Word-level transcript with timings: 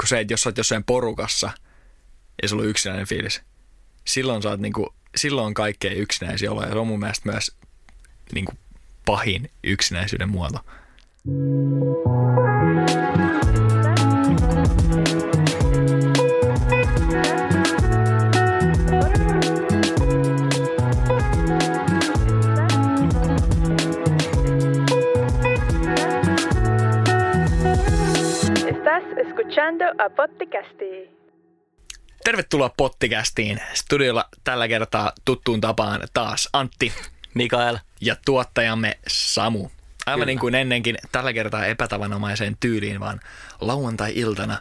kuin 0.00 0.08
se, 0.08 0.20
että 0.20 0.32
jos 0.32 0.40
sä 0.40 0.48
oot 0.48 0.58
jossain 0.58 0.84
porukassa 0.84 1.50
ja 2.42 2.48
sulla 2.48 2.62
on 2.62 2.68
yksinäinen 2.68 3.06
fiilis. 3.06 3.42
Silloin 4.04 4.42
sä 4.42 4.48
oot 4.48 4.60
niinku, 4.60 4.94
silloin 5.16 5.46
on 5.46 5.54
kaikkein 5.54 5.98
yksinäisiä 5.98 6.52
oloja. 6.52 6.72
Se 6.72 6.78
on 6.78 6.86
mun 6.86 7.00
mielestä 7.00 7.30
myös 7.30 7.56
niinku 8.34 8.52
pahin 9.06 9.50
yksinäisyyden 9.64 10.28
muoto. 10.28 10.58
Escuchando 29.54 29.84
a 30.04 30.10
Potticasti. 30.10 31.10
Tervetuloa 32.24 32.70
Pottikästiin. 32.76 33.60
Studiolla 33.74 34.24
tällä 34.44 34.68
kertaa 34.68 35.12
tuttuun 35.24 35.60
tapaan 35.60 36.00
taas 36.14 36.48
Antti 36.52 36.92
Mikael. 37.34 37.78
ja 38.00 38.16
tuottajamme 38.24 38.98
Samu. 39.08 39.68
Aivan 40.06 40.16
Kyllä. 40.18 40.26
niin 40.26 40.38
kuin 40.38 40.54
ennenkin, 40.54 40.96
tällä 41.12 41.32
kertaa 41.32 41.66
epätavanomaiseen 41.66 42.56
tyyliin, 42.60 43.00
vaan 43.00 43.20
lauantai-iltana 43.60 44.58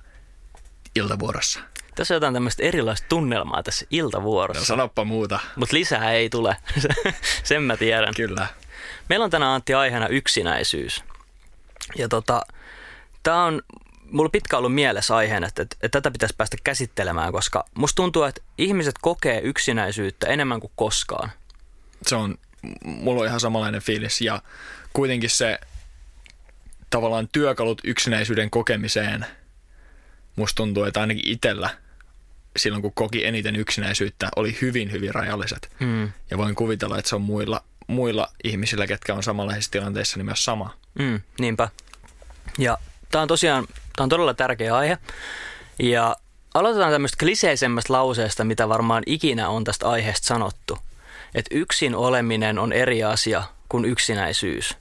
iltavuorossa. 0.95 1.59
Tässä 1.95 2.13
on 2.13 2.15
jotain 2.15 2.33
tämmöistä 2.33 2.63
erilaista 2.63 3.07
tunnelmaa 3.09 3.63
tässä 3.63 3.85
No 3.85 3.87
iltavuorossa. 3.91 4.65
sanoppa 4.65 5.03
muuta. 5.03 5.39
Mutta 5.55 5.75
lisää 5.75 6.11
ei 6.11 6.29
tule. 6.29 6.57
Sen 7.43 7.63
mä 7.63 7.77
tiedän. 7.77 8.13
Kyllä. 8.15 8.47
Meillä 9.09 9.23
on 9.23 9.31
tänään 9.31 9.51
Antti 9.51 9.73
aiheena 9.73 10.07
yksinäisyys. 10.07 11.03
Ja 11.97 12.07
tota, 12.09 12.41
tää 13.23 13.43
on 13.43 13.61
mulla 14.13 14.29
pitkä 14.29 14.57
ollut 14.57 14.73
mielessä 14.75 15.15
aiheena, 15.15 15.47
että, 15.47 15.61
että, 15.61 15.75
että 15.81 16.01
tätä 16.01 16.11
pitäisi 16.11 16.35
päästä 16.37 16.57
käsittelemään, 16.63 17.31
koska 17.31 17.65
musta 17.75 17.95
tuntuu, 17.95 18.23
että 18.23 18.41
ihmiset 18.57 18.95
kokee 19.01 19.41
yksinäisyyttä 19.43 20.27
enemmän 20.27 20.59
kuin 20.59 20.71
koskaan. 20.75 21.31
se 22.07 22.15
on, 22.15 22.37
mulla 22.83 23.21
on 23.21 23.27
ihan 23.27 23.39
samanlainen 23.39 23.81
fiilis 23.81 24.21
ja 24.21 24.41
kuitenkin 24.93 25.29
se 25.29 25.59
tavallaan 26.89 27.27
työkalut 27.31 27.81
yksinäisyyden 27.83 28.49
kokemiseen, 28.49 29.25
musta 30.35 30.55
tuntuu, 30.55 30.83
että 30.83 31.01
ainakin 31.01 31.31
itsellä 31.31 31.69
silloin 32.57 32.81
kun 32.81 32.93
koki 32.93 33.25
eniten 33.25 33.55
yksinäisyyttä, 33.55 34.29
oli 34.35 34.57
hyvin, 34.61 34.91
hyvin 34.91 35.15
rajalliset. 35.15 35.71
Mm. 35.79 36.11
Ja 36.31 36.37
voin 36.37 36.55
kuvitella, 36.55 36.97
että 36.97 37.09
se 37.09 37.15
on 37.15 37.21
muilla, 37.21 37.63
muilla 37.87 38.27
ihmisillä, 38.43 38.87
ketkä 38.87 39.13
on 39.13 39.23
samanlaisissa 39.23 39.71
tilanteissa, 39.71 40.17
niin 40.17 40.25
myös 40.25 40.45
sama. 40.45 40.77
Mm, 40.99 41.21
niinpä. 41.39 41.69
Ja 42.57 42.77
tämä 43.11 43.21
on 43.21 43.27
tosiaan, 43.27 43.67
tämä 43.95 44.03
on 44.05 44.09
todella 44.09 44.33
tärkeä 44.33 44.75
aihe. 44.75 44.97
Ja 45.79 46.15
aloitetaan 46.53 46.91
tämmöistä 46.91 47.17
kliseisemmästä 47.19 47.93
lauseesta, 47.93 48.43
mitä 48.43 48.69
varmaan 48.69 49.03
ikinä 49.05 49.49
on 49.49 49.63
tästä 49.63 49.89
aiheesta 49.89 50.27
sanottu. 50.27 50.77
Että 51.35 51.55
yksin 51.55 51.95
oleminen 51.95 52.59
on 52.59 52.73
eri 52.73 53.03
asia 53.03 53.43
kuin 53.69 53.85
yksinäisyys. 53.85 54.77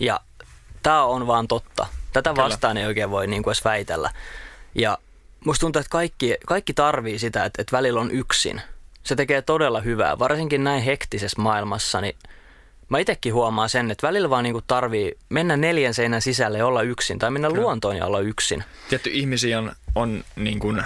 Ja 0.00 0.20
tämä 0.82 1.04
on 1.04 1.26
vaan 1.26 1.48
totta. 1.48 1.86
Tätä 2.12 2.30
Kyllä. 2.30 2.44
vastaan 2.44 2.76
ei 2.76 2.86
oikein 2.86 3.10
voi 3.10 3.26
niin 3.26 3.42
kuin 3.42 3.52
edes 3.52 3.64
väitellä. 3.64 4.10
Ja 4.74 4.98
musta 5.44 5.60
tuntuu, 5.60 5.80
että 5.80 5.90
kaikki, 5.90 6.36
kaikki 6.46 6.74
tarvii 6.74 7.18
sitä, 7.18 7.44
että, 7.44 7.62
että 7.62 7.76
välillä 7.76 8.00
on 8.00 8.10
yksin. 8.10 8.62
Se 9.02 9.16
tekee 9.16 9.42
todella 9.42 9.80
hyvää, 9.80 10.18
varsinkin 10.18 10.64
näin 10.64 10.82
hektisessä 10.82 11.42
maailmassa, 11.42 12.00
niin 12.00 12.16
Mä 12.88 12.98
itsekin 12.98 13.34
huomaan 13.34 13.68
sen, 13.68 13.90
että 13.90 14.06
välillä 14.06 14.30
vaan 14.30 14.44
niinku 14.44 14.62
tarvii 14.66 15.18
mennä 15.28 15.56
neljän 15.56 15.94
seinän 15.94 16.22
sisälle 16.22 16.58
ja 16.58 16.66
olla 16.66 16.82
yksin 16.82 17.18
tai 17.18 17.30
mennä 17.30 17.50
luontoon 17.50 17.96
ja 17.96 18.06
olla 18.06 18.20
yksin. 18.20 18.64
Tietty 18.88 19.10
ihmisiä 19.10 19.58
on, 19.58 19.72
on 19.94 20.24
niin 20.36 20.58
kuin 20.58 20.82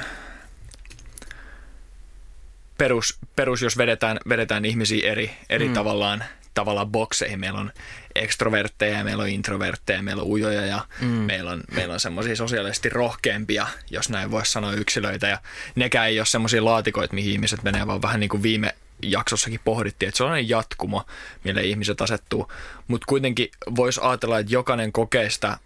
perus, 2.78 3.18
perus, 3.36 3.62
jos 3.62 3.78
vedetään, 3.78 4.18
vedetään 4.28 4.64
ihmisiä 4.64 5.10
eri, 5.10 5.30
eri 5.50 5.68
mm. 5.68 5.74
tavallaan, 5.74 6.24
tavallaan 6.54 6.88
bokseihin. 6.88 7.40
Meillä 7.40 7.60
on 7.60 7.72
ekstrovertteja, 8.14 9.04
meillä 9.04 9.22
on 9.22 9.28
introvertteja, 9.28 10.02
meillä 10.02 10.22
on 10.22 10.28
ujoja 10.28 10.66
ja 10.66 10.80
mm. 11.00 11.06
meillä 11.06 11.50
on, 11.50 11.60
meillä 11.74 11.94
on 11.94 12.00
semmoisia 12.00 12.36
sosiaalisesti 12.36 12.88
rohkeampia, 12.88 13.66
jos 13.90 14.10
näin 14.10 14.30
voisi 14.30 14.52
sanoa, 14.52 14.72
yksilöitä. 14.72 15.28
Ja 15.28 15.38
nekään 15.74 16.08
ei 16.08 16.20
ole 16.20 16.26
semmoisia 16.26 16.64
laatikoita, 16.64 17.14
mihin 17.14 17.32
ihmiset 17.32 17.62
menee, 17.62 17.86
vaan 17.86 18.02
vähän 18.02 18.20
niin 18.20 18.30
kuin 18.30 18.42
viime 18.42 18.74
jaksossakin 19.02 19.60
pohdittiin, 19.64 20.08
että 20.08 20.16
se 20.16 20.24
on 20.24 20.48
jatkumo, 20.48 21.06
mille 21.44 21.62
ihmiset 21.62 22.00
asettuu. 22.00 22.52
Mutta 22.88 23.04
kuitenkin 23.08 23.48
voisi 23.76 24.00
ajatella, 24.02 24.38
että 24.38 24.52
jokainen 24.52 24.92
kokee 24.92 25.30
sitä 25.30 25.58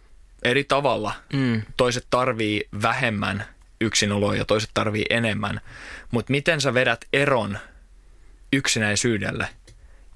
eri 0.43 0.65
tavalla. 0.65 1.15
Mm. 1.33 1.63
Toiset 1.77 2.07
tarvii 2.11 2.69
vähemmän 2.83 3.45
yksinoloa 3.81 4.37
ja 4.37 4.45
toiset 4.45 4.71
tarvii 4.75 5.05
enemmän. 5.11 5.61
Mutta 6.11 6.31
miten 6.31 6.61
sä 6.61 6.75
vedät 6.75 7.05
eron 7.13 7.59
yksinäisyydelle 8.53 9.49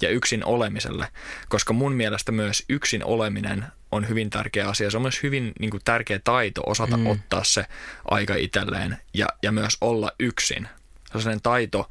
ja 0.03 0.09
yksin 0.09 0.44
olemiselle? 0.44 1.09
Koska 1.48 1.72
mun 1.72 1.93
mielestä 1.93 2.33
myös 2.33 2.65
yksin 2.69 3.04
oleminen 3.04 3.65
on 3.93 4.09
hyvin 4.09 4.31
tärkeä 4.31 4.69
asia. 4.69 4.91
Se 4.91 4.97
on 4.97 5.03
myös 5.03 5.22
hyvin 5.22 5.53
niin 5.60 5.71
kuin, 5.71 5.81
tärkeä 5.84 6.21
taito 6.25 6.62
osata 6.66 6.97
mm. 6.97 7.06
ottaa 7.06 7.44
se 7.44 7.65
aika 8.10 8.34
itselleen 8.34 8.97
ja, 9.15 9.27
ja 9.43 9.53
myös 9.53 9.77
olla 9.81 10.12
yksin. 10.19 10.69
Se 11.06 11.12
on 11.15 11.21
sellainen 11.21 11.43
taito 11.43 11.91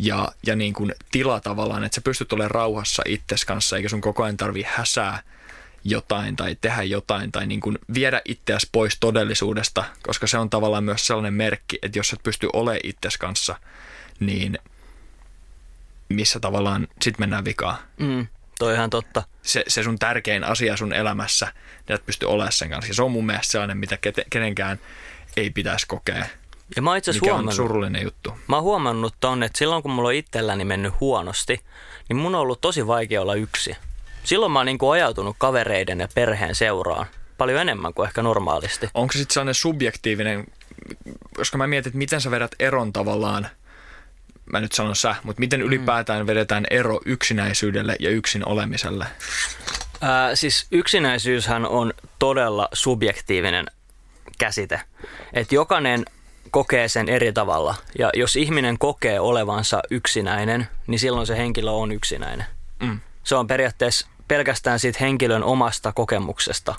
ja, 0.00 0.32
ja 0.46 0.56
niin 0.56 0.72
kuin 0.72 0.94
tila 1.12 1.40
tavallaan, 1.40 1.84
että 1.84 1.94
sä 1.94 2.00
pystyt 2.00 2.32
olemaan 2.32 2.50
rauhassa 2.50 3.02
itses 3.06 3.44
kanssa, 3.44 3.76
eikä 3.76 3.88
sun 3.88 4.00
koko 4.00 4.22
ajan 4.22 4.36
tarvii 4.36 4.66
häsää 4.68 5.22
jotain 5.84 6.36
tai 6.36 6.56
tehdä 6.60 6.82
jotain 6.82 7.32
tai 7.32 7.46
niin 7.46 7.60
kuin 7.60 7.78
viedä 7.94 8.22
itseäsi 8.24 8.68
pois 8.72 8.96
todellisuudesta, 9.00 9.84
koska 10.02 10.26
se 10.26 10.38
on 10.38 10.50
tavallaan 10.50 10.84
myös 10.84 11.06
sellainen 11.06 11.34
merkki, 11.34 11.78
että 11.82 11.98
jos 11.98 12.12
et 12.12 12.22
pysty 12.22 12.48
olemaan 12.52 12.80
itses 12.84 13.18
kanssa, 13.18 13.56
niin 14.20 14.58
missä 16.08 16.40
tavallaan 16.40 16.88
sit 17.02 17.18
mennään 17.18 17.44
vikaan. 17.44 17.76
Mm, 17.98 18.26
toi 18.58 18.74
ihan 18.74 18.90
totta. 18.90 19.22
Se, 19.42 19.64
se 19.68 19.82
sun 19.82 19.98
tärkein 19.98 20.44
asia 20.44 20.76
sun 20.76 20.92
elämässä, 20.92 21.52
niin 21.88 21.94
et 21.94 22.06
pysty 22.06 22.26
olemaan 22.26 22.52
sen 22.52 22.70
kanssa. 22.70 22.90
Ja 22.90 22.94
se 22.94 23.02
on 23.02 23.12
mun 23.12 23.26
mielestä 23.26 23.52
sellainen, 23.52 23.78
mitä 23.78 23.98
kenenkään 24.30 24.80
ei 25.36 25.50
pitäisi 25.50 25.86
kokea, 25.86 26.24
Ja 26.76 26.82
mä 26.82 26.96
itse 26.96 27.12
on 27.32 27.52
surullinen 27.52 28.02
juttu. 28.02 28.38
mä 28.48 28.56
oon 28.56 28.62
huomannut 28.62 29.14
ton, 29.20 29.42
että 29.42 29.58
silloin 29.58 29.82
kun 29.82 29.90
mulla 29.90 30.08
on 30.08 30.14
itselläni 30.14 30.64
mennyt 30.64 31.00
huonosti, 31.00 31.60
niin 32.08 32.16
mun 32.16 32.34
on 32.34 32.40
ollut 32.40 32.60
tosi 32.60 32.86
vaikea 32.86 33.22
olla 33.22 33.34
yksi. 33.34 33.76
Silloin 34.24 34.52
mä 34.52 34.58
oon 34.58 34.66
niinku 34.66 34.90
ajautunut 34.90 35.36
kavereiden 35.38 36.00
ja 36.00 36.08
perheen 36.14 36.54
seuraan 36.54 37.06
paljon 37.38 37.60
enemmän 37.60 37.94
kuin 37.94 38.06
ehkä 38.06 38.22
normaalisti. 38.22 38.88
onko 38.94 39.12
se 39.12 39.18
sitten 39.18 39.34
sellainen 39.34 39.54
subjektiivinen, 39.54 40.46
koska 41.36 41.58
mä 41.58 41.66
mietin, 41.66 41.90
että 41.90 41.98
miten 41.98 42.20
sä 42.20 42.30
vedät 42.30 42.50
eron 42.58 42.92
tavallaan, 42.92 43.48
mä 44.52 44.60
nyt 44.60 44.72
sanon 44.72 44.96
sä, 44.96 45.16
mutta 45.22 45.40
miten 45.40 45.62
ylipäätään 45.62 46.26
vedetään 46.26 46.66
ero 46.70 47.00
yksinäisyydelle 47.04 47.96
ja 48.00 48.10
yksin 48.10 48.48
olemiselle? 48.48 49.06
Ää, 50.00 50.34
siis 50.34 50.66
yksinäisyyshän 50.70 51.66
on 51.66 51.94
todella 52.18 52.68
subjektiivinen 52.72 53.66
käsite. 54.38 54.80
Että 55.32 55.54
jokainen 55.54 56.04
kokee 56.50 56.88
sen 56.88 57.08
eri 57.08 57.32
tavalla. 57.32 57.74
Ja 57.98 58.10
jos 58.14 58.36
ihminen 58.36 58.78
kokee 58.78 59.20
olevansa 59.20 59.82
yksinäinen, 59.90 60.68
niin 60.86 60.98
silloin 60.98 61.26
se 61.26 61.36
henkilö 61.36 61.70
on 61.70 61.92
yksinäinen. 61.92 62.46
Mm. 62.80 63.00
Se 63.24 63.34
on 63.34 63.46
periaatteessa 63.46 64.06
pelkästään 64.28 64.78
siitä 64.78 64.98
henkilön 65.00 65.44
omasta 65.44 65.92
kokemuksesta. 65.92 66.74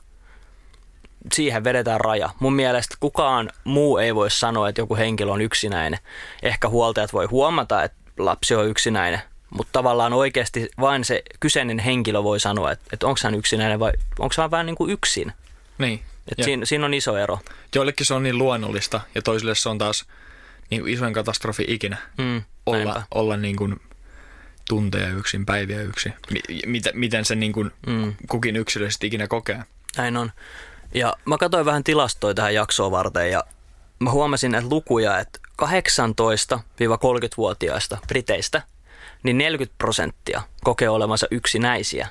Siihen 1.34 1.64
vedetään 1.64 2.02
raja. 2.02 2.30
Mun 2.40 2.54
mielestä 2.54 2.96
kukaan 3.00 3.50
muu 3.64 3.98
ei 3.98 4.16
voi 4.16 4.32
sanoa, 4.32 4.70
että 4.70 4.82
joku 4.82 4.96
henkilö 4.96 5.32
on 5.32 5.42
yksinäinen. 5.42 6.00
Ehkä 6.44 6.70
huoltajat 6.70 7.14
voi 7.14 7.26
huomata, 7.26 7.84
että 7.84 7.98
lapsi 8.18 8.56
on 8.56 8.68
yksinäinen, 8.68 9.22
mutta 9.50 9.72
tavallaan 9.72 10.14
oikeasti 10.14 10.70
vain 10.80 11.06
se 11.06 11.24
kyseinen 11.40 11.80
henkilö 11.80 12.24
voi 12.24 12.40
sanoa, 12.40 12.72
että, 12.72 12.86
että 12.94 13.08
onko 13.08 13.20
hän 13.24 13.36
yksinäinen 13.36 13.80
vai 13.80 13.92
onko 14.20 14.36
hän 14.38 14.52
vähän 14.52 14.66
niin 14.66 14.76
kuin 14.76 14.92
yksin. 14.92 15.34
Niin. 15.78 16.02
Et 16.32 16.38
Ja 16.38 16.44
siinä, 16.44 16.66
siinä 16.66 16.86
on 16.86 16.94
iso 16.94 17.18
ero. 17.18 17.40
Joillekin 17.76 18.06
se 18.06 18.14
on 18.14 18.24
niin 18.24 18.38
luonnollista 18.38 19.02
ja 19.16 19.22
toisille 19.22 19.56
se 19.56 19.70
on 19.70 19.78
taas 19.78 20.06
niin 20.70 20.82
kuin 20.82 20.94
isoin 20.94 21.14
katastrofi 21.14 21.66
ikinä 21.68 21.98
Mm, 22.18 22.42
olla, 22.66 22.84
näinpä. 22.84 23.04
olla 23.14 23.38
niin 23.38 23.56
kuin 23.56 23.82
tunteja 24.70 25.08
yksin, 25.10 25.46
päiviä 25.46 25.82
yksin. 25.82 26.14
Mi- 26.32 26.60
mitä, 26.66 26.90
miten 26.94 27.26
se 27.26 27.36
niin 27.36 27.54
kuin 27.54 27.72
Mm. 27.88 28.14
kukin 28.30 28.56
yksilöllisesti 28.56 29.08
ikinä 29.08 29.28
kokee. 29.28 29.64
Näin 29.98 30.18
on. 30.18 30.32
Ja 30.94 31.14
mä 31.26 31.38
katsoin 31.38 31.66
vähän 31.66 31.84
tilastoja 31.84 32.34
tähän 32.34 32.54
jaksoa 32.54 32.92
varten 32.92 33.32
ja 33.32 33.44
mä 34.00 34.12
huomasin 34.12 34.52
näitä 34.52 34.68
lukuja, 34.70 35.20
että 35.20 35.40
18-30-vuotiaista 35.62 37.98
Briteistä, 38.08 38.62
niin 39.24 39.38
40 39.38 39.76
prosenttia 39.78 40.42
kokee 40.64 40.90
olevansa 40.90 41.28
yksinäisiä. 41.32 42.08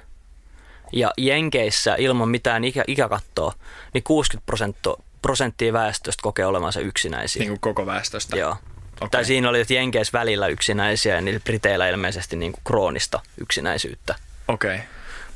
Ja 0.93 1.11
Jenkeissä 1.19 1.95
ilman 1.99 2.29
mitään 2.29 2.65
ikä, 2.65 2.85
ikäkattoa, 2.87 3.55
niin 3.95 4.05
60 4.05 4.47
prosenttia, 4.47 4.93
prosenttia 5.23 5.73
väestöstä 5.73 6.23
kokee 6.23 6.47
olevansa 6.47 6.81
yksinäisiä. 6.81 7.41
Niin 7.41 7.49
kuin 7.49 7.61
koko 7.61 7.87
väestöstä. 7.87 8.37
Joo. 8.37 8.57
Okei. 9.01 9.09
Tai 9.11 9.25
siinä 9.25 9.49
oli, 9.49 9.61
että 9.61 9.75
Jenkeissä 9.75 10.19
välillä 10.19 10.47
yksinäisiä 10.47 11.15
ja 11.15 11.21
niillä 11.21 11.41
Briteillä 11.41 11.89
ilmeisesti 11.89 12.37
niin 12.37 12.53
kuin 12.53 12.63
kroonista 12.65 13.21
yksinäisyyttä. 13.41 14.15
Okei. 14.49 14.75
Okay. 14.75 14.87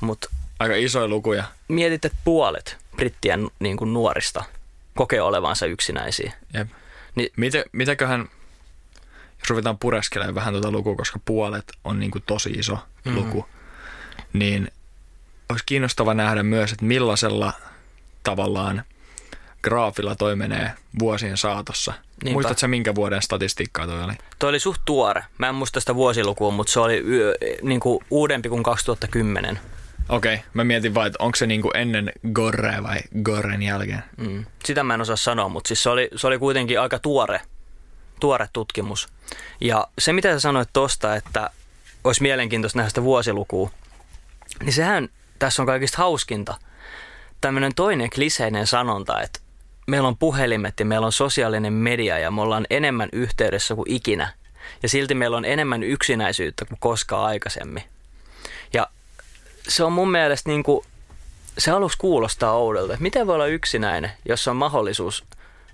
Mutta 0.00 0.28
Aika 0.58 0.74
isoja 0.74 1.08
lukuja. 1.08 1.44
mietit, 1.68 2.04
että 2.04 2.18
puolet 2.24 2.76
brittien 2.96 3.50
niin 3.58 3.76
kuin 3.76 3.92
nuorista 3.92 4.44
kokee 4.94 5.22
olevansa 5.22 5.66
yksinäisiä. 5.66 6.32
Jep. 6.54 6.68
Niin- 7.14 7.32
Miten, 7.36 7.64
mitäköhän, 7.72 8.28
jos 9.38 9.50
ruvetaan 9.50 9.78
pureskelemaan 9.78 10.34
vähän 10.34 10.54
tuota 10.54 10.70
lukua, 10.70 10.96
koska 10.96 11.20
puolet 11.24 11.72
on 11.84 12.00
niin 12.00 12.10
kuin 12.10 12.24
tosi 12.26 12.50
iso 12.50 12.78
mm. 13.04 13.14
luku, 13.14 13.46
niin 14.32 14.72
olisi 15.48 15.64
kiinnostava 15.66 16.14
nähdä 16.14 16.42
myös, 16.42 16.72
että 16.72 16.84
millaisella 16.84 17.52
tavallaan 18.22 18.82
graafilla 19.62 20.14
toi 20.14 20.36
menee 20.36 20.72
vuosien 20.98 21.36
saatossa. 21.36 21.92
Niinpä. 21.92 22.32
Muistatko 22.32 22.58
sä, 22.58 22.68
minkä 22.68 22.94
vuoden 22.94 23.22
statistiikkaa 23.22 23.86
toi 23.86 24.04
oli? 24.04 24.12
Toi 24.38 24.48
oli 24.48 24.60
suht 24.60 24.82
tuore. 24.84 25.24
Mä 25.38 25.48
en 25.48 25.54
muista 25.54 25.80
sitä 25.80 25.94
vuosilukua, 25.94 26.50
mutta 26.50 26.72
se 26.72 26.80
oli 26.80 27.04
yö, 27.08 27.34
niin 27.62 27.80
kuin 27.80 28.04
uudempi 28.10 28.48
kuin 28.48 28.62
2010. 28.62 29.60
Okei, 30.08 30.34
okay, 30.34 30.46
mä 30.54 30.64
mietin 30.64 30.94
vaan, 30.94 31.06
että 31.06 31.24
onko 31.24 31.36
se 31.36 31.46
niinku 31.46 31.70
ennen 31.74 32.12
Gorrea 32.32 32.82
vai 32.82 32.98
Gorren 33.22 33.62
jälkeen. 33.62 34.04
Mm. 34.16 34.44
Sitä 34.64 34.82
mä 34.82 34.94
en 34.94 35.00
osaa 35.00 35.16
sanoa, 35.16 35.48
mutta 35.48 35.68
siis 35.68 35.82
se 35.82 35.90
oli, 35.90 36.08
se 36.16 36.26
oli 36.26 36.38
kuitenkin 36.38 36.80
aika 36.80 36.98
tuore, 36.98 37.40
tuore 38.20 38.48
tutkimus. 38.52 39.08
Ja 39.60 39.86
se, 39.98 40.12
mitä 40.12 40.32
sä 40.32 40.40
sanoit 40.40 40.68
tosta, 40.72 41.16
että 41.16 41.50
olisi 42.04 42.22
mielenkiintoista 42.22 42.78
nähdä 42.78 42.88
sitä 42.88 43.02
vuosilukua, 43.02 43.70
niin 44.60 44.72
sehän 44.72 45.08
tässä 45.38 45.62
on 45.62 45.66
kaikista 45.66 45.98
hauskinta. 45.98 46.54
Tämmöinen 47.40 47.74
toinen 47.74 48.10
kliseinen 48.10 48.66
sanonta, 48.66 49.20
että 49.20 49.40
meillä 49.86 50.08
on 50.08 50.18
puhelimet 50.18 50.80
ja 50.80 50.86
meillä 50.86 51.06
on 51.06 51.12
sosiaalinen 51.12 51.72
media 51.72 52.18
ja 52.18 52.30
me 52.30 52.40
ollaan 52.40 52.66
enemmän 52.70 53.08
yhteydessä 53.12 53.74
kuin 53.74 53.90
ikinä. 53.90 54.32
Ja 54.82 54.88
silti 54.88 55.14
meillä 55.14 55.36
on 55.36 55.44
enemmän 55.44 55.82
yksinäisyyttä 55.82 56.64
kuin 56.64 56.78
koskaan 56.80 57.26
aikaisemmin. 57.26 57.82
Ja 58.72 58.86
se 59.68 59.84
on 59.84 59.92
mun 59.92 60.10
mielestä 60.10 60.50
niin 60.50 60.62
kuin, 60.62 60.86
se 61.58 61.70
aluksi 61.70 61.98
kuulostaa 61.98 62.52
oudolta, 62.52 62.92
että 62.92 63.02
miten 63.02 63.26
voi 63.26 63.34
olla 63.34 63.46
yksinäinen, 63.46 64.10
jos 64.28 64.48
on 64.48 64.56
mahdollisuus 64.56 65.24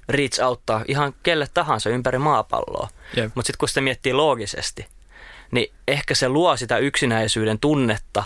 reach 0.09 0.43
auttaa 0.43 0.85
ihan 0.89 1.15
kelle 1.23 1.49
tahansa 1.55 1.91
ympäri 1.91 2.19
maapalloa. 2.19 2.89
Mutta 3.35 3.47
sitten 3.47 3.59
kun 3.59 3.69
sitä 3.69 3.81
miettii 3.81 4.13
loogisesti, 4.13 4.87
niin 5.51 5.73
ehkä 5.89 6.15
se 6.15 6.29
luo 6.29 6.57
sitä 6.57 6.79
yksinäisyyden 6.79 7.59
tunnetta, 7.59 8.25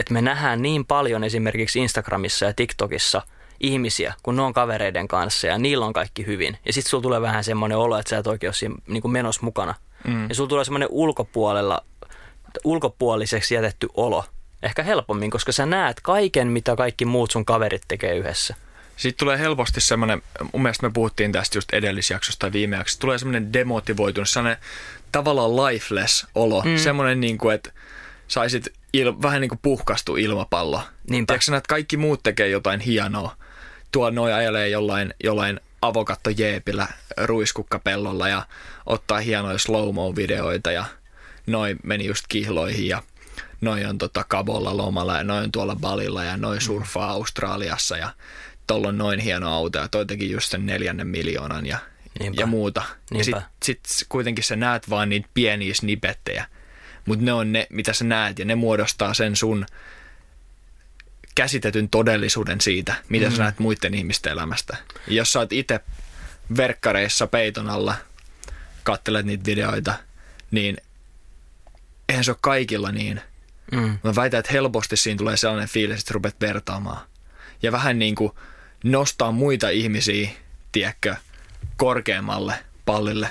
että 0.00 0.14
me 0.14 0.22
nähdään 0.22 0.62
niin 0.62 0.86
paljon 0.86 1.24
esimerkiksi 1.24 1.78
Instagramissa 1.78 2.44
ja 2.44 2.52
TikTokissa 2.52 3.22
ihmisiä, 3.60 4.14
kun 4.22 4.36
ne 4.36 4.42
on 4.42 4.52
kavereiden 4.52 5.08
kanssa 5.08 5.46
ja 5.46 5.58
niillä 5.58 5.86
on 5.86 5.92
kaikki 5.92 6.26
hyvin. 6.26 6.58
Ja 6.66 6.72
sitten 6.72 6.90
sulla 6.90 7.02
tulee 7.02 7.20
vähän 7.20 7.44
semmoinen 7.44 7.78
olo, 7.78 7.98
että 7.98 8.10
sä 8.10 8.18
et 8.18 8.26
oikein 8.26 8.48
ole 8.48 8.54
siinä 8.54 8.74
niin 8.86 9.02
kuin 9.02 9.12
menossa 9.12 9.42
mukana. 9.42 9.74
Mm. 10.06 10.28
Ja 10.28 10.34
sulla 10.34 10.48
tulee 10.48 10.64
semmoinen 10.64 10.88
ulkopuolella, 10.90 11.84
ulkopuoliseksi 12.64 13.54
jätetty 13.54 13.88
olo. 13.94 14.24
Ehkä 14.62 14.82
helpommin, 14.82 15.30
koska 15.30 15.52
sä 15.52 15.66
näet 15.66 16.00
kaiken, 16.00 16.48
mitä 16.48 16.76
kaikki 16.76 17.04
muut 17.04 17.30
sun 17.30 17.44
kaverit 17.44 17.82
tekee 17.88 18.16
yhdessä. 18.16 18.54
Sitten 18.96 19.18
tulee 19.18 19.38
helposti 19.38 19.80
semmoinen, 19.80 20.22
mun 20.52 20.62
mielestä 20.62 20.86
me 20.86 20.92
puhuttiin 20.92 21.32
tästä 21.32 21.58
just 21.58 21.74
edellisjaksosta 21.74 22.40
tai 22.40 22.52
viime 22.52 22.76
jaksosta, 22.76 23.00
tulee 23.00 23.18
semmoinen 23.18 23.52
demotivoitunut, 23.52 24.28
semmoinen 24.28 24.62
tavallaan 25.12 25.56
lifeless 25.56 26.26
olo, 26.34 26.62
mm. 26.62 26.76
semmoinen 26.76 27.20
niin 27.20 27.38
kuin, 27.38 27.54
että 27.54 27.72
saisit 28.30 28.68
il, 28.92 29.12
vähän 29.22 29.40
niin 29.40 29.48
kuin 29.48 29.58
puhkastu 29.62 30.16
ilmapallo. 30.16 30.82
Niinpä. 31.10 31.32
Tiedätkö 31.32 31.44
sä, 31.44 31.56
että 31.56 31.68
kaikki 31.68 31.96
muut 31.96 32.22
tekee 32.22 32.48
jotain 32.48 32.80
hienoa. 32.80 33.36
Tuo 33.92 34.10
noin 34.10 34.34
ajelee 34.34 34.68
jollain, 34.68 35.14
jollain 35.24 35.60
avokatto 35.82 36.30
jeepillä 36.30 36.88
ruiskukkapellolla 37.16 38.28
ja 38.28 38.46
ottaa 38.86 39.20
hienoja 39.20 39.58
slow-mo-videoita 39.58 40.72
ja 40.72 40.84
noin 41.46 41.76
meni 41.82 42.06
just 42.06 42.24
kihloihin 42.28 42.88
ja 42.88 43.02
noin 43.60 43.86
on 43.86 43.98
tota 43.98 44.24
Kabolla 44.28 44.76
lomalla 44.76 45.16
ja 45.16 45.24
noin 45.24 45.52
tuolla 45.52 45.76
Balilla 45.76 46.24
ja 46.24 46.36
noin 46.36 46.60
surfaa 46.60 47.10
Australiassa 47.10 47.96
ja 47.96 48.10
tolla 48.66 48.88
on 48.88 48.98
noin 48.98 49.20
hieno 49.20 49.54
auto 49.54 49.78
ja 49.78 49.88
toi 49.88 50.06
teki 50.06 50.30
just 50.30 50.50
sen 50.50 50.66
neljännen 50.66 51.06
miljoonan 51.06 51.66
ja, 51.66 51.78
Niinpä. 52.20 52.42
ja 52.42 52.46
muuta. 52.46 52.82
Ja 53.14 53.24
sit, 53.24 53.34
Niinpä. 53.34 53.50
sit 53.62 53.80
kuitenkin 54.08 54.44
sä 54.44 54.56
näet 54.56 54.90
vaan 54.90 55.08
niitä 55.08 55.28
pieniä 55.34 55.74
snipettejä, 55.74 56.46
mutta 57.10 57.24
ne 57.24 57.32
on 57.32 57.52
ne, 57.52 57.66
mitä 57.70 57.92
sä 57.92 58.04
näet 58.04 58.38
ja 58.38 58.44
ne 58.44 58.54
muodostaa 58.54 59.14
sen 59.14 59.36
sun 59.36 59.66
käsitetyn 61.34 61.88
todellisuuden 61.88 62.60
siitä, 62.60 62.94
mitä 63.08 63.26
mm. 63.26 63.36
sä 63.36 63.42
näet 63.42 63.58
muiden 63.58 63.94
ihmisten 63.94 64.32
elämästä. 64.32 64.76
Ja 65.06 65.14
jos 65.14 65.32
sä 65.32 65.38
oot 65.38 65.52
itse 65.52 65.80
verkkareissa 66.56 67.26
peiton 67.26 67.70
alla, 67.70 67.94
kattelet 68.82 69.26
niitä 69.26 69.44
videoita, 69.46 69.94
niin 70.50 70.76
eihän 72.08 72.24
se 72.24 72.30
ole 72.30 72.38
kaikilla 72.40 72.92
niin. 72.92 73.20
Mm. 73.72 73.98
Mä 74.02 74.14
väitän, 74.14 74.40
että 74.40 74.52
helposti 74.52 74.96
siinä 74.96 75.18
tulee 75.18 75.36
sellainen 75.36 75.68
fiilis, 75.68 76.00
että 76.00 76.14
rupeat 76.14 76.40
vertaamaan. 76.40 77.06
Ja 77.62 77.72
vähän 77.72 77.98
niin 77.98 78.14
kuin 78.14 78.32
nostaa 78.84 79.32
muita 79.32 79.68
ihmisiä, 79.68 80.30
tiedätkö, 80.72 81.16
korkeammalle 81.76 82.54
pallille 82.84 83.30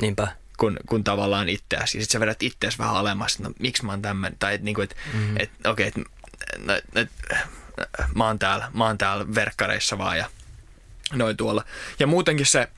Niinpä. 0.00 0.28
Kuin, 0.56 0.76
kuin 0.86 1.04
tavallaan 1.04 1.48
itseäsi. 1.48 1.98
Ja 1.98 2.02
sit 2.02 2.10
sä 2.10 2.20
vedät 2.20 2.42
itseäsi 2.42 2.78
vähän 2.78 2.96
alemmas, 2.96 3.32
että 3.32 3.48
no 3.48 3.54
miksi 3.58 3.84
mä 3.84 3.92
oon 3.92 4.02
tämmöinen. 4.02 4.38
Tai 4.38 4.54
että 4.54 4.64
niinku, 4.64 4.80
et, 4.80 4.96
mm. 5.12 5.36
et, 5.36 5.50
okei, 5.66 5.88
okay, 5.88 6.02
et, 6.02 6.64
no, 6.64 6.74
et, 6.94 7.10
mä 8.14 8.26
oon 8.26 8.38
täällä, 8.38 8.70
mä 8.74 8.84
oon 8.84 8.98
täällä 8.98 9.34
verkkareissa 9.34 9.98
vaan 9.98 10.18
ja 10.18 10.30
noin 11.12 11.36
tuolla. 11.36 11.64
Ja 11.98 12.06
muutenkin 12.06 12.46
se, 12.46 12.68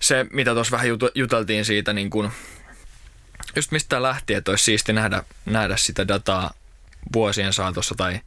se 0.00 0.26
mitä 0.32 0.54
tuossa 0.54 0.76
vähän 0.76 0.88
juteltiin 1.14 1.64
siitä, 1.64 1.92
niin 1.92 2.10
kun, 2.10 2.30
just 3.56 3.72
mistä 3.72 4.02
lähti, 4.02 4.34
että 4.34 4.50
olisi 4.50 4.64
siisti 4.64 4.92
nähdä, 4.92 5.22
nähdä 5.46 5.76
sitä 5.76 6.08
dataa 6.08 6.50
vuosien 7.12 7.52
saatossa 7.52 7.94
tai, 7.94 8.20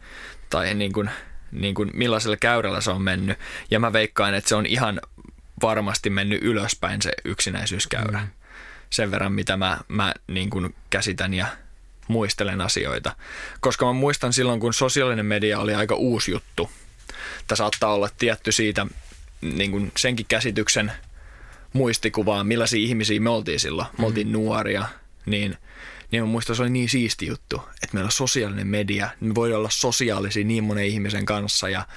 tai 0.50 0.74
niin 0.74 0.94
kuin, 0.94 1.10
niin 1.52 1.76
kuin 1.76 1.92
millaisella 1.94 2.38
käyrällä 2.38 2.82
se 2.82 2.92
on 2.92 3.02
mennyt. 3.02 3.40
Ja 3.72 3.80
mä 3.80 3.94
veikkaan, 3.94 4.34
että 4.34 4.50
se 4.50 4.56
on 4.56 4.66
ihan 4.66 5.02
varmasti 5.62 6.10
mennyt 6.10 6.44
ylöspäin 6.44 7.02
se 7.02 7.12
yksinäisyyskäyrä. 7.26 8.20
Mm. 8.20 8.28
Sen 8.94 9.12
verran, 9.12 9.34
mitä 9.34 9.58
mä, 9.58 9.80
mä 9.88 10.14
niin 10.28 10.50
kuin 10.50 10.76
käsitän 10.90 11.34
ja 11.34 11.48
muistelen 12.08 12.62
asioita. 12.62 13.16
Koska 13.60 13.86
mä 13.86 13.94
muistan 13.94 14.34
silloin, 14.34 14.60
kun 14.60 14.74
sosiaalinen 14.74 15.26
media 15.26 15.60
oli 15.60 15.74
aika 15.74 15.96
uusi 15.96 16.32
juttu. 16.32 16.72
Tämä 17.48 17.58
saattaa 17.58 17.94
olla 17.94 18.10
tietty 18.18 18.52
siitä 18.52 18.88
niin 19.42 19.72
kuin 19.72 19.92
senkin 19.98 20.26
käsityksen 20.30 20.92
muistikuvaa, 21.74 22.44
millaisia 22.44 22.80
ihmisiä 22.80 23.20
me 23.20 23.30
oltiin 23.30 23.60
silloin. 23.60 23.88
Me 23.98 24.06
oltiin 24.06 24.32
nuoria, 24.32 24.86
niin, 25.26 25.58
niin 26.12 26.24
mä 26.24 26.28
muistan, 26.28 26.56
se 26.56 26.62
oli 26.62 26.70
niin 26.70 26.90
siisti 26.90 27.28
juttu, 27.28 27.62
että 27.84 27.94
meillä 27.94 28.08
on 28.08 28.12
sosiaalinen 28.12 28.68
media, 28.68 29.10
me 29.20 29.36
voidaan 29.36 29.60
olla 29.60 29.70
sosiaalisia 29.70 30.46
niin 30.46 30.64
monen 30.64 30.86
ihmisen 30.86 31.26
kanssa 31.26 31.70
ja, 31.70 31.88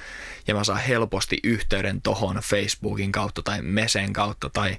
ja 0.47 0.55
mä 0.55 0.63
saan 0.63 0.79
helposti 0.79 1.39
yhteyden 1.43 2.01
tohon 2.01 2.35
Facebookin 2.35 3.11
kautta 3.11 3.41
tai 3.41 3.61
Mesen 3.61 4.13
kautta 4.13 4.49
tai, 4.49 4.77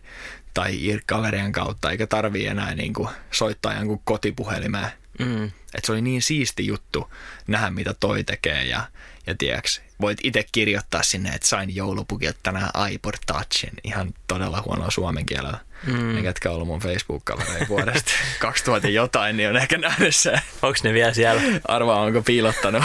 tai 0.55 0.87
Irk-galerian 0.87 1.53
kautta, 1.53 1.91
eikä 1.91 2.07
tarvii 2.07 2.47
enää 2.47 2.75
niin 2.75 2.93
kuin 2.93 3.09
soittaa 3.31 3.75
jonkun 3.75 4.01
kotipuhelimeen. 4.05 4.91
Mm. 5.19 5.45
Et 5.75 5.85
se 5.85 5.93
oli 5.93 6.03
niin 6.03 6.23
siisti 6.23 6.67
juttu 6.67 7.13
nähdä, 7.47 7.71
mitä 7.71 7.95
toi 8.01 8.25
tekee 8.25 8.65
ja, 8.65 8.83
ja 9.27 9.35
tiedäks, 9.39 9.83
voit 10.01 10.19
itse 10.23 10.45
kirjoittaa 10.53 11.03
sinne, 11.03 11.29
että 11.29 11.49
sain 11.49 11.77
joulupukilta 11.77 12.39
tänään 12.43 12.71
iPod 12.93 13.15
Touchin 13.27 13.73
ihan 13.85 14.15
todella 14.29 14.63
huonoa 14.67 14.91
suomen 14.91 15.27
kielellä. 15.27 15.59
Mm. 15.87 16.15
Ne, 16.15 16.23
ketkä 16.23 16.49
on 16.49 16.55
ollut 16.55 16.69
mun 16.69 16.81
Facebook-kavereita 16.81 17.69
vuodesta 17.69 18.13
2000 18.41 18.89
jotain, 18.89 19.37
niin 19.37 19.49
on 19.49 19.57
ehkä 19.57 19.79
nähnyt 19.79 20.17
se. 20.17 20.33
Onko 20.63 20.79
ne 20.83 20.93
vielä 20.93 21.15
siellä? 21.15 21.43
Arvaa, 21.69 22.01
onko 22.01 22.23
piilottanut. 22.23 22.85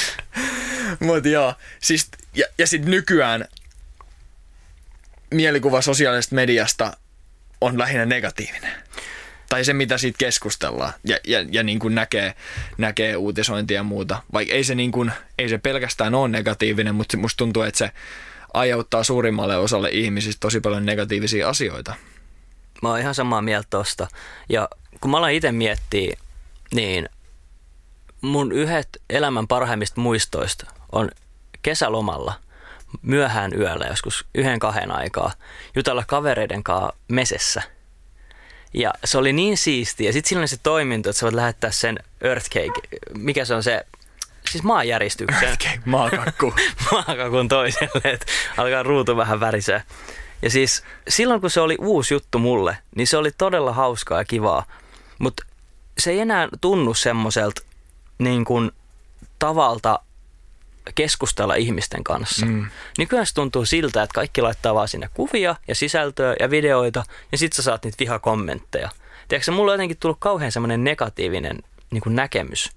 Mutta 1.00 1.28
joo, 1.28 1.54
siis, 1.82 2.08
ja, 2.34 2.46
ja 2.58 2.66
sitten 2.66 2.90
nykyään 2.90 3.44
mielikuva 5.32 5.82
sosiaalisesta 5.82 6.34
mediasta 6.34 6.96
on 7.60 7.78
lähinnä 7.78 8.06
negatiivinen. 8.06 8.72
Tai 9.48 9.64
se, 9.64 9.72
mitä 9.72 9.98
siitä 9.98 10.18
keskustellaan 10.18 10.92
ja, 11.04 11.18
ja, 11.26 11.44
ja 11.50 11.62
niin 11.62 11.78
kuin 11.78 11.94
näkee, 11.94 12.34
näkee 12.78 13.16
uutisointia 13.16 13.74
ja 13.74 13.82
muuta. 13.82 14.22
Vaikka 14.32 14.54
ei 14.54 14.64
se, 14.64 14.74
niin 14.74 14.92
kuin, 14.92 15.12
ei 15.38 15.48
se 15.48 15.58
pelkästään 15.58 16.14
ole 16.14 16.28
negatiivinen, 16.28 16.94
mutta 16.94 17.16
musta 17.16 17.36
tuntuu, 17.36 17.62
että 17.62 17.78
se 17.78 17.90
aiheuttaa 18.54 19.04
suurimmalle 19.04 19.56
osalle 19.56 19.88
ihmisistä 19.92 20.40
tosi 20.40 20.60
paljon 20.60 20.86
negatiivisia 20.86 21.48
asioita. 21.48 21.94
Mä 22.82 22.88
oon 22.88 23.00
ihan 23.00 23.14
samaa 23.14 23.42
mieltä 23.42 23.66
tosta. 23.70 24.08
Ja 24.48 24.68
kun 25.00 25.10
mä 25.10 25.16
alan 25.16 25.32
itse 25.32 25.52
miettiä, 25.52 26.16
niin 26.74 27.08
mun 28.20 28.52
yhdet 28.52 28.88
elämän 29.10 29.48
parhaimmista 29.48 30.00
muistoista 30.00 30.66
on 30.92 31.10
kesälomalla. 31.62 32.34
Myöhään 33.02 33.52
yöllä, 33.58 33.86
joskus 33.86 34.26
yhden 34.34 34.58
kahden 34.58 34.90
aikaa, 34.90 35.32
jutella 35.76 36.04
kavereiden 36.06 36.62
kanssa 36.62 36.92
mesessä. 37.08 37.62
Ja 38.74 38.92
se 39.04 39.18
oli 39.18 39.32
niin 39.32 39.56
siistiä. 39.56 40.08
Ja 40.08 40.12
sitten 40.12 40.38
oli 40.38 40.48
se 40.48 40.56
toiminto, 40.62 41.10
että 41.10 41.20
sä 41.20 41.26
voit 41.26 41.34
lähettää 41.34 41.70
sen 41.70 41.98
earthcake, 42.20 42.98
mikä 43.18 43.44
se 43.44 43.54
on 43.54 43.62
se, 43.62 43.86
siis 44.50 44.64
maanjäristyksen. 44.64 45.56
Maakakku. 45.84 46.54
maakakun 46.92 47.48
toiselle, 47.48 48.12
että 48.12 48.26
alkaa 48.56 48.82
ruutu 48.82 49.16
vähän 49.16 49.40
värisee. 49.40 49.82
Ja 50.42 50.50
siis 50.50 50.84
silloin 51.08 51.40
kun 51.40 51.50
se 51.50 51.60
oli 51.60 51.76
uusi 51.80 52.14
juttu 52.14 52.38
mulle, 52.38 52.78
niin 52.96 53.06
se 53.06 53.16
oli 53.16 53.30
todella 53.38 53.72
hauskaa 53.72 54.18
ja 54.18 54.24
kivaa. 54.24 54.64
Mutta 55.18 55.46
se 55.98 56.10
ei 56.10 56.20
enää 56.20 56.48
tunnu 56.60 56.94
semmoiselta 56.94 57.62
niin 58.18 58.44
kuin 58.44 58.70
tavalta 59.38 60.00
keskustella 60.94 61.54
ihmisten 61.54 62.04
kanssa. 62.04 62.46
Mm. 62.46 62.66
Nykyään 62.98 63.26
se 63.26 63.34
tuntuu 63.34 63.64
siltä, 63.64 64.02
että 64.02 64.14
kaikki 64.14 64.42
laittaa 64.42 64.74
vaan 64.74 64.88
sinne 64.88 65.10
kuvia 65.14 65.56
ja 65.68 65.74
sisältöä 65.74 66.36
ja 66.40 66.50
videoita 66.50 67.04
ja 67.32 67.38
sit 67.38 67.52
sä 67.52 67.62
saat 67.62 67.84
niitä 67.84 67.98
vihakommentteja. 67.98 68.90
Tiedätkö, 69.28 69.52
mulla 69.52 69.72
on 69.72 69.74
jotenkin 69.74 69.96
tullut 70.00 70.18
kauhean 70.20 70.52
semmoinen 70.52 70.84
negatiivinen 70.84 71.58
niin 71.90 72.02
kuin 72.02 72.16
näkemys 72.16 72.70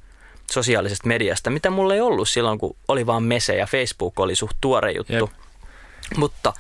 sosiaalisesta 0.52 1.08
mediasta, 1.08 1.50
mitä 1.50 1.70
mulla 1.70 1.94
ei 1.94 2.02
ollut 2.02 2.30
silloin, 2.30 2.60
kun 2.60 2.76
oli 2.88 3.06
vaan 3.06 3.24
mese 3.24 3.56
ja 3.56 3.66
Facebook 3.66 4.20
oli 4.20 4.36
suht 4.36 4.58
tuore 4.62 4.92
juttu. 4.92 5.14
Jep. 5.14 5.30
Mutta 6.18 6.54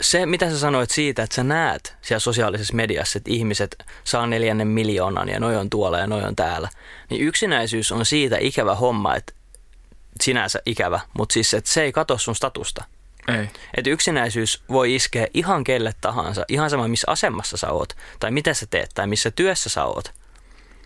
se, 0.00 0.26
mitä 0.26 0.50
sä 0.50 0.58
sanoit 0.58 0.90
siitä, 0.90 1.22
että 1.22 1.36
sä 1.36 1.44
näet 1.44 1.96
siellä 2.02 2.20
sosiaalisessa 2.20 2.74
mediassa, 2.74 3.18
että 3.18 3.30
ihmiset 3.30 3.84
saa 4.04 4.26
neljännen 4.26 4.68
miljoonan 4.68 5.28
ja 5.28 5.40
noi 5.40 5.56
on 5.56 5.70
tuolla 5.70 5.98
ja 5.98 6.06
noi 6.06 6.22
on 6.22 6.36
täällä, 6.36 6.68
niin 7.10 7.22
yksinäisyys 7.22 7.92
on 7.92 8.06
siitä 8.06 8.36
ikävä 8.40 8.74
homma, 8.74 9.16
että 9.16 9.32
sinänsä 10.22 10.60
ikävä, 10.66 11.00
mutta 11.18 11.32
siis 11.32 11.54
että 11.54 11.70
se 11.70 11.82
ei 11.82 11.92
katso 11.92 12.18
sun 12.18 12.36
statusta. 12.36 12.84
Ei. 13.28 13.50
Että 13.76 13.90
yksinäisyys 13.90 14.62
voi 14.68 14.94
iskeä 14.94 15.26
ihan 15.34 15.64
kelle 15.64 15.94
tahansa, 16.00 16.44
ihan 16.48 16.70
sama 16.70 16.88
missä 16.88 17.10
asemassa 17.10 17.56
sä 17.56 17.70
oot, 17.70 17.96
tai 18.20 18.30
mitä 18.30 18.54
sä 18.54 18.66
teet, 18.70 18.90
tai 18.94 19.06
missä 19.06 19.30
työssä 19.30 19.70
sä 19.70 19.84
oot, 19.84 20.12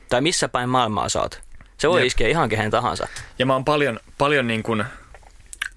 tai 0.08 0.20
missä 0.20 0.48
päin 0.48 0.68
maailmaa 0.68 1.08
sä 1.08 1.20
oot. 1.20 1.42
Se 1.78 1.88
voi 1.88 2.00
Jep. 2.00 2.06
iskeä 2.06 2.28
ihan 2.28 2.48
kehen 2.48 2.70
tahansa. 2.70 3.08
Ja 3.38 3.46
mä 3.46 3.52
oon 3.52 3.64
paljon, 3.64 4.00
paljon 4.18 4.46
niin 4.46 4.62
kuin, 4.62 4.84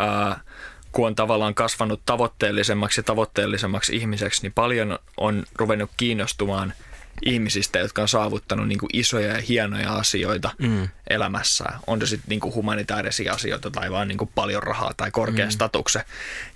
äh, 0.02 0.38
kun 0.92 1.08
on 1.08 1.16
tavallaan 1.16 1.56
kasvanut 1.56 2.02
tavoitteellisemmaksi 2.06 3.00
ja 3.00 3.04
tavoitteellisemmaksi 3.04 3.96
ihmiseksi, 3.96 4.42
niin 4.42 4.54
paljon 4.54 5.00
on 5.18 5.44
ruvennut 5.56 5.92
kiinnostumaan 5.98 6.74
ihmisistä, 7.26 7.80
jotka 7.80 8.02
on 8.02 8.08
saavuttanut 8.08 8.68
niin 8.68 8.80
kuin 8.80 8.90
isoja 8.94 9.34
ja 9.34 9.42
hienoja 9.42 9.94
asioita 9.94 10.52
mm. 10.60 10.90
elämässään. 11.10 11.80
On 11.88 12.02
se 12.02 12.08
sitten 12.08 12.30
niin 12.30 12.54
humanitaarisia 12.54 13.34
asioita 13.34 13.72
tai 13.72 13.92
vaan 13.92 14.08
niin 14.08 14.18
kuin 14.18 14.32
paljon 14.36 14.64
rahaa 14.64 14.94
tai 14.98 15.12
korkean 15.12 15.48
mm. 15.48 15.52
statuksen. 15.52 16.04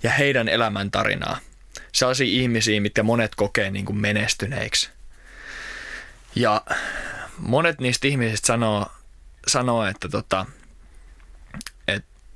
Ja 0.02 0.10
heidän 0.10 0.48
elämäntarinaa. 0.48 1.38
Sellaisia 1.92 2.26
ihmisiä, 2.26 2.80
mitkä 2.80 3.02
monet 3.02 3.34
kokee 3.34 3.70
niin 3.70 3.84
kuin 3.84 3.96
menestyneiksi. 3.96 4.90
Ja 6.34 6.62
monet 7.38 7.80
niistä 7.80 8.08
ihmisistä 8.08 8.46
sanoo, 8.46 8.86
sanoo 9.46 9.86
että 9.86 10.08
tota, 10.08 10.46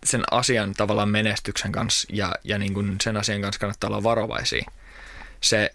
sen 0.07 0.25
asian 0.31 0.75
tavallaan 0.75 1.09
menestyksen 1.09 1.73
kanssa 1.73 2.09
ja, 2.13 2.35
ja 2.45 2.59
niin 2.59 2.75
kuin 2.75 2.97
sen 3.01 3.17
asian 3.17 3.41
kanssa 3.41 3.61
kannattaa 3.61 3.89
olla 3.89 4.03
varovaisia. 4.03 4.71
Se 5.41 5.75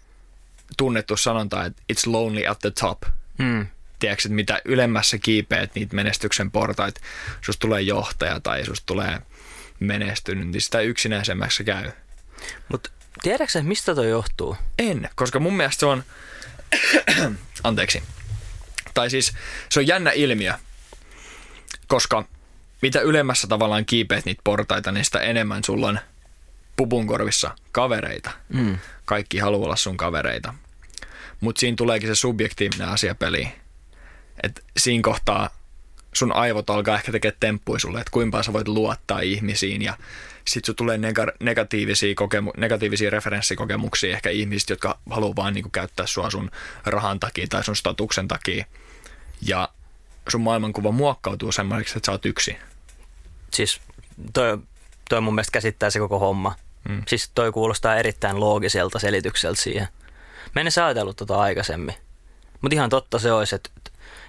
tunnettu 0.76 1.16
sanonta, 1.16 1.64
että 1.64 1.82
it's 1.92 2.10
lonely 2.12 2.46
at 2.46 2.58
the 2.58 2.70
top. 2.80 3.02
Mm. 3.38 3.66
Tiedätkö, 3.98 4.22
että 4.28 4.34
mitä 4.34 4.60
ylemmässä 4.64 5.18
kiipeät 5.18 5.74
niitä 5.74 5.96
menestyksen 5.96 6.50
portaita, 6.50 7.00
susta 7.40 7.60
tulee 7.60 7.80
johtaja 7.80 8.40
tai 8.40 8.64
susta 8.64 8.86
tulee 8.86 9.18
menestynyt, 9.80 10.48
niin 10.48 10.60
sitä 10.60 10.80
yksinäisemmäksi 10.80 11.64
käy. 11.64 11.90
Mutta 12.68 12.90
tiedätkö 13.22 13.62
mistä 13.62 13.94
toi 13.94 14.10
johtuu? 14.10 14.56
En, 14.78 15.08
koska 15.14 15.40
mun 15.40 15.56
mielestä 15.56 15.80
se 15.80 15.86
on, 15.86 16.04
anteeksi, 17.64 18.02
tai 18.94 19.10
siis 19.10 19.32
se 19.68 19.80
on 19.80 19.86
jännä 19.86 20.10
ilmiö, 20.10 20.54
koska 21.86 22.24
mitä 22.82 23.00
ylemmässä 23.00 23.46
tavallaan 23.46 23.86
kiipeät 23.86 24.24
niitä 24.24 24.40
portaita, 24.44 24.92
niin 24.92 25.04
sitä 25.04 25.20
enemmän 25.20 25.64
sulla 25.64 25.88
on 25.88 25.98
pupunkorvissa 26.76 27.50
kavereita. 27.72 28.30
Mm. 28.48 28.78
Kaikki 29.04 29.38
haluaa 29.38 29.64
olla 29.64 29.76
sun 29.76 29.96
kavereita. 29.96 30.54
Mutta 31.40 31.60
siinä 31.60 31.76
tuleekin 31.76 32.08
se 32.08 32.14
subjektiivinen 32.14 32.88
asia 32.88 33.14
peliin. 33.14 33.48
Että 34.42 34.62
siinä 34.76 35.02
kohtaa 35.02 35.50
sun 36.12 36.32
aivot 36.32 36.70
alkaa 36.70 36.96
ehkä 36.96 37.12
tekemään 37.12 37.36
temppuja 37.40 37.78
sulle, 37.78 38.00
että 38.00 38.10
kuinka 38.10 38.42
sä 38.42 38.52
voit 38.52 38.68
luottaa 38.68 39.20
ihmisiin 39.20 39.82
ja 39.82 39.96
sit 40.44 40.64
sun 40.64 40.76
tulee 40.76 40.96
nega- 40.96 41.36
negatiivisia, 41.40 42.14
kokemu- 42.14 42.52
negatiivisia 42.56 43.10
referenssikokemuksia 43.10 44.10
ehkä 44.10 44.30
ihmisistä, 44.30 44.72
jotka 44.72 44.98
haluaa 45.10 45.36
vaan 45.36 45.54
niinku 45.54 45.70
käyttää 45.70 46.06
sua 46.06 46.30
sun 46.30 46.50
rahan 46.86 47.20
takia 47.20 47.46
tai 47.50 47.64
sun 47.64 47.76
statuksen 47.76 48.28
takia. 48.28 48.64
Ja 49.46 49.68
sun 50.28 50.40
maailmankuva 50.40 50.92
muokkautuu 50.92 51.52
semmoiseksi, 51.52 51.98
että 51.98 52.06
sä 52.06 52.12
oot 52.12 52.26
yksi 52.26 52.56
siis 53.54 53.80
toi, 54.32 54.58
toi 55.08 55.20
mun 55.20 55.34
mielestä 55.34 55.52
käsittää 55.52 55.90
se 55.90 55.98
koko 55.98 56.18
homma. 56.18 56.54
Mm. 56.88 57.02
Siis 57.08 57.30
toi 57.34 57.52
kuulostaa 57.52 57.96
erittäin 57.96 58.40
loogiselta 58.40 58.98
selitykseltä 58.98 59.62
siihen. 59.62 59.88
Mä 60.54 60.60
en 60.60 60.84
ajatellut 60.84 61.16
tota 61.16 61.40
aikaisemmin. 61.40 61.94
Mutta 62.60 62.74
ihan 62.74 62.90
totta 62.90 63.18
se 63.18 63.32
olisi, 63.32 63.54
että 63.54 63.70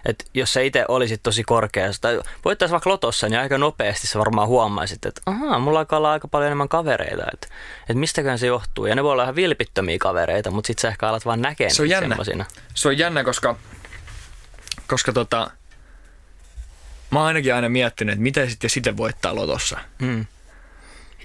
et 0.06 0.30
jos 0.34 0.54
sä 0.54 0.62
itse 0.62 0.86
olisit 0.88 1.24
tosi 1.24 1.44
korkeassa, 1.44 2.02
tai 2.02 2.22
voittaisi 2.46 2.72
vaikka 2.72 2.90
lotossa, 2.90 3.30
niin 3.30 3.40
aika 3.40 3.58
nopeasti 3.58 4.08
sä 4.08 4.20
varmaan 4.20 4.48
huomaisit, 4.48 5.06
että 5.06 5.22
ahaa, 5.26 5.60
mulla 5.60 5.80
alkaa 5.80 5.98
olla 5.98 6.12
aika 6.12 6.28
paljon 6.28 6.48
enemmän 6.48 6.70
kavereita, 6.70 7.24
että 7.34 7.48
et 7.90 7.98
mistäkään 7.98 8.40
se 8.40 8.48
johtuu. 8.48 8.86
Ja 8.86 8.96
ne 8.96 9.04
voi 9.04 9.12
olla 9.12 9.24
ihan 9.24 9.36
vilpittömiä 9.36 9.98
kavereita, 10.00 10.52
mutta 10.52 10.68
sit 10.68 10.80
sä 10.80 10.88
ehkä 10.88 11.08
alat 11.08 11.26
vaan 11.26 11.42
näkee 11.42 11.70
se 11.70 11.82
on 11.82 11.90
jännä. 11.90 12.18
Se 12.74 12.88
on 12.88 12.98
jännä, 12.98 13.24
koska, 13.24 13.56
koska 14.88 15.14
tota, 15.14 15.52
mä 17.12 17.20
oon 17.20 17.28
ainakin 17.28 17.56
aina 17.56 17.70
miettinyt, 17.70 18.14
että 18.14 18.24
miten 18.24 18.50
sitten 18.50 18.70
sitten 18.70 18.98
voittaa 18.98 19.36
lotossa. 19.36 19.80
Mm. 20.00 20.26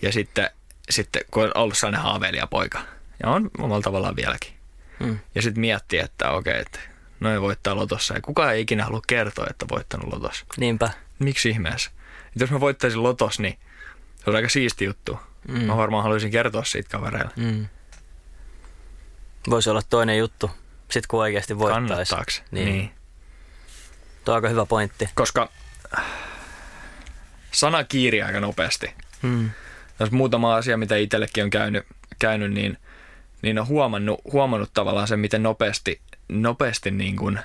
Ja 0.03 0.13
sitten, 0.13 0.51
sitten, 0.91 1.23
kun 1.31 1.45
on 1.45 1.51
ollut 1.55 1.79
sellainen 1.79 2.03
haaveilija-poika, 2.03 2.81
ja 3.23 3.31
on 3.31 3.51
omalla 3.59 3.83
tavallaan 3.83 4.17
vieläkin. 4.17 4.53
Mm. 4.99 5.19
Ja 5.35 5.43
sitten 5.43 5.61
miettii, 5.61 5.99
että 5.99 6.31
okei, 6.31 6.61
että 6.61 6.79
noin 7.21 7.41
voittaa 7.41 7.77
lotossa. 7.77 8.15
Ja 8.15 8.21
kukaan 8.21 8.55
ei 8.55 8.61
ikinä 8.61 8.85
halua 8.85 9.01
kertoa, 9.07 9.47
että 9.51 9.67
voittanut 9.71 10.13
lotossa. 10.13 10.45
Niinpä. 10.57 10.91
Miksi 11.19 11.49
ihmeessä? 11.49 11.91
Et 12.35 12.41
jos 12.41 12.51
mä 12.51 12.61
voittaisin 12.61 13.03
lotos, 13.03 13.39
niin 13.39 13.59
se 14.17 14.31
on 14.31 14.37
aika 14.37 14.49
siisti 14.49 14.85
juttu. 14.85 15.19
Mm. 15.49 15.61
Mä 15.61 15.77
varmaan 15.77 16.03
haluaisin 16.03 16.31
kertoa 16.31 16.65
siitä 16.65 16.89
kavereille. 16.89 17.33
Mm. 17.37 17.67
Voisi 19.51 19.71
olla 19.71 19.83
toinen 19.91 20.19
juttu, 20.19 20.51
sit 20.91 21.07
kun 21.07 21.21
oikeasti 21.21 21.59
voittaisi. 21.59 22.15
Kannattaako? 22.15 22.49
Niin. 22.51 22.67
niin. 22.69 22.91
Tuo 24.25 24.35
on 24.35 24.37
aika 24.37 24.49
hyvä 24.49 24.67
pointti. 24.67 25.09
Koska 25.15 25.49
sana 27.53 27.85
kiiri 27.85 28.23
aika 28.23 28.41
nopeasti. 28.41 28.95
Hmm. 29.23 29.51
Jos 30.01 30.11
muutama 30.11 30.57
asia, 30.57 30.77
mitä 30.77 30.97
itsellekin 30.97 31.45
on 31.45 31.51
käynyt, 31.51 31.87
käynyt 32.19 32.53
niin, 32.53 32.79
niin 33.43 33.59
on 33.59 33.67
huomannut, 33.67 34.21
huomannut 34.33 34.71
tavallaan 34.75 35.09
sen, 35.09 35.21
miten 35.21 35.43
nopeasti, 35.43 36.01
nopeasti 36.29 36.91
niin 36.91 37.17
kuin 37.17 37.39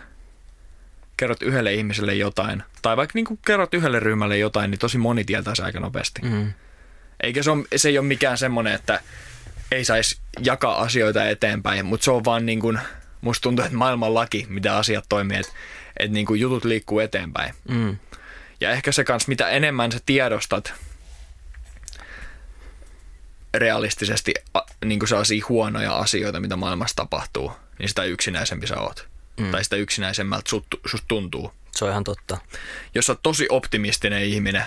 kerrot 1.18 1.42
yhdelle 1.42 1.74
ihmiselle 1.74 2.16
jotain, 2.16 2.64
tai 2.82 2.98
vaikka 2.98 3.12
niin 3.16 3.26
kuin 3.26 3.40
kerrot 3.46 3.74
yhdelle 3.74 4.00
ryhmälle 4.00 4.38
jotain, 4.38 4.72
niin 4.72 4.80
tosi 4.80 4.98
moni 4.98 5.24
tietää 5.24 5.56
se 5.56 5.64
aika 5.64 5.80
nopeasti. 5.80 6.22
Hmm. 6.22 6.54
Eikä 7.24 7.44
se, 7.44 7.52
ole, 7.52 7.64
se 7.76 7.90
ei 7.90 7.98
ole 7.98 8.08
mikään 8.08 8.38
semmoinen, 8.38 8.74
että 8.74 9.00
ei 9.72 9.86
saisi 9.86 10.18
jakaa 10.44 10.82
asioita 10.82 11.30
eteenpäin, 11.30 11.86
mutta 11.86 12.04
se 12.04 12.12
on 12.12 12.26
vaan 12.26 12.46
niin 12.46 12.60
kuin, 12.60 12.80
musta 13.22 13.44
tuntuu, 13.44 13.66
että 13.66 13.78
maailman 13.78 14.14
laki, 14.14 14.46
mitä 14.50 14.78
asiat 14.78 15.06
toimii, 15.10 15.38
että, 15.38 15.54
että 16.00 16.14
niin 16.14 16.26
kuin 16.26 16.40
jutut 16.40 16.66
liikkuu 16.66 17.00
eteenpäin. 17.00 17.54
Mm. 17.70 17.98
Ja 18.62 18.72
ehkä 18.72 18.92
se 18.92 19.04
kanssa, 19.04 19.30
mitä 19.30 19.50
enemmän 19.50 19.92
sä 19.92 20.00
tiedostat 20.06 20.74
realistisesti 23.54 24.34
niin 24.86 25.00
kuin 25.00 25.10
sellaisia 25.10 25.46
huonoja 25.50 25.96
asioita, 25.96 26.40
mitä 26.40 26.56
maailmassa 26.56 26.96
tapahtuu, 26.96 27.52
niin 27.80 27.90
sitä 27.90 28.04
yksinäisempi 28.04 28.68
sä 28.68 28.80
oot. 28.80 29.08
Mm. 29.40 29.52
Tai 29.52 29.64
sitä 29.64 29.76
yksinäisemmältä 29.76 30.50
sut, 30.50 30.66
susta 30.86 31.08
tuntuu. 31.08 31.54
Se 31.76 31.86
on 31.86 31.92
ihan 31.92 32.04
totta. 32.04 32.38
Jos 32.96 33.06
sä 33.06 33.12
oot 33.12 33.24
tosi 33.24 33.48
optimistinen 33.50 34.24
ihminen 34.24 34.64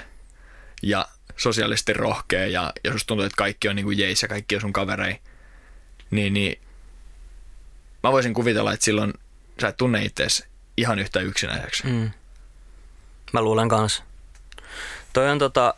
ja 0.83 1.09
sosiaalisesti 1.37 1.93
rohkea 1.93 2.47
ja 2.47 2.73
jos 2.85 3.07
tuntuu, 3.07 3.27
että 3.27 3.37
kaikki 3.37 3.69
on 3.69 3.77
niin 3.77 3.85
kuin 3.85 3.99
jeis 3.99 4.23
ja 4.23 4.29
kaikki 4.29 4.55
on 4.55 4.61
sun 4.61 4.73
kaverei, 4.73 5.19
niin, 6.11 6.35
niin 6.35 6.61
mä 8.03 8.13
voisin 8.13 8.35
kuvitella, 8.35 8.73
että 8.73 8.85
silloin 8.85 9.15
sä 9.61 9.69
et 9.69 9.77
tunne 9.77 10.03
itseäsi 10.05 10.45
ihan 10.77 10.99
yhtä 10.99 11.21
yksinäiseksi. 11.21 11.87
Mm. 11.87 12.11
Mä 13.33 13.43
luulen 13.43 13.69
kanssa. 13.69 14.03
Toi 15.13 15.31
on 15.31 15.39
tota, 15.39 15.75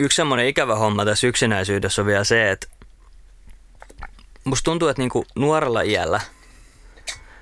yksi 0.00 0.16
semmoinen 0.16 0.46
ikävä 0.46 0.76
homma 0.76 1.04
tässä 1.04 1.26
yksinäisyydessä 1.26 2.02
on 2.02 2.06
vielä 2.06 2.24
se, 2.24 2.50
että 2.50 2.66
musta 4.44 4.64
tuntuu, 4.64 4.88
että 4.88 5.02
niinku 5.02 5.26
nuorella 5.34 5.80
iällä, 5.80 6.20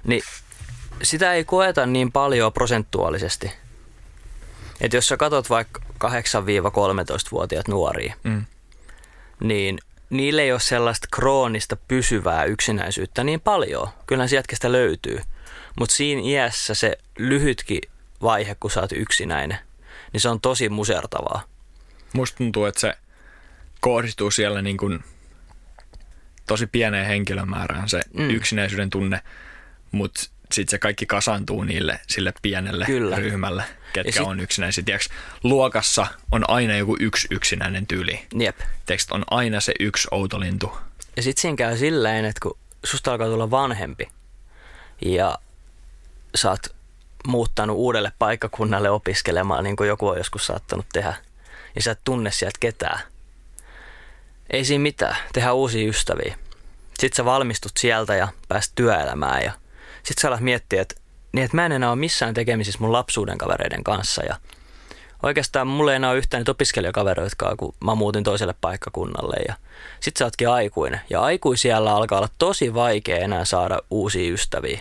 niin 0.05 0.23
sitä 1.03 1.35
ei 1.35 1.45
koeta 1.45 1.87
niin 1.87 2.13
paljon 2.13 2.53
prosentuaalisesti. 2.53 3.53
Että 4.81 4.97
jos 4.97 5.09
sä 5.09 5.17
katot 5.17 5.51
vaikka 5.51 5.81
8-13-vuotiaat 6.05 7.69
nuoria, 7.69 8.15
mm. 8.25 8.45
niin 9.41 9.79
niillä 10.11 10.43
ei 10.43 10.53
ole 10.53 10.61
sellaista 10.61 11.09
kroonista 11.11 11.77
pysyvää 11.89 12.45
yksinäisyyttä 12.45 13.25
niin 13.25 13.41
paljon. 13.41 13.89
Kyllähän 14.07 14.29
sieltä 14.29 14.57
sitä 14.57 14.73
löytyy. 14.73 15.21
Mutta 15.79 15.95
siinä 15.95 16.23
iässä 16.25 16.75
se 16.75 16.99
lyhytkin 17.19 17.81
vaihe, 18.23 18.57
kun 18.61 18.71
sä 18.71 18.81
oot 18.81 18.93
yksinäinen, 18.93 19.59
niin 20.13 20.21
se 20.21 20.29
on 20.29 20.41
tosi 20.41 20.69
musertavaa. 20.69 21.43
Musta 22.13 22.37
tuntuu, 22.37 22.65
että 22.65 22.81
se 22.81 22.95
kohdistuu 23.81 24.31
siellä 24.31 24.63
niin 24.63 24.77
kuin 24.77 25.05
tosi 26.47 26.67
pieneen 26.67 27.07
henkilömäärään 27.07 27.89
se 27.89 28.01
mm. 28.15 28.31
yksinäisyyden 28.31 28.91
tunne, 28.91 29.21
mutta 29.93 30.21
sitten 30.53 30.71
se 30.71 30.79
kaikki 30.79 31.07
kasantuu 31.07 31.65
niille 31.65 32.01
sille 32.07 32.33
pienelle 32.43 32.85
Kyllä. 32.85 33.17
ryhmälle, 33.17 33.65
ketkä 33.93 34.13
sit- 34.13 34.27
on 34.27 34.41
yksinäisiä. 34.41 34.85
Tiedätkö, 34.85 35.09
luokassa 35.43 36.07
on 36.33 36.51
aina 36.51 36.77
joku 36.77 36.97
yksi 37.01 37.29
yksinäinen 37.31 37.87
tyyli. 37.87 38.27
Jep. 38.39 38.59
Tiedätkö, 38.87 39.15
on 39.15 39.25
aina 39.31 39.61
se 39.61 39.73
yksi 39.81 40.09
outolintu. 40.11 40.79
Ja 41.17 41.23
sitten 41.23 41.43
siinä 41.43 41.57
käy 41.57 41.77
silleen, 41.77 42.25
että 42.25 42.41
kun 42.43 42.59
susta 42.85 43.13
alkaa 43.13 43.27
tulla 43.27 43.51
vanhempi 43.51 44.09
ja 45.05 45.39
sä 46.35 46.51
oot 46.51 46.67
muuttanut 47.27 47.77
uudelle 47.77 48.13
paikkakunnalle 48.19 48.91
opiskelemaan, 48.91 49.65
niin 49.65 49.77
kuin 49.77 49.89
joku 49.89 50.09
on 50.09 50.19
joskus 50.19 50.47
saattanut 50.47 50.87
tehdä, 50.93 51.15
ja 51.79 51.83
sä 51.83 51.91
et 51.91 52.01
tunne 52.05 52.31
sieltä 52.31 52.57
ketään. 52.61 53.01
Ei 54.51 54.65
siinä 54.65 54.83
mitään, 54.83 55.17
tehdään 55.33 55.55
uusia 55.55 55.89
ystäviä. 55.89 56.37
Sitten 56.99 57.17
sä 57.17 57.25
valmistut 57.25 57.73
sieltä 57.79 58.15
ja 58.15 58.29
pääst 58.49 58.73
työelämään 58.75 59.43
ja 59.45 59.53
sitten 60.03 60.23
sä 60.23 60.29
alat 60.29 60.41
miettiä, 60.41 60.83
että, 60.83 60.95
niin 61.33 61.45
että 61.45 61.57
mä 61.57 61.67
en 61.67 61.73
enää 61.73 61.91
ole 61.91 61.99
missään 61.99 62.35
tekemisissä 62.35 62.79
mun 62.81 62.93
lapsuuden 62.93 63.39
kavereiden 63.39 63.85
kanssa 63.85 64.25
ja 64.25 64.37
oikeastaan 65.23 65.67
mulla 65.67 65.93
ei 65.93 65.97
enää 65.97 66.11
ole 66.11 66.19
yhtään 66.19 66.41
niitä 66.41 66.51
opiskelijakaveroitkaan, 66.51 67.57
kun 67.57 67.75
mä 67.85 67.95
muutin 67.95 68.25
toiselle 68.25 68.55
paikkakunnalle 68.61 69.37
ja 69.49 69.55
sit 70.01 70.17
sä 70.17 70.25
ootkin 70.25 70.49
aikuinen. 70.49 71.01
Ja 71.11 71.21
aikuisiellä 71.21 71.95
alkaa 71.95 72.19
olla 72.19 72.29
tosi 72.39 72.75
vaikea 72.75 73.17
enää 73.17 73.45
saada 73.45 73.79
uusia 73.91 74.33
ystäviä. 74.33 74.81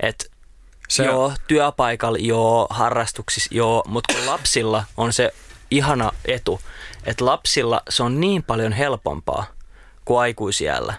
Et 0.00 0.30
Se- 0.88 1.04
joo, 1.04 1.32
työpaikalla, 1.46 2.18
joo, 2.20 2.66
harrastuksissa, 2.70 3.54
joo, 3.54 3.82
mutta 3.86 4.14
kun 4.14 4.26
lapsilla 4.26 4.84
on 4.96 5.12
se 5.12 5.34
ihana 5.76 6.12
etu, 6.24 6.60
että 7.04 7.24
lapsilla 7.24 7.82
se 7.88 8.02
on 8.02 8.20
niin 8.20 8.42
paljon 8.42 8.72
helpompaa 8.72 9.46
kuin 10.04 10.20
aikuisiellä. 10.20 10.94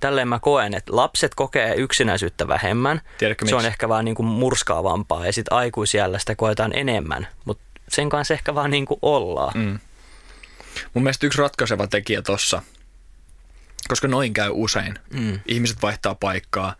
Tälleen 0.00 0.28
mä 0.28 0.38
koen, 0.38 0.74
että 0.74 0.96
lapset 0.96 1.34
kokee 1.34 1.74
yksinäisyyttä 1.74 2.48
vähemmän. 2.48 3.00
Tiedätkö 3.18 3.46
se 3.46 3.54
on 3.54 3.58
miksi? 3.58 3.68
ehkä 3.68 3.88
vaan 3.88 4.04
niin 4.04 4.14
kuin 4.14 4.26
murskaavampaa 4.26 5.26
ja 5.26 5.32
sitten 5.32 5.56
aikuisiellä 5.56 6.18
sitä 6.18 6.34
koetaan 6.34 6.72
enemmän, 6.76 7.28
mutta 7.44 7.64
sen 7.88 8.08
kanssa 8.08 8.34
ehkä 8.34 8.54
vaan 8.54 8.70
niin 8.70 8.86
kuin 8.86 8.98
ollaan. 9.02 9.52
Mm. 9.54 9.78
Mun 10.94 11.04
mielestä 11.04 11.26
yksi 11.26 11.38
ratkaiseva 11.38 11.86
tekijä 11.86 12.22
tossa, 12.22 12.62
koska 13.88 14.08
noin 14.08 14.32
käy 14.32 14.50
usein. 14.52 14.98
Mm. 15.10 15.40
Ihmiset 15.46 15.82
vaihtaa 15.82 16.14
paikkaa. 16.14 16.74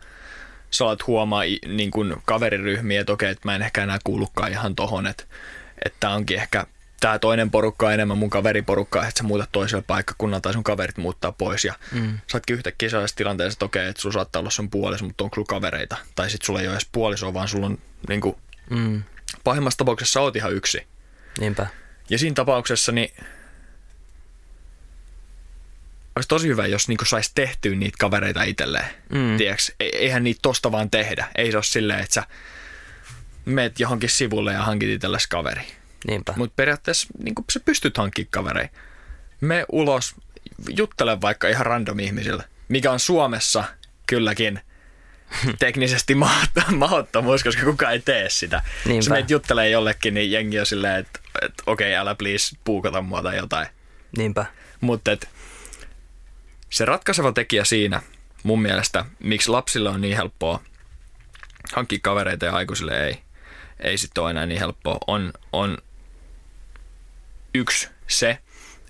Sä 0.71 0.85
alat 0.85 1.07
huomaa 1.07 1.41
niin 1.67 1.91
kuin 1.91 2.15
kaveriryhmiä, 2.25 3.01
että 3.01 3.13
okei, 3.13 3.31
että 3.31 3.47
mä 3.47 3.55
en 3.55 3.61
ehkä 3.61 3.83
enää 3.83 3.99
kuulukaan 4.03 4.51
ihan 4.51 4.75
tohon, 4.75 5.07
että, 5.07 5.23
että 5.85 6.09
onkin 6.09 6.37
ehkä 6.37 6.65
tämä 7.05 7.19
toinen 7.19 7.51
porukka 7.51 7.85
on 7.87 7.93
enemmän 7.93 8.17
mun 8.17 8.29
kaveriporukkaa, 8.29 9.07
että 9.07 9.17
sä 9.17 9.23
muutat 9.23 9.49
toiselle 9.51 9.83
paikkakunnalle 9.87 10.41
tai 10.41 10.53
sun 10.53 10.63
kaverit 10.63 10.97
muuttaa 10.97 11.31
pois 11.31 11.65
ja 11.65 11.73
mm. 11.91 12.19
sä 12.31 12.37
ootkin 12.37 12.53
yhtäkkiä 12.55 12.89
sellaisessa 12.89 13.15
tilanteessa, 13.17 13.55
että 13.55 13.65
okei, 13.65 13.87
että 13.87 14.01
sulla 14.01 14.13
saattaa 14.13 14.39
olla 14.39 14.49
sun 14.49 14.69
puoliso, 14.69 15.05
mutta 15.05 15.23
onko 15.23 15.35
sulla 15.35 15.45
kavereita? 15.45 15.97
Tai 16.15 16.29
sitten 16.29 16.45
sulla 16.45 16.61
ei 16.61 16.67
ole 16.67 16.73
edes 16.75 16.87
puolisoa, 16.91 17.33
vaan 17.33 17.47
sulla 17.47 17.65
on 17.65 17.77
niin 18.09 18.21
kuin, 18.21 18.35
Mm. 18.69 19.03
pahimmassa 19.43 19.77
tapauksessa 19.77 20.21
oot 20.21 20.35
ihan 20.35 20.53
yksi. 20.53 20.87
Niinpä. 21.39 21.67
Ja 22.09 22.17
siinä 22.19 22.33
tapauksessa 22.33 22.91
niin 22.91 23.13
olisi 26.15 26.27
tosi 26.27 26.47
hyvä, 26.47 26.67
jos 26.67 26.87
niin 26.87 26.97
saisi 27.05 27.31
tehtyä 27.35 27.75
niitä 27.75 27.97
kavereita 27.99 28.43
itselleen. 28.43 28.87
Mm. 29.09 29.37
E- 29.41 29.55
Eihän 29.79 30.23
niitä 30.23 30.39
tosta 30.41 30.71
vaan 30.71 30.89
tehdä. 30.89 31.27
Ei 31.35 31.51
se 31.51 31.57
ole 31.57 31.63
silleen, 31.63 31.99
että 31.99 32.13
sä 32.13 32.23
meet 33.45 33.79
johonkin 33.79 34.09
sivulle 34.09 34.53
ja 34.53 34.63
hankit 34.63 34.89
itsellesi 34.89 35.29
kaveri. 35.29 35.61
Niinpä. 36.07 36.33
Mutta 36.35 36.53
periaatteessa 36.55 37.07
niin 37.23 37.35
sä 37.51 37.59
pystyt 37.59 37.97
hankkimaan 37.97 38.31
kavereita. 38.31 38.77
Me 39.41 39.65
ulos, 39.71 40.15
juttele 40.69 41.21
vaikka 41.21 41.47
ihan 41.47 41.65
random 41.65 41.99
ihmisille, 41.99 42.43
mikä 42.67 42.91
on 42.91 42.99
Suomessa 42.99 43.63
kylläkin 44.07 44.59
teknisesti 45.59 46.13
mahdot- 46.13 46.75
mahdottomuus, 46.75 47.43
koska 47.43 47.63
kukaan 47.63 47.93
ei 47.93 47.99
tee 47.99 48.29
sitä. 48.29 48.61
Niinpä. 48.85 48.97
Jos 48.97 49.09
meitä 49.09 49.33
juttelee 49.33 49.69
jollekin, 49.69 50.13
niin 50.13 50.31
jengi 50.31 50.59
on 50.59 50.65
silleen, 50.65 50.99
että, 50.99 51.19
että 51.41 51.63
okei, 51.65 51.87
okay, 51.87 52.01
älä 52.01 52.15
please 52.15 52.57
puukata 52.63 53.01
mua 53.01 53.21
tai 53.21 53.37
jotain. 53.37 53.67
Niinpä. 54.17 54.45
Mutta 54.81 55.11
et, 55.11 55.29
se 56.69 56.85
ratkaiseva 56.85 57.31
tekijä 57.31 57.65
siinä, 57.65 58.01
mun 58.43 58.61
mielestä, 58.61 59.05
miksi 59.19 59.49
lapsilla 59.49 59.91
on 59.91 60.01
niin 60.01 60.15
helppoa 60.15 60.61
hankkia 61.73 61.99
kavereita 62.01 62.45
ja 62.45 62.53
aikuisille 62.55 63.05
ei, 63.07 63.17
ei 63.79 63.97
sitten 63.97 64.23
ole 64.23 64.31
enää 64.31 64.45
niin 64.45 64.59
helppoa, 64.59 64.97
on, 65.07 65.33
on 65.53 65.77
yksi 67.55 67.89
se, 68.07 68.37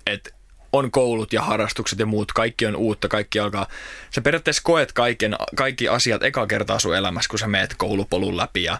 että 0.06 0.30
on 0.72 0.90
koulut 0.90 1.32
ja 1.32 1.42
harrastukset 1.42 1.98
ja 1.98 2.06
muut, 2.06 2.32
kaikki 2.32 2.66
on 2.66 2.76
uutta, 2.76 3.08
kaikki 3.08 3.40
alkaa. 3.40 3.66
Sä 4.10 4.20
periaatteessa 4.20 4.62
koet 4.64 4.92
kaiken, 4.92 5.36
kaikki 5.56 5.88
asiat 5.88 6.22
eka 6.22 6.46
kertaa 6.46 6.78
sun 6.78 6.96
elämässä, 6.96 7.28
kun 7.28 7.38
sä 7.38 7.46
meet 7.46 7.74
koulupolun 7.76 8.36
läpi 8.36 8.64
ja, 8.64 8.78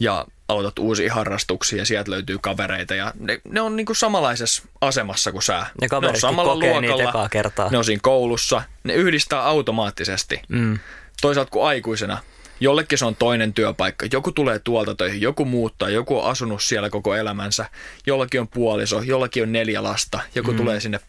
ja 0.00 0.26
aloitat 0.48 0.78
uusia 0.78 1.14
harrastuksia 1.14 1.78
ja 1.78 1.84
sieltä 1.84 2.10
löytyy 2.10 2.38
kavereita 2.38 2.94
ja 2.94 3.12
ne, 3.18 3.40
ne 3.44 3.60
on 3.60 3.76
niinku 3.76 3.94
samanlaisessa 3.94 4.62
asemassa 4.80 5.32
kuin 5.32 5.42
sä. 5.42 5.66
Ne 5.80 5.88
kaveritkin 5.88 6.16
on 6.26 6.30
samalla 6.30 6.54
luokalla, 6.58 7.10
ekaa 7.10 7.28
kertaa. 7.28 7.70
Ne 7.70 7.78
on 7.78 7.84
siinä 7.84 8.00
koulussa, 8.02 8.62
ne 8.84 8.94
yhdistää 8.94 9.44
automaattisesti. 9.44 10.42
Mm. 10.48 10.78
Toisaalta 11.20 11.50
kuin 11.50 11.66
aikuisena, 11.66 12.18
jollekin 12.60 12.98
se 12.98 13.04
on 13.04 13.16
toinen 13.16 13.54
työpaikka. 13.54 14.06
Joku 14.12 14.32
tulee 14.32 14.58
tuolta 14.58 14.94
töihin, 14.94 15.20
joku 15.20 15.44
muuttaa, 15.44 15.88
joku 15.88 16.18
on 16.18 16.30
asunut 16.30 16.62
siellä 16.62 16.90
koko 16.90 17.14
elämänsä, 17.14 17.70
jollakin 18.06 18.40
on 18.40 18.48
puoliso, 18.48 19.02
jollakin 19.02 19.42
on 19.42 19.52
neljä 19.52 19.82
lasta, 19.82 20.20
joku 20.34 20.50
mm. 20.50 20.56
tulee 20.56 20.80
sinne, 20.80 21.00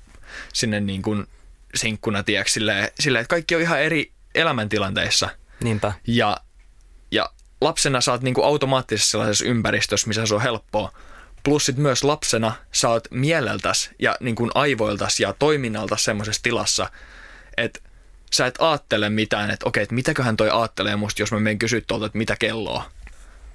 sinne 0.53 0.79
niin 0.79 1.01
kuin 1.01 1.27
sinkkuna, 1.75 2.23
tiedätkö, 2.23 2.51
silleen, 2.51 2.89
silleen, 2.99 3.21
että 3.21 3.29
kaikki 3.29 3.55
on 3.55 3.61
ihan 3.61 3.81
eri 3.81 4.11
elämäntilanteissa. 4.35 5.29
Niinpä. 5.63 5.93
Ja, 6.07 6.37
ja 7.11 7.29
lapsena 7.61 8.01
sä 8.01 8.11
oot 8.11 8.21
niin 8.21 8.33
kuin 8.33 8.45
automaattisesti 8.45 9.11
sellaisessa 9.11 9.45
ympäristössä, 9.45 10.07
missä 10.07 10.25
se 10.25 10.35
on 10.35 10.41
helppoa. 10.41 10.91
Plus 11.43 11.65
sit 11.65 11.77
myös 11.77 12.03
lapsena 12.03 12.55
sä 12.71 12.89
oot 12.89 13.07
mieleltäs 13.11 13.89
ja 13.99 14.15
niin 14.19 14.35
kuin 14.35 14.51
aivoiltas 14.55 15.19
ja 15.19 15.33
toiminnalta 15.39 15.97
semmoisessa 15.97 16.43
tilassa, 16.43 16.89
että 17.57 17.79
sä 18.33 18.45
et 18.45 18.55
aattele 18.59 19.09
mitään, 19.09 19.51
että 19.51 19.69
okei, 19.69 19.83
että 19.83 19.95
mitäköhän 19.95 20.37
toi 20.37 20.49
aattelee 20.49 20.95
musta, 20.95 21.21
jos 21.21 21.31
mä 21.31 21.39
menen 21.39 21.59
kysyä 21.59 21.81
tuolta, 21.87 22.05
että 22.05 22.17
mitä 22.17 22.35
kelloa. 22.35 22.91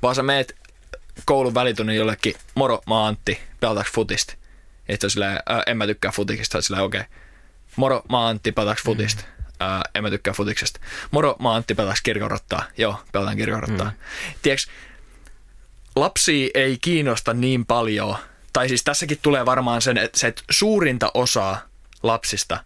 Vaan 0.02 0.14
sä 0.14 0.22
meet 0.22 0.56
koulun 1.24 1.54
välitunnin 1.54 1.96
jollekin, 1.96 2.34
moro, 2.54 2.82
mä 2.86 2.98
oon 2.98 3.08
Antti, 3.08 3.40
pelataanko 3.60 3.90
futista? 3.94 4.34
Ja 4.88 4.94
sit 4.94 5.04
on 5.04 5.10
silleen, 5.10 5.38
"Ää, 5.46 5.62
en 5.66 5.76
mä 5.76 5.86
tykkää 5.86 6.10
futikista, 6.10 6.62
silleen, 6.62 6.84
okei. 6.84 7.02
Moro, 7.76 8.02
mä 8.10 8.18
oon 8.18 8.28
Antti, 8.28 8.52
pelataanko 8.52 8.82
futista? 8.84 9.24
Ää, 9.60 9.82
en 9.94 10.02
mä 10.02 10.10
tykkää 10.10 10.34
futiksesta. 10.34 10.80
Moro, 11.10 11.36
mä 11.42 11.54
Antti, 11.54 11.74
pelataanko 11.74 12.00
kirkonrottaa? 12.02 12.62
Joo, 12.76 12.96
pelataan 13.12 13.36
kirkonrottaa. 13.36 13.86
Mm. 13.90 13.96
Tiedätkö, 14.42 14.70
lapsia 15.96 16.50
ei 16.54 16.78
kiinnosta 16.80 17.34
niin 17.34 17.66
paljon, 17.66 18.16
tai 18.52 18.68
siis 18.68 18.84
tässäkin 18.84 19.18
tulee 19.22 19.46
varmaan 19.46 19.82
sen, 19.82 19.98
että, 19.98 20.18
se, 20.18 20.26
että 20.26 20.42
suurinta 20.50 21.10
osaa 21.14 21.58
lapsista 22.02 22.64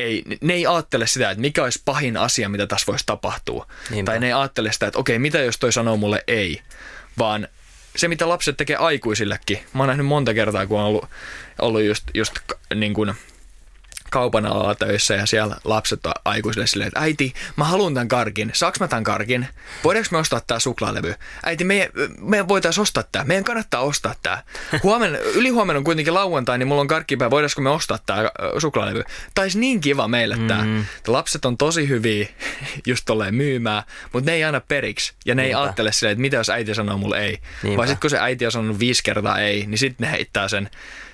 ei, 0.00 0.24
ne 0.40 0.54
ei 0.54 0.66
ajattele 0.66 1.06
sitä, 1.06 1.30
että 1.30 1.40
mikä 1.40 1.64
olisi 1.64 1.82
pahin 1.84 2.16
asia, 2.16 2.48
mitä 2.48 2.66
tässä 2.66 2.86
voisi 2.86 3.06
tapahtua. 3.06 3.66
Niinpä. 3.90 4.12
Tai 4.12 4.20
ne 4.20 4.26
ei 4.26 4.32
ajattele 4.32 4.72
sitä, 4.72 4.86
että 4.86 4.98
okei, 4.98 5.18
mitä 5.18 5.38
jos 5.38 5.58
toi 5.58 5.72
sanoo 5.72 5.96
mulle 5.96 6.24
ei, 6.26 6.62
vaan 7.18 7.48
se, 7.96 8.08
mitä 8.08 8.28
lapset 8.28 8.56
tekee 8.56 8.76
aikuisillekin. 8.76 9.58
Mä 9.74 9.82
oon 9.82 9.88
nähnyt 9.88 10.06
monta 10.06 10.34
kertaa, 10.34 10.66
kun 10.66 10.80
on 10.80 10.84
ollut, 10.86 11.04
ollut 11.58 11.82
just, 11.82 12.04
just 12.14 12.34
niin 12.74 12.94
kuin 12.94 13.14
kaupan 14.10 14.46
alalla 14.46 14.74
töissä 14.74 15.14
ja 15.14 15.26
siellä 15.26 15.56
lapset 15.64 16.06
on 16.06 16.12
aikuisille 16.24 16.66
silleen, 16.66 16.88
että 16.88 17.00
äiti, 17.00 17.34
mä 17.56 17.64
haluan 17.64 17.94
tämän 17.94 18.08
karkin. 18.08 18.50
Saaks 18.54 18.80
mä 18.80 18.88
tämän 18.88 19.04
karkin? 19.04 19.48
Voidaanko 19.84 20.08
me 20.10 20.18
ostaa 20.18 20.40
tää 20.46 20.58
suklaalevy? 20.58 21.14
Äiti, 21.44 21.64
me, 21.64 21.90
me 22.20 22.48
voitaisiin 22.48 22.82
ostaa 22.82 23.04
tää. 23.12 23.24
Meidän 23.24 23.44
kannattaa 23.44 23.80
ostaa 23.80 24.14
tää. 24.22 24.42
Huomenna, 24.82 25.18
ylihuomenna 25.18 25.78
on 25.78 25.84
kuitenkin 25.84 26.14
lauantai, 26.14 26.58
niin 26.58 26.68
mulla 26.68 26.80
on 26.80 26.88
karkkipäivä. 26.88 27.30
Voidaanko 27.30 27.60
me 27.60 27.70
ostaa 27.70 27.98
tää 28.06 28.20
ö, 28.20 28.30
suklaalevy? 28.60 29.04
Taisi 29.34 29.58
niin 29.58 29.80
kiva 29.80 30.08
meille 30.08 30.36
tää. 30.48 30.64
Mm. 30.64 30.84
Lapset 31.06 31.44
on 31.44 31.56
tosi 31.56 31.88
hyviä 31.88 32.28
just 32.86 33.04
tolleen 33.06 33.34
myymään, 33.34 33.82
mutta 34.12 34.30
ne 34.30 34.36
ei 34.36 34.44
aina 34.44 34.60
periksi. 34.60 35.12
Ja 35.24 35.34
ne 35.34 35.42
ei 35.42 35.48
Niinpä. 35.48 35.62
ajattele 35.62 35.92
silleen, 35.92 36.12
että 36.12 36.20
mitä 36.22 36.36
jos 36.36 36.50
äiti 36.50 36.74
sanoo 36.74 36.98
mulle 36.98 37.20
ei. 37.20 37.38
Niinpä. 37.62 37.76
Vai 37.78 37.86
sitten 37.86 38.00
kun 38.00 38.10
se 38.10 38.18
äiti 38.18 38.46
on 38.46 38.52
sanonut 38.52 38.78
viisi 38.78 39.02
kertaa 39.02 39.38
ei, 39.38 39.66
niin 39.66 39.78
sitten 39.78 40.06
ne 40.06 40.12
heittää 40.12 40.48
sen, 40.48 40.70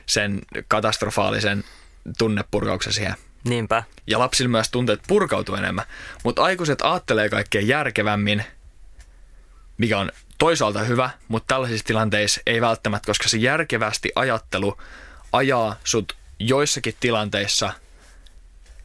sen 0.06 0.38
katastrofaalisen 0.68 1.64
tunnepurkauksen 2.18 2.92
siihen. 2.92 3.14
Niinpä. 3.44 3.82
Ja 4.06 4.18
lapsilla 4.18 4.48
myös 4.48 4.70
tunteet 4.70 5.00
purkautuu 5.06 5.54
enemmän. 5.54 5.84
Mutta 6.24 6.42
aikuiset 6.42 6.82
ajattelee 6.82 7.28
kaikkea 7.28 7.60
järkevämmin, 7.60 8.44
mikä 9.78 9.98
on 9.98 10.12
toisaalta 10.38 10.78
hyvä, 10.78 11.10
mutta 11.28 11.54
tällaisissa 11.54 11.86
tilanteissa 11.86 12.40
ei 12.46 12.60
välttämättä, 12.60 13.06
koska 13.06 13.28
se 13.28 13.36
järkevästi 13.36 14.12
ajattelu 14.14 14.78
ajaa 15.32 15.76
sut 15.84 16.16
joissakin 16.38 16.94
tilanteissa 17.00 17.72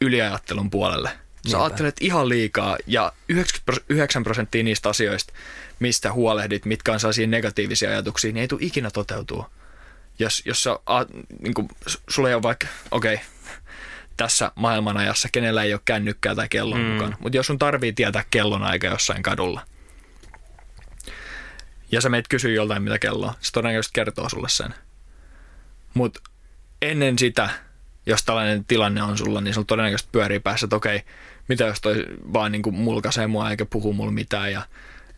yliajattelun 0.02 0.70
puolelle. 0.70 1.10
Sä 1.10 1.18
Niinpä. 1.44 1.64
ajattelet 1.64 1.96
ihan 2.00 2.30
liikaa 2.30 2.78
ja 2.88 3.14
99 3.30 4.24
prosenttia 4.24 4.64
niistä 4.64 4.90
asioista, 4.90 5.34
mistä 5.80 6.14
huolehdit, 6.14 6.66
mitkä 6.66 6.94
on 6.94 7.00
sellaisia 7.00 7.28
negatiivisia 7.28 7.90
ajatuksia, 7.90 8.34
niin 8.34 8.42
ei 8.42 8.48
tule 8.48 8.60
ikinä 8.64 8.92
toteutua. 8.92 9.50
Jos, 10.22 10.42
jos 10.46 10.64
sä, 10.64 10.80
a, 10.86 11.06
niin 11.40 11.54
kuin, 11.54 11.68
sulla 12.10 12.30
ei 12.30 12.36
ole 12.36 12.44
vaikka, 12.44 12.68
okei, 12.92 13.14
okay, 13.14 13.26
tässä 14.18 14.52
maailmanajassa, 14.56 15.30
kenellä 15.32 15.64
ei 15.64 15.74
ole 15.74 15.82
kännykkää 15.86 16.36
tai 16.36 16.50
kellon 16.50 16.80
mm. 16.80 16.86
mukana, 16.86 17.18
mutta 17.20 17.38
jos 17.38 17.48
sun 17.48 17.60
tarvii 17.60 17.94
tietää 17.94 18.26
kellonaika 18.32 18.88
jossain 18.88 19.24
kadulla, 19.24 19.62
ja 21.92 22.02
sä 22.02 22.10
meet 22.10 22.28
kysyä 22.28 22.52
joltain 22.52 22.84
mitä 22.84 23.00
kello 23.00 23.28
on, 23.28 23.34
se 23.40 23.52
todennäköisesti 23.52 23.94
kertoo 23.94 24.30
sulle 24.30 24.50
sen. 24.50 24.74
Mutta 25.94 26.20
ennen 26.82 27.20
sitä, 27.20 27.50
jos 28.06 28.24
tällainen 28.24 28.66
tilanne 28.66 29.04
on 29.04 29.18
sulla, 29.18 29.42
niin 29.42 29.54
sulla 29.54 29.66
todennäköisesti 29.66 30.10
pyörii 30.12 30.40
päässä, 30.40 30.66
että 30.66 30.76
okei, 30.76 31.02
mitä 31.48 31.64
jos 31.64 31.82
toi 31.82 32.06
vaan 32.34 32.52
niin 32.52 32.62
kuin 32.62 32.76
mulkaisee 32.76 33.28
mua 33.28 33.52
eikä 33.52 33.66
puhu 33.66 33.94
mulle 33.94 34.12
mitään 34.12 34.52
ja 34.52 34.62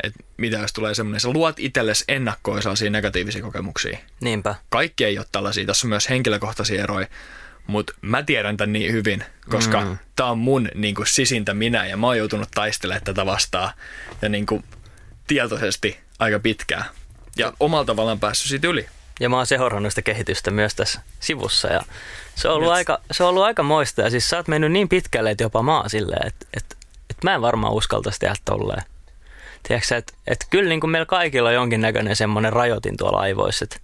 et 0.04 0.14
mitä 0.38 0.58
jos 0.58 0.74
tulee 0.74 0.94
semmoinen, 0.94 1.20
sä 1.20 1.30
luot 1.30 1.60
itsellesi 1.60 2.04
ennakkoon 2.08 2.62
sellaisia 2.62 2.90
negatiivisia 2.90 3.42
kokemuksia. 3.42 3.98
Niinpä. 4.22 4.56
Kaikki 4.70 5.06
ei 5.06 5.18
ole 5.18 5.26
tällaisia, 5.32 5.66
tässä 5.66 5.88
on 5.88 5.90
myös 5.90 6.10
henkilökohtaisia 6.10 6.84
eroja, 6.84 7.08
mutta 7.68 7.94
mä 8.02 8.24
tiedän 8.24 8.58
tämän 8.58 8.74
niin 8.74 8.92
hyvin, 8.92 9.24
koska 9.50 9.82
mm. 9.82 9.98
tämä 10.16 10.30
on 10.30 10.38
mun 10.38 10.70
niin 10.76 10.96
kuin, 10.96 11.08
sisintä 11.08 11.54
minä 11.54 11.86
ja 11.86 11.98
mä 11.98 12.08
oon 12.08 12.18
joutunut 12.18 12.50
taistelemaan 12.56 13.04
tätä 13.04 13.26
vastaan 13.26 13.74
ja 14.22 14.30
niin 14.30 14.46
kuin, 14.46 14.64
tietoisesti 15.28 16.00
aika 16.20 16.40
pitkään. 16.40 16.86
Ja 17.38 17.54
omalla 17.60 17.86
tavallaan 17.86 18.20
päässyt 18.20 18.50
siitä 18.50 18.68
yli. 18.68 18.88
Ja 19.20 19.30
mä 19.30 19.36
oon 19.36 19.48
seurannut 19.48 19.92
sitä 19.92 20.02
kehitystä 20.02 20.52
myös 20.52 20.76
tässä 20.76 21.02
sivussa 21.20 21.68
ja 21.68 21.82
se 22.36 22.48
on 22.48 22.56
ollut, 22.56 22.70
Nyt- 22.70 22.76
aika, 22.76 23.00
se 23.12 23.24
on 23.24 23.30
ollut 23.30 23.44
aika 23.44 23.64
moista 23.64 24.02
ja 24.02 24.10
siis 24.10 24.30
sä 24.30 24.38
oot 24.38 24.48
mennyt 24.48 24.72
niin 24.72 24.90
pitkälle, 24.90 25.32
että 25.32 25.44
jopa 25.44 25.64
mä 25.64 25.80
oon 25.80 25.90
silleen, 25.90 26.28
että, 26.28 26.46
että, 26.58 26.76
että 27.10 27.28
mä 27.28 27.36
en 27.36 27.42
varmaan 27.42 27.74
uskaltaisi 27.74 28.20
tehdä 28.20 28.36
tolleen. 28.46 28.84
Tiedätkö 29.68 29.98
että, 29.98 30.14
että 30.28 30.46
kyllä 30.50 30.70
niin 30.70 30.80
kuin 30.80 30.92
meillä 30.92 31.06
kaikilla 31.06 31.50
on 31.50 31.56
jonkinnäköinen 31.56 32.16
semmoinen 32.16 32.54
rajoitin 32.54 32.98
tuolla 32.98 33.20
aivoissa, 33.20 33.64
että, 33.64 33.78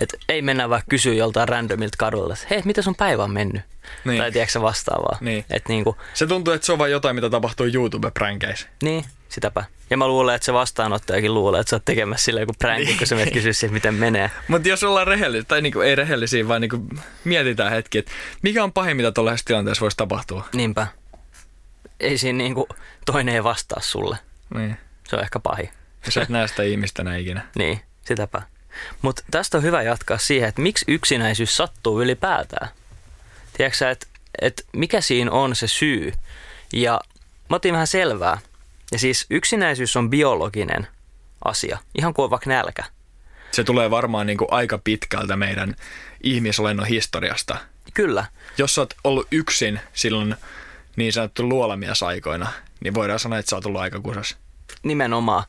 että 0.00 0.16
ei 0.28 0.42
mennä 0.42 0.68
vaikka 0.68 0.86
kysyä 0.90 1.14
joltain 1.14 1.48
randomilta 1.48 1.96
kadulta, 1.98 2.34
että 2.34 2.46
hei, 2.50 2.62
mitä 2.64 2.82
sun 2.82 2.94
päivä 2.94 3.24
on 3.24 3.30
mennyt? 3.30 3.62
Niin. 4.04 4.18
Tai 4.18 4.32
tiedätkö 4.32 4.60
vastaavaa. 4.60 5.18
Niin. 5.20 5.44
Että 5.50 5.68
niin 5.68 5.84
kuin, 5.84 5.96
Se 6.14 6.26
tuntuu, 6.26 6.54
että 6.54 6.66
se 6.66 6.72
on 6.72 6.78
vain 6.78 6.92
jotain, 6.92 7.14
mitä 7.14 7.30
tapahtuu 7.30 7.66
YouTube-pränkeissä. 7.66 8.68
niin, 8.82 9.04
sitäpä. 9.28 9.64
Ja 9.90 9.96
mä 9.96 10.08
luulen, 10.08 10.34
että 10.34 10.46
se 10.46 10.52
vastaanottajakin 10.52 11.34
luulee, 11.34 11.60
että 11.60 11.70
sä 11.70 11.76
oot 11.76 11.84
tekemässä 11.84 12.24
sille 12.24 12.40
joku 12.40 12.52
pränki, 12.58 12.94
kun 12.98 13.06
sä 13.06 13.14
menet 13.14 13.32
kysyä 13.32 13.52
siitä, 13.52 13.72
miten 13.72 13.94
menee. 13.94 14.30
Mutta 14.48 14.68
jos 14.68 14.82
ollaan 14.84 15.06
rehellisiä, 15.06 15.44
tai 15.48 15.62
niinku, 15.62 15.80
ei 15.80 15.94
rehellisiä, 15.94 16.48
vaan 16.48 16.60
niinku, 16.60 16.86
mietitään 17.24 17.70
hetki, 17.70 17.98
että 17.98 18.12
mikä 18.42 18.64
on 18.64 18.72
pahin, 18.72 18.96
mitä 18.96 19.12
tuollaisessa 19.12 19.46
tilanteessa 19.46 19.80
voisi 19.80 19.96
tapahtua. 19.96 20.48
Niinpä. 20.52 20.86
Ei 22.00 22.18
siinä 22.18 22.36
niinku 22.36 22.68
toinen 23.06 23.34
ei 23.34 23.44
vastaa 23.44 23.80
sulle. 23.80 24.16
Niin. 24.54 24.76
Se 25.08 25.16
on 25.16 25.22
ehkä 25.22 25.38
pahi. 25.38 25.70
Sä 26.08 26.22
et 26.22 26.28
näe 26.28 26.48
sitä 26.48 26.62
ihmistä 26.62 27.02
enää 27.02 27.16
ikinä. 27.16 27.46
Niin, 27.58 27.80
sitäpä. 28.04 28.42
Mutta 29.02 29.22
tästä 29.30 29.56
on 29.58 29.62
hyvä 29.62 29.82
jatkaa 29.82 30.18
siihen, 30.18 30.48
että 30.48 30.62
miksi 30.62 30.84
yksinäisyys 30.88 31.56
sattuu 31.56 32.02
ylipäätään. 32.02 32.68
Tiedätkö 33.56 33.90
että 33.90 34.06
et 34.40 34.66
mikä 34.72 35.00
siinä 35.00 35.30
on 35.30 35.56
se 35.56 35.66
syy? 35.66 36.12
Ja 36.72 37.00
mä 37.50 37.56
otin 37.56 37.72
vähän 37.72 37.86
selvää. 37.86 38.38
Ja 38.92 38.98
siis 38.98 39.26
yksinäisyys 39.30 39.96
on 39.96 40.10
biologinen 40.10 40.86
asia, 41.44 41.78
ihan 41.98 42.14
kuin 42.14 42.30
vaikka 42.30 42.50
nälkä. 42.50 42.84
Se 43.52 43.64
tulee 43.64 43.90
varmaan 43.90 44.26
niinku 44.26 44.46
aika 44.50 44.78
pitkältä 44.84 45.36
meidän 45.36 45.74
ihmisolennon 46.22 46.86
historiasta. 46.86 47.58
Kyllä, 47.94 48.26
Jos 48.58 48.74
sä 48.74 48.80
oot 48.80 48.94
ollut 49.04 49.26
yksin 49.30 49.80
silloin 49.92 50.34
niin 50.96 51.12
sanottu 51.12 51.48
luolamiesaikoina, 51.48 52.52
niin 52.80 52.94
voidaan 52.94 53.18
sanoa, 53.18 53.38
että 53.38 53.50
sä 53.50 53.56
oot 53.56 53.66
ollut 53.66 53.80
aika 53.80 54.00
kusas. 54.00 54.36
Nimenomaan. 54.82 55.44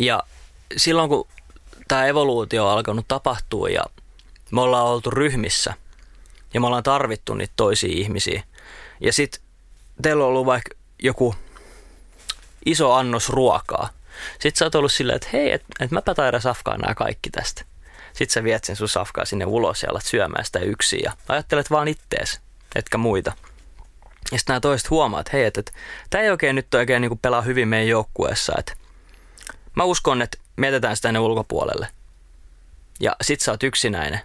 Ja 0.00 0.22
silloin 0.76 1.08
kun 1.08 1.28
tämä 1.88 2.06
evoluutio 2.06 2.66
on 2.66 2.72
alkanut 2.72 3.08
tapahtua 3.08 3.68
ja 3.68 3.82
me 4.50 4.60
ollaan 4.60 4.86
oltu 4.86 5.10
ryhmissä 5.10 5.74
ja 6.54 6.60
me 6.60 6.66
ollaan 6.66 6.82
tarvittu 6.82 7.34
niitä 7.34 7.52
toisia 7.56 7.92
ihmisiä. 7.92 8.42
Ja 9.00 9.12
sitten 9.12 9.40
teillä 10.02 10.24
on 10.24 10.28
ollut 10.28 10.46
vaikka 10.46 10.70
joku 11.02 11.34
iso 12.66 12.92
annos 12.92 13.28
ruokaa. 13.28 13.88
Sitten 14.32 14.56
sä 14.56 14.64
oot 14.64 14.74
ollut 14.74 14.92
silleen, 14.92 15.16
että 15.16 15.28
hei, 15.32 15.52
että 15.52 15.66
et 15.80 15.90
mäpä 15.90 16.14
taidan 16.14 16.42
safkaa 16.42 16.78
nämä 16.78 16.94
kaikki 16.94 17.30
tästä. 17.30 17.64
Sitten 18.12 18.34
sä 18.34 18.44
viet 18.44 18.64
sen 18.64 18.76
sun 18.76 18.88
safkaa 18.88 19.24
sinne 19.24 19.44
ulos 19.44 19.82
ja 19.82 19.90
alat 19.90 20.04
syömään 20.04 20.44
sitä 20.44 20.58
yksin 20.58 21.00
ja 21.04 21.12
ajattelet 21.28 21.70
vaan 21.70 21.88
ittees, 21.88 22.40
etkä 22.74 22.98
muita. 22.98 23.32
Ja 24.32 24.38
sitten 24.38 24.52
nämä 24.52 24.60
toiset 24.60 24.90
huomaa, 24.90 25.20
että 25.20 25.30
hei, 25.32 25.44
että, 25.44 25.60
että 25.60 25.72
tämä 26.10 26.24
ei 26.24 26.30
oikein 26.30 26.56
nyt 26.56 26.74
oikein 26.74 27.00
niin 27.00 27.18
pelaa 27.18 27.42
hyvin 27.42 27.68
meidän 27.68 27.88
joukkueessa. 27.88 28.52
Että 28.58 28.72
mä 29.74 29.84
uskon, 29.84 30.22
että 30.22 30.38
me 30.56 30.66
jätetään 30.66 30.96
sitä 30.96 31.08
tänne 31.08 31.20
ulkopuolelle. 31.20 31.88
Ja 33.00 33.16
sit 33.22 33.40
sä 33.40 33.50
oot 33.50 33.62
yksinäinen 33.62 34.20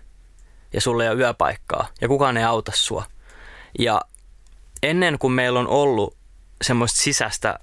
ja 0.74 0.82
sulle 0.82 1.04
ei 1.04 1.10
ole 1.10 1.20
yöpaikkaa 1.20 1.88
ja 2.02 2.08
kukaan 2.08 2.38
ei 2.38 2.44
auta 2.44 2.72
sua. 2.76 3.06
Ja 3.80 4.02
ennen 4.84 5.20
kuin 5.20 5.34
meillä 5.34 5.60
on 5.60 5.68
ollut 5.68 6.18
semmoista 6.62 7.02
sisäistä 7.02 7.60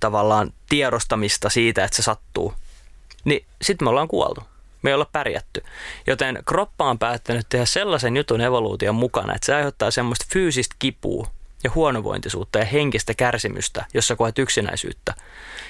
tavallaan 0.00 0.52
tiedostamista 0.68 1.50
siitä, 1.50 1.84
että 1.84 1.96
se 1.96 2.02
sattuu, 2.02 2.54
niin 3.24 3.46
sitten 3.62 3.86
me 3.86 3.90
ollaan 3.90 4.08
kuoltu. 4.08 4.42
Me 4.82 4.90
ei 4.90 4.94
olla 4.94 5.08
pärjätty. 5.12 5.64
Joten 6.06 6.42
kroppa 6.46 6.90
on 6.90 6.98
päättänyt 6.98 7.46
tehdä 7.48 7.64
sellaisen 7.64 8.16
jutun 8.16 8.40
evoluution 8.40 8.94
mukana, 8.94 9.34
että 9.34 9.46
se 9.46 9.54
aiheuttaa 9.54 9.90
semmoista 9.90 10.26
fyysistä 10.32 10.76
kipua 10.78 11.30
ja 11.64 11.70
huonovointisuutta 11.74 12.58
ja 12.58 12.64
henkistä 12.64 13.14
kärsimystä, 13.14 13.84
jos 13.94 14.08
sä 14.08 14.16
koet 14.16 14.38
yksinäisyyttä. 14.38 15.14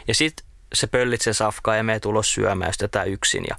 Ja 0.08 0.14
sit 0.14 0.44
se 0.74 0.86
pöllit 0.86 1.20
se 1.20 1.32
safkaa 1.32 1.76
ja 1.76 1.84
me 1.84 2.00
tulos 2.00 2.34
syömään 2.34 2.68
jos 2.68 2.78
tätä 2.78 3.04
yksin 3.04 3.44
ja 3.48 3.56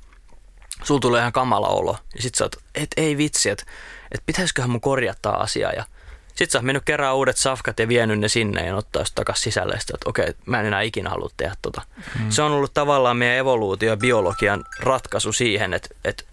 sulla 0.84 1.02
tulee 1.02 1.20
ihan 1.20 1.34
kamala 1.34 1.68
olo. 1.68 1.98
Ja 2.15 2.22
sit 2.22 2.36
sä 2.36 2.46
oot, 2.46 2.56
et 2.76 2.89
ei 2.98 3.18
vitsi, 3.18 3.50
että 3.50 3.65
et 4.12 4.24
pitäisiköhän 4.26 4.70
mun 4.70 4.82
korjattaa 4.82 5.42
asiaa 5.42 5.72
ja 5.72 5.86
sit 6.36 6.52
sä 6.52 6.58
oot 6.58 6.65
mennyt 6.65 6.84
kerran 6.86 7.15
uudet 7.15 7.38
safkat 7.38 7.80
ja 7.80 7.88
vienyt 7.88 8.20
ne 8.20 8.28
sinne 8.28 8.65
ja 8.65 8.76
ottaa 8.76 9.06
sitä 9.06 9.15
takas 9.15 9.42
sisälle 9.42 9.74
ja 9.74 9.80
sit 9.80 9.92
oot, 9.92 10.08
okei, 10.08 10.34
mä 10.46 10.60
en 10.60 10.65
enää 10.65 10.82
ikinä 10.82 11.10
halua 11.10 11.30
tehdä 11.38 11.56
tota. 11.62 11.82
Mm. 12.20 12.32
Se 12.32 12.42
on 12.42 12.52
ollut 12.52 12.74
tavallaan 12.74 13.18
meidän 13.18 13.38
evoluutio 13.38 13.89
ja 13.89 13.98
biologian 13.98 14.65
ratkaisu 14.80 15.34
siihen, 15.34 15.74
että, 15.74 15.89
että 16.06 16.24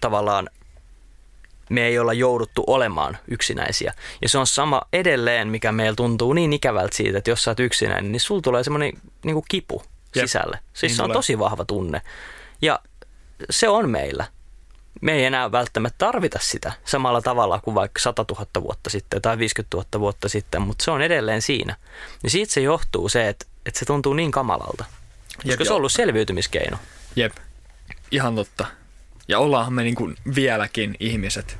tavallaan 0.00 0.48
me 1.70 1.86
ei 1.86 1.98
olla 1.98 2.12
jouduttu 2.12 2.64
olemaan 2.66 3.18
yksinäisiä. 3.28 3.94
Ja 4.22 4.28
se 4.28 4.38
on 4.38 4.46
sama 4.46 4.82
edelleen, 4.92 5.48
mikä 5.48 5.72
meillä 5.72 5.96
tuntuu 5.96 6.32
niin 6.32 6.52
ikävältä 6.52 6.96
siitä, 6.96 7.18
että 7.18 7.30
jos 7.30 7.42
sä 7.44 7.50
oot 7.50 7.60
yksinäinen, 7.60 8.12
niin 8.12 8.20
sulla 8.20 8.42
tulee 8.42 8.64
semmoinen 8.64 8.92
niin 9.24 9.34
kuin 9.34 9.44
kipu 9.48 9.82
Jep. 10.16 10.24
sisälle. 10.26 10.58
Siis 10.72 10.90
Niin 10.90 10.96
se 10.96 11.02
on 11.02 11.06
tulee. 11.08 11.14
tosi 11.18 11.38
vahva 11.38 11.64
tunne. 11.64 12.02
Ja 12.62 12.80
se 13.50 13.68
on 13.68 13.90
meillä. 13.90 14.24
Me 15.00 15.12
ei 15.12 15.24
enää 15.24 15.52
välttämättä 15.52 15.98
tarvita 15.98 16.38
sitä 16.42 16.72
samalla 16.84 17.22
tavalla 17.22 17.60
kuin 17.60 17.74
vaikka 17.74 18.00
100 18.00 18.24
000 18.30 18.46
vuotta 18.62 18.90
sitten 18.90 19.22
tai 19.22 19.38
50 19.38 19.76
000 19.76 20.00
vuotta 20.00 20.28
sitten, 20.28 20.62
mutta 20.62 20.84
se 20.84 20.90
on 20.90 21.02
edelleen 21.02 21.42
siinä. 21.42 21.76
Ja 22.24 22.30
siitä 22.30 22.52
se 22.52 22.60
johtuu 22.60 23.08
se, 23.08 23.28
että, 23.28 23.46
että 23.66 23.78
se 23.78 23.84
tuntuu 23.84 24.14
niin 24.14 24.30
kamalalta. 24.30 24.84
Koska 25.36 25.50
Jep, 25.50 25.60
se 25.62 25.70
on 25.72 25.76
ollut 25.76 25.92
selviytymiskeino. 25.92 26.76
Jep, 27.16 27.32
ihan 28.10 28.34
totta. 28.34 28.66
Ja 29.28 29.38
ollaanhan 29.38 29.72
me 29.74 29.82
niinku 29.82 30.12
vieläkin 30.34 30.94
ihmiset 31.00 31.58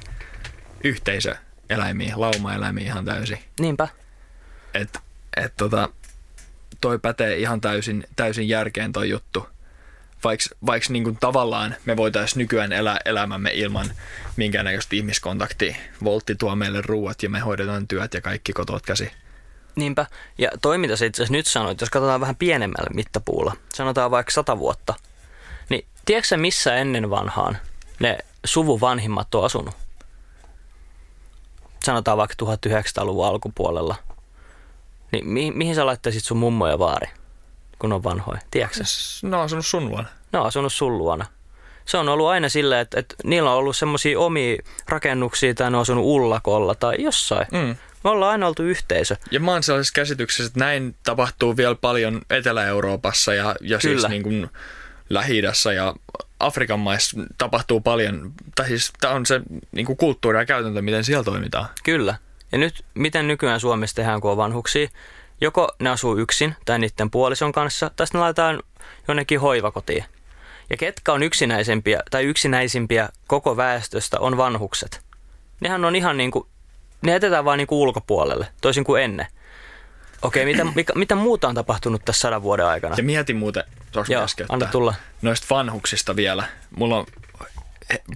yhteisöeläimiä, 0.84 2.14
laumaeläimiä 2.16 2.84
ihan 2.84 3.04
täysin. 3.04 3.38
Niinpä. 3.60 3.88
Et, 4.74 4.98
et 5.36 5.52
tota, 5.56 5.88
toi 6.80 6.98
pätee 6.98 7.36
ihan 7.36 7.60
täysin, 7.60 8.06
täysin 8.16 8.48
järkeen 8.48 8.92
toi 8.92 9.10
juttu. 9.10 9.48
Vaikka 10.24 10.44
vaiks 10.66 10.90
niinku 10.90 11.16
tavallaan 11.20 11.74
me 11.84 11.96
voitaisiin 11.96 12.38
nykyään 12.38 12.72
elää 12.72 12.98
elämämme 13.04 13.50
ilman 13.54 13.90
minkäännäköistä 14.36 14.96
ihmiskontaktia. 14.96 15.76
Voltti 16.04 16.34
tuo 16.34 16.56
meille 16.56 16.80
ruuat 16.80 17.22
ja 17.22 17.30
me 17.30 17.40
hoidetaan 17.40 17.88
työt 17.88 18.14
ja 18.14 18.20
kaikki 18.20 18.52
kotot 18.52 18.86
käsi. 18.86 19.10
Niinpä. 19.76 20.06
Ja 20.38 20.50
toi, 20.62 20.78
mitä 20.78 20.96
sä 20.96 21.04
itse 21.04 21.22
asiassa 21.22 21.32
nyt 21.32 21.46
sanoit, 21.46 21.80
jos 21.80 21.90
katsotaan 21.90 22.20
vähän 22.20 22.36
pienemmällä 22.36 22.90
mittapuulla, 22.94 23.56
sanotaan 23.74 24.10
vaikka 24.10 24.32
sata 24.32 24.58
vuotta, 24.58 24.94
niin 24.94 25.11
tiedätkö 26.04 26.28
sä 26.28 26.36
missä 26.36 26.76
ennen 26.76 27.10
vanhaan 27.10 27.58
ne 28.00 28.18
suvun 28.44 28.80
vanhimmat 28.80 29.34
on 29.34 29.44
asunut? 29.44 29.74
Sanotaan 31.84 32.18
vaikka 32.18 32.34
1900-luvun 32.44 33.26
alkupuolella. 33.26 33.94
Niin 35.12 35.28
mi- 35.28 35.50
mihin 35.50 35.74
sä 35.74 35.86
laittaisit 35.86 36.24
sun 36.24 36.36
mummo 36.36 36.66
ja 36.66 36.78
vaari, 36.78 37.08
kun 37.78 37.92
on 37.92 38.04
vanhoja? 38.04 38.40
Tiedätkö 38.50 38.84
sä? 38.84 39.26
No 39.26 39.38
on 39.38 39.44
asunut 39.44 39.66
sun 39.66 39.88
luona. 39.88 40.08
Ne 40.32 40.38
on 40.38 40.46
asunut 40.46 40.72
sun 40.72 40.98
luona. 40.98 41.26
Se 41.84 41.96
on 41.96 42.08
ollut 42.08 42.28
aina 42.28 42.48
silleen, 42.48 42.80
että, 42.80 43.00
että 43.00 43.14
niillä 43.24 43.50
on 43.50 43.56
ollut 43.56 43.76
semmoisia 43.76 44.20
omia 44.20 44.56
rakennuksia 44.88 45.54
tai 45.54 45.70
ne 45.70 45.76
on 45.76 45.80
asunut 45.80 46.04
ullakolla 46.04 46.74
tai 46.74 46.96
jossain. 46.98 47.46
Mm. 47.52 47.76
Me 48.04 48.10
ollaan 48.10 48.32
aina 48.32 48.46
oltu 48.46 48.62
yhteisö. 48.62 49.16
Ja 49.30 49.40
mä 49.40 49.52
oon 49.52 49.62
sellaisessa 49.62 49.94
käsityksessä, 49.94 50.44
että 50.46 50.58
näin 50.58 50.94
tapahtuu 51.04 51.56
vielä 51.56 51.74
paljon 51.74 52.22
Etelä-Euroopassa 52.30 53.34
ja, 53.34 53.54
ja 53.60 53.80
siis 53.80 53.94
Kyllä. 53.94 54.08
niin 54.08 54.22
kuin 54.22 54.50
lähi 55.14 55.42
ja 55.76 55.94
Afrikan 56.40 56.80
maissa 56.80 57.20
tapahtuu 57.38 57.80
paljon, 57.80 58.32
tai 58.54 58.68
siis 58.68 58.92
tämä 59.00 59.14
on 59.14 59.26
se 59.26 59.40
niin 59.72 59.86
kuin 59.86 59.96
kulttuuri 59.96 60.38
ja 60.38 60.46
käytäntö, 60.46 60.82
miten 60.82 61.04
siellä 61.04 61.24
toimitaan. 61.24 61.66
Kyllä. 61.84 62.14
Ja 62.52 62.58
nyt, 62.58 62.84
miten 62.94 63.28
nykyään 63.28 63.60
Suomessa 63.60 63.96
tehdään, 63.96 64.20
kun 64.20 64.30
on 64.30 64.36
vanhuksia? 64.36 64.88
Joko 65.40 65.72
ne 65.78 65.90
asuu 65.90 66.16
yksin 66.16 66.54
tai 66.64 66.78
niiden 66.78 67.10
puolison 67.10 67.52
kanssa, 67.52 67.90
tai 67.96 68.06
sitten 68.06 68.18
ne 68.18 68.22
laitetaan 68.22 68.62
jonnekin 69.08 69.40
hoivakotiin. 69.40 70.04
Ja 70.70 70.76
ketkä 70.76 71.12
on 71.12 71.22
yksinäisempiä 71.22 72.02
tai 72.10 72.24
yksinäisimpiä 72.24 73.08
koko 73.26 73.56
väestöstä 73.56 74.20
on 74.20 74.36
vanhukset. 74.36 75.00
Nehän 75.60 75.84
on 75.84 75.96
ihan 75.96 76.16
niin 76.16 76.30
kuin, 76.30 76.46
ne 77.02 77.12
jätetään 77.12 77.44
vaan 77.44 77.58
niin 77.58 77.66
kuin 77.66 77.78
ulkopuolelle, 77.78 78.46
toisin 78.60 78.84
kuin 78.84 79.02
ennen. 79.02 79.26
Okei, 80.22 80.44
mitä, 80.44 80.64
mikä, 80.74 80.92
mitä 80.96 81.14
muuta 81.14 81.48
on 81.48 81.54
tapahtunut 81.54 82.04
tässä 82.04 82.20
sadan 82.20 82.42
vuoden 82.42 82.66
aikana? 82.66 82.94
Ja 82.98 83.02
mietin 83.02 83.36
muuten, 83.36 83.64
saanko 83.92 84.12
Joo, 84.12 84.26
anna 84.48 84.66
tulla. 84.66 84.94
noista 85.22 85.46
vanhuksista 85.50 86.16
vielä. 86.16 86.44
Mulla 86.76 86.96
on 86.96 87.06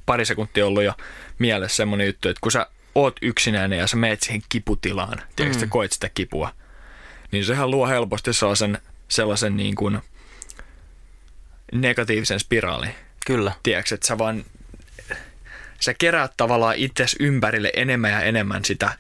pari 0.07 0.25
sekuntia 0.25 0.67
ollut 0.67 0.83
jo 0.83 0.95
mielessä 1.39 1.77
semmoinen 1.77 2.07
juttu, 2.07 2.29
että 2.29 2.41
kun 2.41 2.53
sä 2.53 2.67
oot 2.95 3.17
yksinäinen 3.23 3.79
ja 3.79 3.87
sä 3.87 3.97
meet 3.97 4.23
siihen 4.23 4.43
kiputilaan, 4.49 5.23
tiedätkö, 5.37 5.59
mm. 5.59 5.61
sä 5.61 5.67
koet 5.67 5.93
sitä 5.93 6.09
kipua, 6.09 6.53
niin 7.33 7.45
sehän 7.45 7.71
luo 7.71 7.87
helposti 7.89 8.33
sellaisen, 8.33 8.79
sellaisen 9.09 9.57
niin 9.57 9.75
kuin 9.75 9.99
negatiivisen 11.73 12.41
spiraalin. 12.41 12.95
Kyllä. 13.27 13.53
Tiedätkö, 13.63 13.95
että 13.95 14.07
sä 14.07 14.19
vaan, 14.19 14.45
sä 15.81 15.95
keräät 15.95 16.33
tavallaan 16.37 16.77
itses 16.77 17.17
ympärille 17.21 17.71
enemmän 17.77 18.11
ja 18.11 18.21
enemmän 18.21 18.65
sitä, 18.65 18.93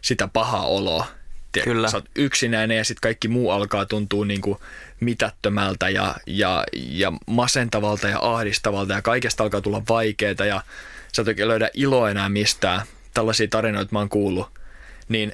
sitä 0.00 0.28
pahaa 0.28 0.66
oloa. 0.66 1.06
Tiedätkö, 1.52 1.70
Kyllä. 1.70 1.90
Sä 1.90 1.96
oot 1.96 2.10
yksinäinen 2.16 2.76
ja 2.76 2.84
sitten 2.84 3.00
kaikki 3.00 3.28
muu 3.28 3.50
alkaa 3.50 3.86
tuntua 3.86 4.24
niin 4.24 4.40
kuin 4.40 4.58
mitättömältä 5.00 5.88
ja, 5.88 6.14
ja, 6.26 6.64
ja 6.74 7.12
masentavalta 7.26 8.08
ja 8.08 8.18
ahdistavalta 8.22 8.92
ja 8.92 9.02
kaikesta 9.02 9.42
alkaa 9.42 9.60
tulla 9.60 9.82
vaikeaa 9.88 10.46
ja 10.46 10.62
sä 11.12 11.22
et 11.22 11.28
oikein 11.28 11.48
löydä 11.48 11.70
iloa 11.74 12.10
enää 12.10 12.28
mistään. 12.28 12.82
Tällaisia 13.14 13.48
tarinoita 13.48 13.92
mä 13.92 13.98
oon 13.98 14.08
kuullut. 14.08 14.48
Niin 15.08 15.32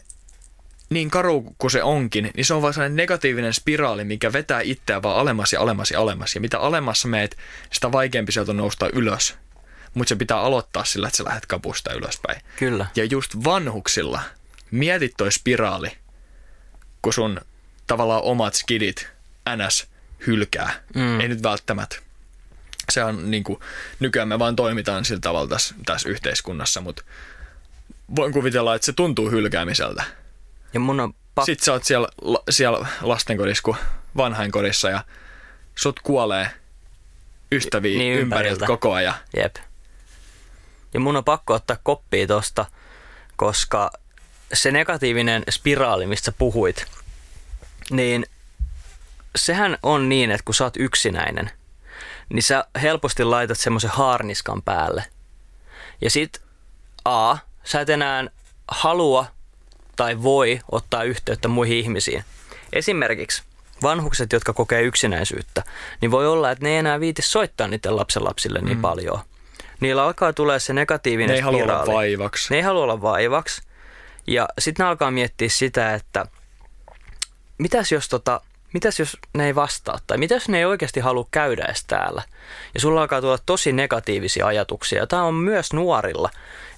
niin 0.90 1.10
karu 1.10 1.54
kuin 1.58 1.70
se 1.70 1.82
onkin, 1.82 2.30
niin 2.36 2.44
se 2.44 2.54
on 2.54 2.62
vaan 2.62 2.74
sellainen 2.74 2.96
negatiivinen 2.96 3.54
spiraali, 3.54 4.04
mikä 4.04 4.32
vetää 4.32 4.60
itseään 4.60 5.02
vaan 5.02 5.16
alemmas 5.16 5.52
ja 5.52 5.60
alemmas 5.60 5.90
ja 5.90 6.00
alemmas. 6.00 6.34
Ja 6.34 6.40
mitä 6.40 6.58
alemmassa 6.58 7.08
meet, 7.08 7.36
sitä 7.72 7.92
vaikeampi 7.92 8.32
sieltä 8.32 8.50
on 8.50 8.56
nousta 8.56 8.88
ylös. 8.92 9.34
Mutta 9.94 10.08
se 10.08 10.16
pitää 10.16 10.40
aloittaa 10.40 10.84
sillä, 10.84 11.06
että 11.06 11.16
sä 11.16 11.24
lähdet 11.24 11.46
kapusta 11.46 11.92
ylöspäin. 11.92 12.40
Kyllä. 12.58 12.86
Ja 12.96 13.04
just 13.04 13.36
vanhuksilla, 13.44 14.20
mietit 14.70 15.12
toi 15.16 15.32
spiraali, 15.32 15.88
kun 17.06 17.12
sun 17.12 17.40
tavallaan 17.86 18.22
omat 18.22 18.54
skidit 18.54 19.08
ns. 19.56 19.86
hylkää. 20.26 20.82
Mm. 20.94 21.20
Ei 21.20 21.28
nyt 21.28 21.42
välttämättä. 21.42 21.96
Se 22.92 23.04
on 23.04 23.30
niin 23.30 23.44
kuin, 23.44 23.60
nykyään 24.00 24.28
me 24.28 24.38
vaan 24.38 24.56
toimitaan 24.56 25.04
sillä 25.04 25.20
tavalla 25.20 25.48
tässä, 25.48 25.74
tässä 25.84 26.08
yhteiskunnassa, 26.08 26.80
mutta 26.80 27.02
voin 28.16 28.32
kuvitella, 28.32 28.74
että 28.74 28.86
se 28.86 28.92
tuntuu 28.92 29.30
hylkäämiseltä. 29.30 30.04
Ja 30.74 30.80
mun 30.80 31.00
on 31.00 31.12
pakko... 31.34 31.46
Sitten 31.46 31.64
sä 31.64 31.72
oot 31.72 31.84
siellä, 31.84 32.08
siellä 32.50 32.86
lastenkodissa 33.00 33.62
kuin 33.62 33.76
vanhainkodissa 34.16 34.90
ja 34.90 35.04
sut 35.74 36.00
kuolee 36.00 36.50
ystäviä 37.52 37.98
Niin, 37.98 38.10
niin 38.10 38.20
ympäriltä. 38.20 38.66
koko 38.66 38.92
ajan. 38.92 39.14
Jep. 39.36 39.56
Ja 40.94 41.00
mun 41.00 41.16
on 41.16 41.24
pakko 41.24 41.54
ottaa 41.54 41.76
koppia 41.82 42.26
tosta, 42.26 42.66
koska 43.36 43.90
se 44.52 44.70
negatiivinen 44.72 45.42
spiraali, 45.50 46.06
mistä 46.06 46.32
puhuit, 46.32 46.86
niin 47.90 48.26
sehän 49.36 49.78
on 49.82 50.08
niin, 50.08 50.30
että 50.30 50.44
kun 50.44 50.54
sä 50.54 50.64
oot 50.64 50.76
yksinäinen, 50.76 51.50
niin 52.28 52.42
sä 52.42 52.64
helposti 52.82 53.24
laitat 53.24 53.58
semmoisen 53.58 53.90
haarniskan 53.90 54.62
päälle. 54.62 55.04
Ja 56.00 56.10
sit 56.10 56.42
A, 57.04 57.36
sä 57.64 57.80
et 57.80 57.90
enää 57.90 58.24
halua 58.68 59.26
tai 59.96 60.22
voi 60.22 60.60
ottaa 60.72 61.02
yhteyttä 61.02 61.48
muihin 61.48 61.76
ihmisiin. 61.76 62.24
Esimerkiksi 62.72 63.42
vanhukset, 63.82 64.32
jotka 64.32 64.52
kokee 64.52 64.82
yksinäisyyttä, 64.82 65.62
niin 66.00 66.10
voi 66.10 66.26
olla, 66.26 66.50
että 66.50 66.64
ne 66.64 66.70
ei 66.70 66.76
enää 66.76 67.00
viiti 67.00 67.22
soittaa 67.22 67.68
niiden 67.68 67.96
lapsenlapsille 67.96 68.60
niin 68.60 68.76
mm. 68.78 68.82
paljon. 68.82 69.18
Niillä 69.80 70.04
alkaa 70.04 70.32
tulee 70.32 70.58
se 70.58 70.72
negatiivinen 70.72 71.28
Ne 71.28 71.34
ei 71.34 71.40
halua 71.40 71.62
olla 71.62 71.78
spiraali. 71.78 71.94
vaivaksi. 71.94 72.46
Ne 72.50 72.56
ei 72.56 72.62
halua 72.62 72.82
olla 72.82 73.02
vaivaksi. 73.02 73.62
Ja 74.26 74.48
sitten 74.58 74.84
ne 74.84 74.88
alkaa 74.88 75.10
miettiä 75.10 75.48
sitä, 75.48 75.94
että 75.94 76.26
mitäs 77.58 77.92
jos, 77.92 78.08
tota, 78.08 78.40
mitäs 78.72 78.98
jos 78.98 79.16
ne 79.34 79.46
ei 79.46 79.54
vastaa 79.54 79.98
tai 80.06 80.18
mitäs 80.18 80.48
ne 80.48 80.58
ei 80.58 80.64
oikeasti 80.64 81.00
halua 81.00 81.28
käydä 81.30 81.64
edes 81.64 81.84
täällä. 81.84 82.22
Ja 82.74 82.80
sulla 82.80 83.00
alkaa 83.00 83.20
tulla 83.20 83.38
tosi 83.46 83.72
negatiivisia 83.72 84.46
ajatuksia. 84.46 85.06
Tämä 85.06 85.22
on 85.22 85.34
myös 85.34 85.72
nuorilla. 85.72 86.30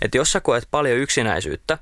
Että 0.03 0.19
jos 0.19 0.33
sä 0.33 0.41
koet 0.41 0.69
paljon 0.71 0.99
yksinäisyyttä, 0.99 1.79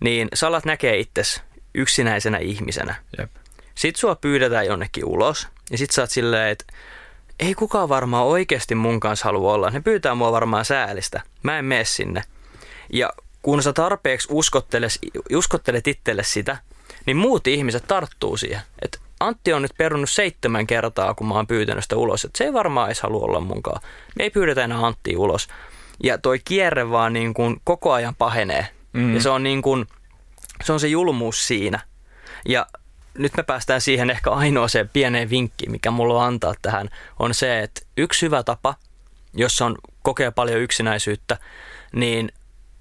niin 0.00 0.28
sä 0.34 0.46
alat 0.46 0.64
näkee 0.64 0.96
itsesi 0.96 1.40
yksinäisenä 1.74 2.38
ihmisenä. 2.38 2.94
Jep. 3.18 3.30
Sitten 3.74 4.00
sua 4.00 4.14
pyydetään 4.14 4.66
jonnekin 4.66 5.04
ulos 5.04 5.48
ja 5.70 5.78
sit 5.78 5.90
sä 5.90 6.02
oot 6.02 6.10
silleen, 6.10 6.48
että 6.48 6.64
ei 7.38 7.54
kukaan 7.54 7.88
varmaan 7.88 8.26
oikeasti 8.26 8.74
mun 8.74 9.00
kanssa 9.00 9.24
halua 9.24 9.52
olla. 9.52 9.70
Ne 9.70 9.80
pyytää 9.80 10.14
mua 10.14 10.32
varmaan 10.32 10.64
säälistä. 10.64 11.22
Mä 11.42 11.58
en 11.58 11.64
mene 11.64 11.84
sinne. 11.84 12.22
Ja 12.92 13.12
kun 13.46 13.62
sä 13.62 13.72
tarpeeksi 13.72 14.28
uskotteles, 14.30 14.98
uskottelet 15.32 15.86
itselle 15.86 16.22
sitä, 16.22 16.56
niin 17.06 17.16
muut 17.16 17.46
ihmiset 17.46 17.84
tarttuu 17.88 18.36
siihen. 18.36 18.60
Et 18.82 19.00
Antti 19.20 19.52
on 19.52 19.62
nyt 19.62 19.70
perunut 19.78 20.10
seitsemän 20.10 20.66
kertaa, 20.66 21.14
kun 21.14 21.28
mä 21.28 21.34
oon 21.34 21.46
pyytänyt 21.46 21.84
sitä 21.84 21.96
ulos. 21.96 22.24
Et 22.24 22.36
se 22.36 22.44
ei 22.44 22.52
varmaan 22.52 22.88
edes 22.88 23.00
halua 23.00 23.24
olla 23.24 23.40
munkaan. 23.40 23.82
Me 24.16 24.24
ei 24.24 24.30
pyydetä 24.30 24.64
enää 24.64 24.86
Anttia 24.86 25.18
ulos. 25.18 25.48
Ja 26.02 26.18
toi 26.18 26.38
kierre 26.44 26.90
vaan 26.90 27.12
niin 27.12 27.34
kuin 27.34 27.60
koko 27.64 27.92
ajan 27.92 28.14
pahenee. 28.14 28.66
Mm. 28.92 29.14
Ja 29.14 29.20
se 29.20 29.30
on 29.30 29.42
niin 29.42 29.62
kuin, 29.62 29.86
se 30.64 30.72
on 30.72 30.80
se 30.80 30.88
julmuus 30.88 31.46
siinä. 31.46 31.80
Ja 32.48 32.66
nyt 33.18 33.36
me 33.36 33.42
päästään 33.42 33.80
siihen 33.80 34.10
ehkä 34.10 34.30
ainoaseen 34.30 34.88
pieneen 34.88 35.30
vinkkiin, 35.30 35.70
mikä 35.70 35.90
mulla 35.90 36.14
on 36.14 36.26
antaa 36.26 36.54
tähän, 36.62 36.88
on 37.18 37.34
se, 37.34 37.60
että 37.60 37.80
yksi 37.96 38.26
hyvä 38.26 38.42
tapa, 38.42 38.74
jos 39.34 39.62
on 39.62 39.76
kokee 40.02 40.30
paljon 40.30 40.60
yksinäisyyttä, 40.60 41.38
niin 41.92 42.32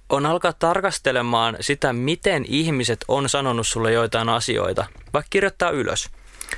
on 0.09 0.25
alkaa 0.25 0.53
tarkastelemaan 0.53 1.57
sitä, 1.59 1.93
miten 1.93 2.45
ihmiset 2.47 3.05
on 3.07 3.29
sanonut 3.29 3.67
sulle 3.67 3.91
joitain 3.91 4.29
asioita, 4.29 4.85
vaikka 5.13 5.27
kirjoittaa 5.29 5.69
ylös. 5.69 6.09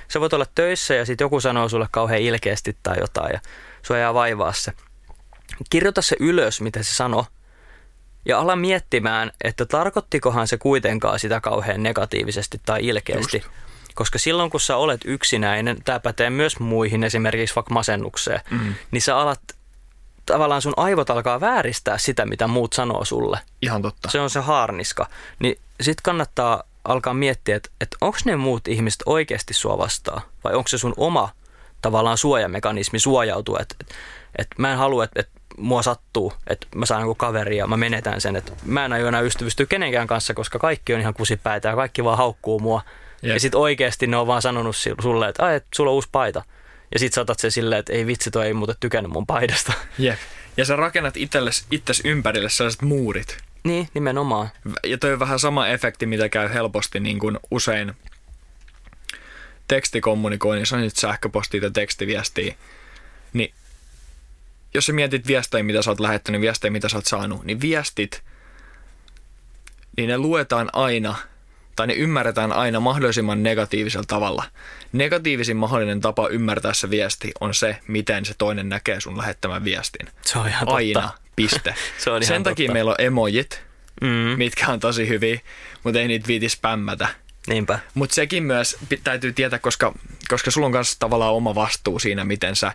Sä 0.07 0.19
voit 0.19 0.33
olla 0.33 0.45
töissä 0.55 0.93
ja 0.93 1.05
sitten 1.05 1.25
joku 1.25 1.39
sanoo 1.39 1.69
sulle 1.69 1.87
kauhean 1.91 2.21
ilkeästi 2.21 2.77
tai 2.83 2.95
jotain 2.99 3.33
ja 3.33 3.39
sua 3.81 3.97
jää 3.97 4.13
vaivaa 4.13 4.53
se. 4.53 4.73
Kirjoita 5.69 6.01
se 6.01 6.15
ylös, 6.19 6.61
mitä 6.61 6.83
se 6.83 6.95
sanoo, 6.95 7.25
ja 8.25 8.39
ala 8.39 8.55
miettimään, 8.55 9.31
että 9.43 9.65
tarkoittikohan 9.65 10.47
se 10.47 10.57
kuitenkaan 10.57 11.19
sitä 11.19 11.41
kauhean 11.41 11.83
negatiivisesti 11.83 12.61
tai 12.65 12.85
ilkeästi. 12.87 13.37
Just. 13.37 13.49
Koska 13.95 14.19
silloin 14.19 14.49
kun 14.49 14.59
sä 14.59 14.77
olet 14.77 15.01
yksinäinen, 15.05 15.77
tämä 15.85 15.99
pätee 15.99 16.29
myös 16.29 16.59
muihin, 16.59 17.03
esimerkiksi 17.03 17.55
vaikka 17.55 17.73
masennukseen, 17.73 18.41
mm. 18.51 18.73
niin 18.91 19.01
sä 19.01 19.17
alat, 19.17 19.41
tavallaan 20.33 20.61
sun 20.61 20.73
aivot 20.77 21.09
alkaa 21.09 21.41
vääristää 21.41 21.97
sitä, 21.97 22.25
mitä 22.25 22.47
muut 22.47 22.73
sanoo 22.73 23.05
sulle. 23.05 23.39
Ihan 23.61 23.81
totta. 23.81 24.09
Se 24.09 24.19
on 24.19 24.29
se 24.29 24.39
haarniska. 24.39 25.07
Niin 25.39 25.57
sit 25.81 26.01
kannattaa 26.01 26.63
alkaa 26.85 27.13
miettiä, 27.13 27.55
että, 27.55 27.69
että 27.81 27.97
onko 28.01 28.17
ne 28.25 28.35
muut 28.35 28.67
ihmiset 28.67 29.03
oikeasti 29.05 29.53
sua 29.53 29.77
vastaan, 29.77 30.21
vai 30.43 30.53
onko 30.53 30.67
se 30.67 30.77
sun 30.77 30.93
oma 30.97 31.29
tavallaan 31.81 32.17
suojamekanismi 32.17 32.99
suojautua, 32.99 33.57
että, 33.61 33.75
että, 33.81 33.95
että 34.37 34.55
mä 34.57 34.71
en 34.71 34.77
halua, 34.77 35.03
että, 35.03 35.19
että 35.19 35.31
mua 35.57 35.81
sattuu, 35.81 36.33
että 36.47 36.67
mä 36.75 36.85
saan 36.85 37.01
joku 37.01 37.15
kaveri 37.15 37.57
ja 37.57 37.67
mä 37.67 37.77
menetän 37.77 38.21
sen, 38.21 38.35
että 38.35 38.51
mä 38.65 38.85
en 38.85 38.93
aio 38.93 39.07
enää 39.07 39.21
ystävystyä 39.21 39.65
kenenkään 39.65 40.07
kanssa, 40.07 40.33
koska 40.33 40.59
kaikki 40.59 40.93
on 40.93 41.01
ihan 41.01 41.13
kusipäitä 41.13 41.69
ja 41.69 41.75
kaikki 41.75 42.03
vaan 42.03 42.17
haukkuu 42.17 42.59
mua. 42.59 42.81
Jep. 43.21 43.33
Ja 43.33 43.39
sitten 43.39 43.59
oikeasti 43.59 44.07
ne 44.07 44.17
on 44.17 44.27
vaan 44.27 44.41
sanonut 44.41 44.75
sulle, 45.01 45.27
että 45.27 45.45
ai, 45.45 45.55
että 45.55 45.69
sulla 45.75 45.91
on 45.91 45.95
uusi 45.95 46.09
paita. 46.11 46.43
Ja 46.93 46.99
sit 46.99 47.13
saatat 47.13 47.39
se 47.39 47.49
silleen, 47.49 47.79
että 47.79 47.93
ei 47.93 48.07
vitsi, 48.07 48.31
toi 48.31 48.45
ei 48.45 48.53
muuten 48.53 48.75
tykännyt 48.79 49.11
mun 49.11 49.27
paidasta. 49.27 49.73
Jep. 49.97 50.19
Ja 50.57 50.65
sä 50.65 50.75
rakennat 50.75 51.17
itsellesi, 51.17 51.65
itses 51.71 52.01
ympärille 52.05 52.49
sellaiset 52.49 52.81
muurit. 52.81 53.37
Niin, 53.63 53.89
nimenomaan. 53.93 54.49
Ja 54.83 54.97
toi 54.97 55.13
on 55.13 55.19
vähän 55.19 55.39
sama 55.39 55.67
efekti, 55.67 56.05
mitä 56.05 56.29
käy 56.29 56.53
helposti 56.53 56.99
niin 56.99 57.19
kuin 57.19 57.39
usein 57.51 57.93
tekstikommunikoinnissa, 59.67 60.75
on 60.75 60.81
sitten 60.81 61.01
sähköpostia 61.01 61.61
tai 61.61 61.71
tekstiviestiä. 61.71 62.55
Niin 63.33 63.53
jos 64.73 64.85
sä 64.85 64.93
mietit 64.93 65.27
viestejä, 65.27 65.63
mitä 65.63 65.81
sä 65.81 65.91
oot 65.91 65.99
lähettänyt, 65.99 66.41
viestejä, 66.41 66.71
mitä 66.71 66.89
sä 66.89 66.97
oot 66.97 67.05
saanut, 67.05 67.43
niin 67.43 67.61
viestit, 67.61 68.23
niin 69.97 70.09
ne 70.09 70.17
luetaan 70.17 70.69
aina, 70.73 71.15
tai 71.77 71.87
ne 71.87 71.93
ymmärretään 71.93 72.51
aina 72.51 72.79
mahdollisimman 72.79 73.43
negatiivisella 73.43 74.05
tavalla. 74.07 74.43
Negatiivisin 74.91 75.57
mahdollinen 75.57 76.01
tapa 76.01 76.27
ymmärtää 76.27 76.73
se 76.73 76.89
viesti 76.89 77.31
on 77.41 77.53
se, 77.53 77.77
miten 77.87 78.25
se 78.25 78.33
toinen 78.37 78.69
näkee 78.69 79.01
sun 79.01 79.17
lähettämän 79.17 79.63
viestin. 79.63 80.07
Se 80.21 80.39
on 80.39 80.47
ihan 80.47 80.59
totta. 80.67 80.75
Aina, 80.75 81.11
piste. 81.35 81.73
se 82.03 82.09
on 82.09 82.15
ihan 82.23 82.27
Sen 82.27 82.43
takia 82.43 82.65
totta. 82.65 82.73
meillä 82.73 82.91
on 82.91 82.95
emojit, 82.99 83.67
Mm. 84.01 84.07
mitkä 84.37 84.67
on 84.67 84.79
tosi 84.79 85.07
hyviä, 85.07 85.39
mutta 85.83 85.99
ei 85.99 86.07
niitä 86.07 86.27
viiti 86.27 86.49
spämmätä. 86.49 87.07
Niinpä. 87.47 87.79
Mutta 87.93 88.15
sekin 88.15 88.43
myös 88.43 88.77
täytyy 89.03 89.33
tietää, 89.33 89.59
koska, 89.59 89.93
koska 90.29 90.51
sulla 90.51 90.65
on 90.65 90.71
myös 90.71 90.95
tavallaan 90.99 91.33
oma 91.33 91.55
vastuu 91.55 91.99
siinä, 91.99 92.23
miten 92.25 92.55
sä 92.55 92.71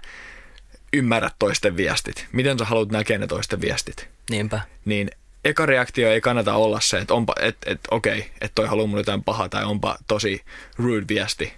ymmärrät 0.93 1.35
toisten 1.39 1.77
viestit, 1.77 2.27
miten 2.33 2.59
sä 2.59 2.65
haluat 2.65 2.91
näkeä 2.91 3.19
ne 3.19 3.27
toisten 3.27 3.61
viestit, 3.61 4.09
Niinpä. 4.31 4.61
niin 4.85 5.11
eka 5.45 5.67
reaktio 5.67 6.11
ei 6.11 6.21
kannata 6.21 6.55
olla 6.55 6.81
se, 6.81 6.99
että 6.99 7.15
onpa, 7.15 7.35
et, 7.41 7.57
et, 7.67 7.81
okei, 7.91 8.19
että 8.19 8.55
toi 8.55 8.67
haluaa 8.67 8.87
mulle 8.87 9.01
jotain 9.01 9.25
pahaa 9.25 9.49
tai 9.49 9.65
onpa 9.65 9.97
tosi 10.07 10.45
rude 10.77 11.05
viesti, 11.09 11.53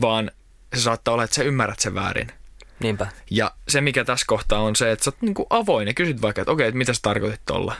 vaan 0.00 0.30
se 0.74 0.80
saattaa 0.80 1.14
olla, 1.14 1.24
että 1.24 1.36
sä 1.36 1.42
ymmärrät 1.42 1.80
sen 1.80 1.94
väärin. 1.94 2.32
Niinpä. 2.80 3.06
Ja 3.30 3.54
se, 3.68 3.80
mikä 3.80 4.04
tässä 4.04 4.26
kohtaa 4.26 4.60
on 4.60 4.76
se, 4.76 4.92
että 4.92 5.04
sä 5.04 5.10
oot 5.10 5.22
niinku 5.22 5.46
avoin 5.50 5.88
ja 5.88 5.94
kysyt 5.94 6.22
vaikka, 6.22 6.42
että 6.42 6.52
okei, 6.52 6.68
että 6.68 6.78
mitä 6.78 6.92
sä 6.92 7.00
tarkoitit 7.02 7.40
tuolla. 7.46 7.76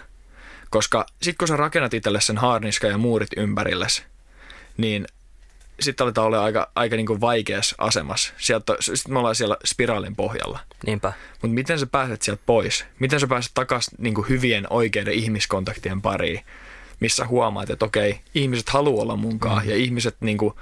Koska 0.71 1.07
sit 1.23 1.39
kun 1.39 1.49
sä 1.49 1.57
rakennat 1.57 1.95
itselle 1.95 2.21
sen 2.21 2.39
haarniska 2.39 2.87
ja 2.87 2.99
muurit 2.99 3.31
ympärilles, 3.37 4.05
niin 4.77 5.07
sitten 5.81 6.05
aletaan 6.05 6.27
olla 6.27 6.45
aika, 6.45 6.71
aika 6.75 6.97
niinku 6.97 7.21
vaikeassa 7.21 7.77
asemassa. 7.79 8.35
Sitten 8.39 9.13
me 9.13 9.19
ollaan 9.19 9.35
siellä 9.35 9.57
spiraalin 9.65 10.17
pohjalla. 10.17 10.59
Niinpä. 10.87 11.13
Mutta 11.33 11.55
miten 11.55 11.79
sä 11.79 11.87
pääset 11.87 12.23
sieltä 12.23 12.43
pois? 12.47 12.85
Miten 12.99 13.21
sä 13.21 13.27
pääset 13.27 13.53
takaisin 13.55 13.95
niinku 13.99 14.23
hyvien 14.23 14.67
oikeiden 14.71 15.15
ihmiskontaktien 15.15 16.03
pariin, 16.03 16.41
missä 17.01 17.27
huomaat, 17.27 17.71
että 17.71 17.85
okei, 17.85 18.21
ihmiset 18.35 18.69
haluaa 18.69 19.03
olla 19.03 19.17
munkaan 19.17 19.65
mm. 19.65 19.71
ja 19.71 19.77
ihmiset 19.77 20.17
niinku, 20.21 20.59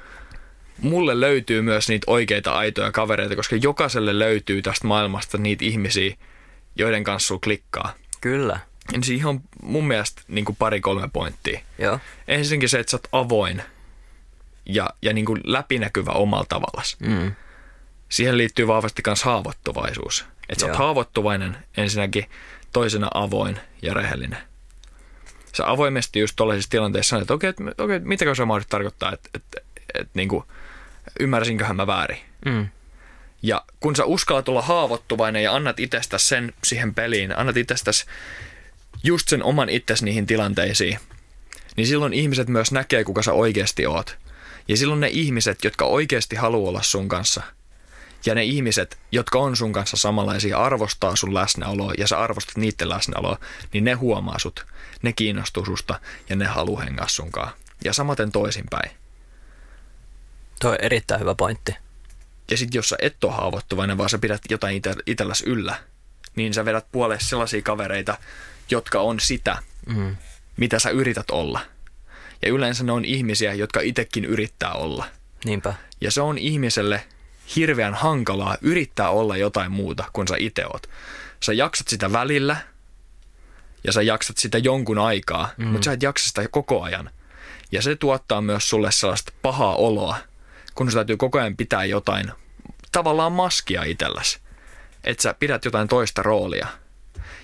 mulle 0.79 1.21
löytyy 1.21 1.63
myös 1.63 1.89
niitä 1.89 2.05
oikeita 2.07 2.53
aitoja 2.53 2.93
kavereita, 2.93 3.37
koska 3.37 3.57
jokaiselle 3.57 4.19
löytyy 4.19 4.63
tästä 4.63 4.87
maailmasta 4.87 5.39
niitä 5.39 5.65
ihmisiä, 5.65 6.17
joiden 6.77 7.05
kanssa 7.05 7.27
sulla 7.27 7.41
klikkaa. 7.45 7.95
Kyllä. 8.21 8.61
Siihen 9.03 9.27
on 9.27 9.41
mun 9.63 9.87
mielestä 9.87 10.23
niin 10.29 10.45
kuin 10.45 10.57
pari-kolme 10.57 11.09
pointtia. 11.13 11.61
Joo. 11.79 11.99
Ensinnäkin 12.29 12.69
se, 12.69 12.79
että 12.79 12.91
sä 12.91 12.97
oot 12.97 13.09
avoin 13.27 13.63
ja, 14.67 14.91
ja 15.03 15.13
niin 15.13 15.25
kuin 15.27 15.41
läpinäkyvä 15.45 16.11
omalla 16.11 16.47
tavallas. 16.49 16.97
Mm. 17.01 17.35
Siihen 18.09 18.39
liittyy 18.39 18.67
vahvasti 18.67 19.03
myös 19.07 19.23
haavoittuvaisuus. 19.23 20.25
Että 20.49 20.61
sä 20.61 20.67
oot 20.67 20.77
haavoittuvainen 20.77 21.57
ensinnäkin, 21.77 22.25
toisena 22.73 23.09
avoin 23.15 23.59
ja 23.83 23.95
rehellinen. 23.95 24.39
Sä 25.57 25.71
avoimesti 25.71 26.21
just 26.21 26.37
tuollaisissa 26.37 26.71
tilanteissa 26.71 27.11
sanot, 27.11 27.23
että 27.23 27.35
okei, 27.35 27.51
että, 27.51 27.63
okei, 27.79 27.97
että 27.97 28.09
mitäkö 28.09 28.35
se 28.35 28.45
mahdollisesti 28.45 28.71
tarkoittaa, 28.71 29.13
että, 29.13 29.31
että, 29.35 29.61
että 29.95 30.11
niin 30.15 30.29
kuin, 30.29 30.45
ymmärsinköhän 31.21 31.77
mä 31.77 31.87
väärin. 31.87 32.19
Mm. 32.45 32.69
Ja 33.43 33.65
kun 33.81 33.97
sä 33.97 34.05
uskallat 34.05 34.49
olla 34.49 34.63
haavoittuvainen 34.63 35.43
ja 35.43 35.55
annat 35.55 35.81
itsestäsi 35.81 36.27
sen 36.27 36.53
siihen 36.65 36.95
peliin, 36.95 37.39
annat 37.39 37.57
itsestäsi 37.57 38.07
just 39.03 39.29
sen 39.29 39.43
oman 39.43 39.69
itsesi 39.69 40.05
niihin 40.05 40.27
tilanteisiin, 40.27 40.99
niin 41.77 41.87
silloin 41.87 42.13
ihmiset 42.13 42.49
myös 42.49 42.73
näkee, 42.73 43.05
kuka 43.05 43.23
sä 43.23 43.33
oikeasti 43.33 43.87
oot. 43.87 44.19
Ja 44.69 44.77
silloin 44.77 45.01
ne 45.01 45.09
ihmiset, 45.09 45.65
jotka 45.65 45.85
oikeasti 45.85 46.37
haluaa 46.37 46.69
olla 46.69 46.83
sun 46.83 47.09
kanssa, 47.09 47.43
ja 48.27 48.35
ne 48.35 48.45
ihmiset, 48.45 48.99
jotka 49.13 49.39
on 49.39 49.57
sun 49.57 49.73
kanssa 49.73 49.97
samanlaisia, 49.97 50.59
arvostaa 50.59 51.17
sun 51.17 51.35
läsnäoloa 51.35 51.93
ja 51.99 52.09
sä 52.09 52.19
arvostat 52.19 52.57
niiden 52.57 52.89
läsnäoloa, 52.89 53.39
niin 53.73 53.85
ne 53.85 53.93
huomaa 53.93 54.39
sut, 54.39 54.67
ne 55.03 55.13
kiinnostuu 55.13 55.65
susta 55.65 56.01
ja 56.29 56.37
ne 56.37 56.45
haluaa 56.45 56.83
hengaa 56.85 57.09
sunkaan. 57.09 57.53
Ja 57.85 57.93
samaten 57.93 58.33
toisinpäin. 58.33 58.91
Tuo 60.61 60.71
on 60.71 60.77
erittäin 60.81 61.21
hyvä 61.21 61.35
pointti. 61.35 61.77
Ja 62.51 62.57
sitten 62.57 62.79
jos 62.79 62.89
sä 62.89 62.97
et 62.99 63.25
ole 63.25 63.33
haavoittuvainen, 63.33 63.99
vaan 63.99 64.11
sä 64.11 64.19
pidät 64.19 64.41
jotain 64.51 64.83
ite- 64.83 65.03
itelläs 65.07 65.43
yllä, 65.47 65.77
niin 66.37 66.55
sä 66.55 66.65
vedät 66.65 66.87
puolelle 66.93 67.21
sellaisia 67.21 67.63
kavereita, 67.63 68.19
jotka 68.71 69.01
on 69.01 69.21
sitä, 69.21 69.59
Mm. 69.87 70.17
mitä 70.57 70.79
sä 70.79 70.91
yrität 70.91 71.31
olla. 71.31 71.61
Ja 72.45 72.51
yleensä 72.51 72.85
ne 72.85 72.93
on 72.93 73.05
ihmisiä, 73.05 73.55
jotka 73.55 73.81
itekin 73.81 74.25
yrittää 74.25 74.73
olla. 74.73 75.07
Niinpä. 75.45 75.75
Ja 76.01 76.11
se 76.11 76.21
on 76.21 76.39
ihmiselle 76.39 77.05
hirveän 77.57 77.95
hankalaa 77.95 78.57
yrittää 78.61 79.11
olla 79.11 79.37
jotain 79.37 79.73
muuta 79.73 80.05
kuin 80.13 80.29
sä 80.29 80.35
itse 80.39 80.67
oot. 80.67 80.87
Sä 81.41 81.53
jaksat 81.53 81.89
sitä 81.89 82.13
välillä 82.13 82.57
ja 83.85 83.93
sä 83.93 84.03
jaksat 84.03 84.37
sitä 84.37 84.59
jonkun 84.59 84.99
aikaa, 84.99 85.51
mm. 85.57 85.67
mutta 85.67 85.85
sä 85.85 85.93
et 85.93 86.03
jaksa 86.03 86.29
sitä 86.29 86.49
koko 86.51 86.83
ajan. 86.83 87.11
Ja 87.73 87.83
se 87.83 87.97
tuottaa 87.97 88.41
myös 88.41 88.71
sulle 88.71 88.93
sellaista 88.93 89.33
pahaa 89.43 89.77
oloa, 89.77 90.17
kun 90.75 90.91
sun 90.91 90.99
täytyy 90.99 91.17
koko 91.17 91.39
ajan 91.39 91.57
pitää 91.57 91.85
jotain 91.85 92.33
tavallaan 92.93 93.33
maskia 93.33 93.83
itselläsi. 93.83 94.39
Että 95.05 95.23
sä 95.23 95.35
pidät 95.35 95.65
jotain 95.65 95.89
toista 95.89 96.23
roolia. 96.23 96.67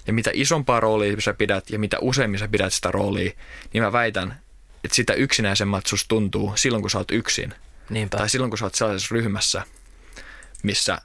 Ja 0.06 0.12
mitä 0.12 0.30
isompaa 0.34 0.80
roolia 0.80 1.20
sä 1.20 1.34
pidät 1.34 1.70
ja 1.70 1.78
mitä 1.78 1.98
useammin 2.00 2.40
sä 2.40 2.48
pidät 2.48 2.72
sitä 2.72 2.90
roolia, 2.90 3.32
niin 3.72 3.82
mä 3.82 3.92
väitän, 3.92 4.40
että 4.84 4.94
sitä 4.94 5.12
yksinäisemmät 5.12 5.86
susta 5.86 6.08
tuntuu 6.08 6.52
silloin, 6.56 6.82
kun 6.82 6.90
sä 6.90 6.98
oot 6.98 7.10
yksin. 7.10 7.54
Niinpä. 7.90 8.16
Tai 8.18 8.28
silloin, 8.28 8.50
kun 8.50 8.58
sä 8.58 8.64
oot 8.64 8.74
sellaisessa 8.74 9.14
ryhmässä, 9.14 9.62
missä 10.62 10.98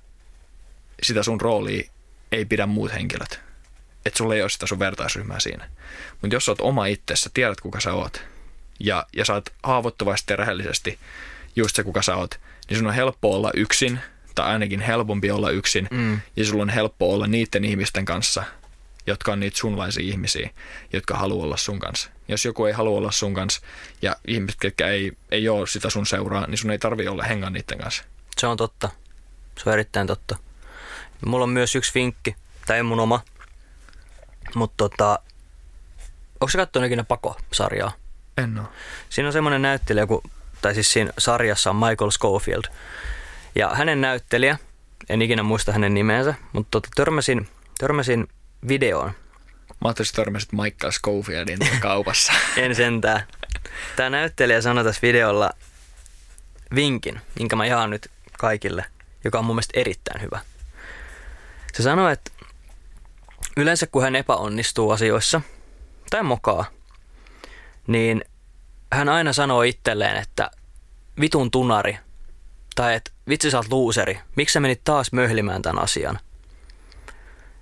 sitä 1.03 1.23
sun 1.23 1.41
roolia 1.41 1.89
ei 2.31 2.45
pidä 2.45 2.65
muut 2.65 2.93
henkilöt. 2.93 3.39
Että 4.05 4.17
sulla 4.17 4.35
ei 4.35 4.41
ole 4.41 4.49
sitä 4.49 4.67
sun 4.67 4.79
vertaisryhmää 4.79 5.39
siinä. 5.39 5.69
Mutta 6.21 6.35
jos 6.35 6.45
sä 6.45 6.51
oot 6.51 6.61
oma 6.61 6.85
itsessä, 6.85 7.29
tiedät 7.33 7.61
kuka 7.61 7.79
sä 7.79 7.93
oot, 7.93 8.21
ja, 8.79 9.05
ja 9.15 9.25
sä 9.25 9.33
oot 9.33 9.49
haavoittuvasti 9.63 10.33
ja 10.33 10.37
rehellisesti 10.37 10.99
just 11.55 11.75
se 11.75 11.83
kuka 11.83 12.01
sä 12.01 12.15
oot, 12.15 12.39
niin 12.69 12.77
sun 12.77 12.87
on 12.87 12.93
helppo 12.93 13.35
olla 13.35 13.51
yksin, 13.53 13.99
tai 14.35 14.45
ainakin 14.51 14.79
helpompi 14.81 15.31
olla 15.31 15.49
yksin, 15.49 15.87
Mm. 15.91 16.19
ja 16.35 16.45
sulla 16.45 16.61
on 16.61 16.69
helppo 16.69 17.13
olla 17.13 17.27
niiden 17.27 17.65
ihmisten 17.65 18.05
kanssa, 18.05 18.43
jotka 19.07 19.31
on 19.31 19.39
niitä 19.39 19.57
sunlaisia 19.57 20.03
ihmisiä, 20.03 20.49
jotka 20.93 21.17
haluaa 21.17 21.45
olla 21.45 21.57
sun 21.57 21.79
kanssa. 21.79 22.09
Jos 22.27 22.45
joku 22.45 22.65
ei 22.65 22.73
halua 22.73 22.97
olla 22.97 23.11
sun 23.11 23.33
kanssa, 23.33 23.61
ja 24.01 24.15
ihmiset, 24.27 24.59
ketkä 24.59 24.87
ei, 24.87 25.11
ei 25.31 25.49
ole 25.49 25.67
sitä 25.67 25.89
sun 25.89 26.05
seuraa, 26.05 26.47
niin 26.47 26.57
sun 26.57 26.71
ei 26.71 26.79
tarvi 26.79 27.07
olla 27.07 27.23
hengaa 27.23 27.49
niiden 27.49 27.77
kanssa. 27.77 28.03
Se 28.37 28.47
on 28.47 28.57
totta. 28.57 28.89
Se 29.57 29.69
on 29.69 29.73
erittäin 29.73 30.07
totta. 30.07 30.37
Mulla 31.25 31.43
on 31.43 31.49
myös 31.49 31.75
yksi 31.75 31.91
vinkki. 31.95 32.35
Ei 32.73 32.83
mun 32.83 32.99
oma. 32.99 33.21
Mutta 34.55 34.75
tota, 34.77 35.19
onko 36.39 36.49
sä 36.49 36.57
katsonut 36.57 36.87
ikinä 36.87 37.03
Pako-sarjaa? 37.03 37.91
En 38.37 38.59
ole. 38.59 38.67
Siinä 39.09 39.27
on 39.29 39.33
semmoinen 39.33 39.61
näyttelijä, 39.61 40.07
kun, 40.07 40.21
tai 40.61 40.73
siis 40.73 40.93
siinä 40.93 41.11
sarjassa 41.17 41.69
on 41.69 41.75
Michael 41.75 42.11
Schofield. 42.11 42.63
Ja 43.55 43.69
hänen 43.69 44.01
näyttelijä, 44.01 44.57
en 45.09 45.21
ikinä 45.21 45.43
muista 45.43 45.71
hänen 45.71 45.93
nimensä, 45.93 46.33
mutta 46.53 46.71
tota, 46.71 46.89
törmäsin, 46.95 47.47
törmäsin 47.79 48.27
videoon. 48.67 49.11
Mä 49.83 49.93
törmäsit 50.15 50.51
Michael 50.51 50.91
Schofieldin 50.91 51.59
kaupassa. 51.79 52.33
En 52.57 52.75
sentään. 52.75 53.27
Tämä 53.95 54.09
näyttelijä 54.09 54.61
sanoi 54.61 54.83
tässä 54.83 55.01
videolla 55.01 55.49
vinkin, 56.75 57.21
minkä 57.39 57.55
mä 57.55 57.65
jaan 57.65 57.89
nyt 57.89 58.11
kaikille, 58.37 58.85
joka 59.23 59.39
on 59.39 59.45
mun 59.45 59.55
mielestä 59.55 59.79
erittäin 59.79 60.21
hyvä. 60.21 60.39
Se 61.73 61.83
sanoi, 61.83 62.13
että 62.13 62.31
yleensä 63.57 63.87
kun 63.87 64.03
hän 64.03 64.15
epäonnistuu 64.15 64.91
asioissa 64.91 65.41
tai 66.09 66.23
mokaa, 66.23 66.65
niin 67.87 68.25
hän 68.93 69.09
aina 69.09 69.33
sanoo 69.33 69.61
itselleen, 69.61 70.17
että 70.17 70.51
vitun 71.19 71.51
tunari 71.51 71.97
tai 72.75 72.95
että 72.95 73.11
vitsi 73.29 73.51
sä 73.51 73.57
oot 73.57 73.71
luuseri, 73.71 74.19
miksi 74.35 74.53
sä 74.53 74.59
menit 74.59 74.81
taas 74.83 75.11
möhlimään 75.11 75.61
tämän 75.61 75.83
asian. 75.83 76.19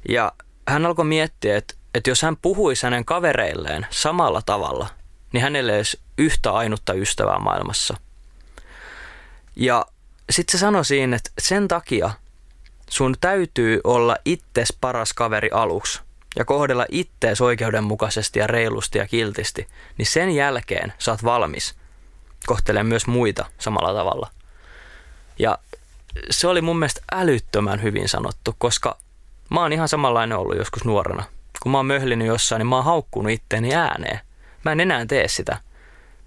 Ja 0.09 0.31
hän 0.67 0.85
alkoi 0.85 1.05
miettiä, 1.05 1.57
että, 1.57 1.73
että 1.93 2.09
jos 2.09 2.21
hän 2.21 2.37
puhuisi 2.37 2.85
hänen 2.85 3.05
kavereilleen 3.05 3.87
samalla 3.89 4.41
tavalla, 4.45 4.87
niin 5.33 5.41
hänelle 5.41 5.71
ei 5.71 5.77
olisi 5.77 5.99
yhtä 6.17 6.51
ainutta 6.51 6.93
ystävää 6.93 7.39
maailmassa. 7.39 7.97
Ja 9.55 9.85
sitten 10.29 10.51
se 10.51 10.57
sanoi 10.57 10.85
siinä, 10.85 11.15
että 11.15 11.31
sen 11.39 11.67
takia 11.67 12.11
sun 12.89 13.15
täytyy 13.21 13.81
olla 13.83 14.17
itses 14.25 14.77
paras 14.81 15.13
kaveri 15.13 15.49
aluksi 15.53 16.01
ja 16.35 16.45
kohdella 16.45 16.85
ittees 16.89 17.41
oikeudenmukaisesti 17.41 18.39
ja 18.39 18.47
reilusti 18.47 18.97
ja 18.97 19.07
kiltisti, 19.07 19.67
niin 19.97 20.05
sen 20.05 20.31
jälkeen 20.31 20.93
sä 20.99 21.11
oot 21.11 21.23
valmis 21.23 21.75
kohtelemaan 22.45 22.87
myös 22.87 23.07
muita 23.07 23.45
samalla 23.57 23.93
tavalla. 23.93 24.31
Ja 25.39 25.57
se 26.29 26.47
oli 26.47 26.61
mun 26.61 26.79
mielestä 26.79 27.01
älyttömän 27.11 27.81
hyvin 27.81 28.09
sanottu, 28.09 28.55
koska 28.57 28.97
mä 29.53 29.59
oon 29.61 29.73
ihan 29.73 29.87
samanlainen 29.89 30.37
ollut 30.37 30.57
joskus 30.57 30.85
nuorena. 30.85 31.23
Kun 31.63 31.71
mä 31.71 31.77
oon 31.77 31.85
möhlinyt 31.85 32.27
jossain, 32.27 32.59
niin 32.59 32.67
mä 32.67 32.75
oon 32.75 32.85
haukkunut 32.85 33.31
itteeni 33.31 33.75
ääneen. 33.75 34.19
Mä 34.65 34.71
en 34.71 34.79
enää 34.79 35.05
tee 35.05 35.27
sitä. 35.27 35.57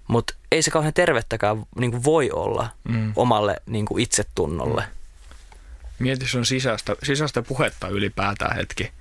Mutta 0.07 0.33
ei 0.51 0.61
se 0.61 0.71
kauhean 0.71 0.93
tervettäkään 0.93 1.65
niin 1.79 1.91
kuin 1.91 2.03
voi 2.03 2.31
olla 2.31 2.69
Mm. 2.83 3.13
omalle 3.15 3.55
niin 3.65 3.85
kuin 3.85 4.03
itsetunnolle. 4.03 4.83
Mieti 5.99 6.27
sun 6.27 6.45
sisäistä, 6.45 6.95
sisäistä 7.03 7.41
puhetta 7.41 7.87
ylipäätään 7.87 8.55
hetki. 8.55 8.91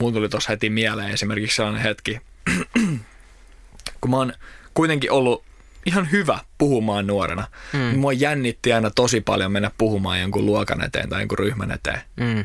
Mulla 0.00 0.12
tuli 0.12 0.28
tuossa 0.28 0.50
heti 0.50 0.70
mieleen 0.70 1.10
esimerkiksi 1.10 1.56
sellainen 1.56 1.82
hetki, 1.82 2.20
kun 4.00 4.10
mä 4.10 4.16
oon 4.16 4.32
kuitenkin 4.74 5.12
ollut 5.12 5.44
ihan 5.86 6.10
hyvä 6.10 6.38
puhumaan 6.58 7.06
nuorena. 7.06 7.46
Mm. 7.72 7.98
Mua 7.98 8.12
jännitti 8.12 8.72
aina 8.72 8.90
tosi 8.90 9.20
paljon 9.20 9.52
mennä 9.52 9.70
puhumaan 9.78 10.20
jonkun 10.20 10.46
luokan 10.46 10.84
eteen 10.84 11.08
tai 11.08 11.20
jonkun 11.20 11.38
ryhmän 11.38 11.70
eteen. 11.70 12.00
Mm. 12.16 12.44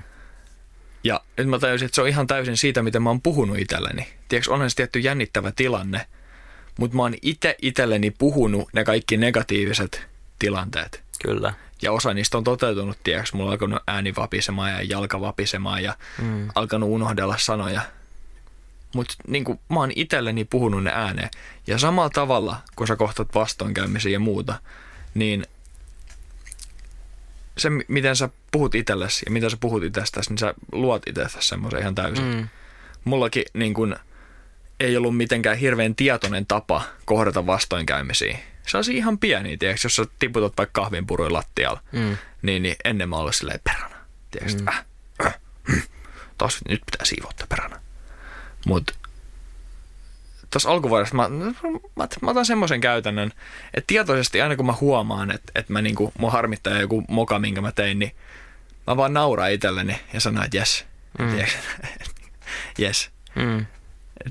Ja 1.03 1.21
nyt 1.37 1.49
mä 1.49 1.59
tajusin, 1.59 1.85
että 1.85 1.95
se 1.95 2.01
on 2.01 2.07
ihan 2.07 2.27
täysin 2.27 2.57
siitä, 2.57 2.83
miten 2.83 3.03
mä 3.03 3.09
oon 3.09 3.21
puhunut 3.21 3.59
itselleni. 3.59 4.07
Tiedätkö, 4.27 4.53
onhan 4.53 4.69
se 4.69 4.75
tietty 4.75 4.99
jännittävä 4.99 5.51
tilanne, 5.51 6.05
mutta 6.79 6.97
mä 6.97 7.01
oon 7.01 7.13
itse 7.21 7.55
itselleni 7.61 8.11
puhunut 8.11 8.69
ne 8.73 8.83
kaikki 8.83 9.17
negatiiviset 9.17 10.07
tilanteet. 10.39 11.03
Kyllä. 11.23 11.53
Ja 11.81 11.91
osa 11.91 12.13
niistä 12.13 12.37
on 12.37 12.43
toteutunut, 12.43 12.97
tiedäks, 13.03 13.33
mulla 13.33 13.49
on 13.49 13.51
alkanut 13.51 13.83
ääni 13.87 14.13
vapisemaan 14.15 14.71
ja 14.71 14.81
jalka 14.81 15.21
vapisemaan 15.21 15.83
ja 15.83 15.95
mm. 16.21 16.49
alkanut 16.55 16.89
unohdella 16.89 17.35
sanoja. 17.37 17.81
Mutta 18.95 19.13
niin 19.27 19.45
mä 19.69 19.79
oon 19.79 19.91
itselleni 19.95 20.45
puhunut 20.45 20.83
ne 20.83 20.91
ääneen. 20.93 21.29
Ja 21.67 21.77
samalla 21.77 22.09
tavalla, 22.09 22.57
kun 22.75 22.87
sä 22.87 22.95
kohtat 22.95 23.35
vastoinkäymisiä 23.35 24.11
ja 24.11 24.19
muuta, 24.19 24.59
niin 25.13 25.45
se, 27.57 27.69
miten 27.87 28.15
sä 28.15 28.29
puhut 28.51 28.75
itsellesi 28.75 29.25
ja 29.25 29.31
mitä 29.31 29.49
sä 29.49 29.57
puhut 29.59 29.83
itsestäsi, 29.83 30.29
niin 30.29 30.37
sä 30.37 30.53
luot 30.71 31.07
itsestäsi 31.07 31.47
semmoisen 31.47 31.79
ihan 31.79 31.95
täysin. 31.95 32.25
Mm. 32.25 32.47
Mullakin 33.03 33.43
niin 33.53 33.73
kun, 33.73 33.95
ei 34.79 34.97
ollut 34.97 35.17
mitenkään 35.17 35.57
hirveän 35.57 35.95
tietoinen 35.95 36.45
tapa 36.45 36.83
kohdata 37.05 37.45
vastoinkäymisiä. 37.45 38.39
Se 38.67 38.77
on 38.77 38.83
ihan 38.91 39.17
pieni, 39.17 39.57
tiedätkö, 39.57 39.85
jos 39.85 39.95
sä 39.95 40.05
tiputat 40.19 40.53
vaikka 40.57 40.81
kahvinpuruja 40.81 41.33
lattialla, 41.33 41.81
mm. 41.91 42.17
niin, 42.41 42.63
niin 42.63 42.75
ennen 42.85 43.09
mä 43.09 43.15
olin 43.15 43.33
silleen 43.33 43.59
perana. 43.63 43.95
Tiedätkö, 44.31 44.61
mm. 44.61 44.67
äh, 44.67 44.85
äh, 45.25 45.39
äh, 45.73 45.87
taas 46.37 46.59
nyt 46.69 46.81
pitää 46.91 47.05
siivottaa 47.05 47.47
perana. 47.47 47.79
Mutta 48.65 48.93
tuossa 50.51 50.69
alkuvuodessa 50.71 51.15
mä, 51.15 51.29
mä, 51.95 52.07
mä 52.21 52.31
otan 52.31 52.45
semmoisen 52.45 52.81
käytännön, 52.81 53.31
että 53.73 53.87
tietoisesti 53.87 54.41
aina 54.41 54.55
kun 54.55 54.65
mä 54.65 54.73
huomaan, 54.81 55.31
että, 55.31 55.51
että 55.55 55.73
mä 55.73 55.81
niinku, 55.81 56.13
mua 56.17 56.31
harmittaa 56.31 56.79
joku 56.81 57.03
moka, 57.07 57.39
minkä 57.39 57.61
mä 57.61 57.71
tein, 57.71 57.99
niin 57.99 58.15
mä 58.87 58.97
vaan 58.97 59.13
nauraan 59.13 59.51
itselleni 59.51 59.99
ja 60.13 60.19
sanon, 60.19 60.43
että 60.43 60.57
jes, 60.57 60.85
mm. 61.19 61.37
jes. 62.85 63.09
Mm. 63.35 63.65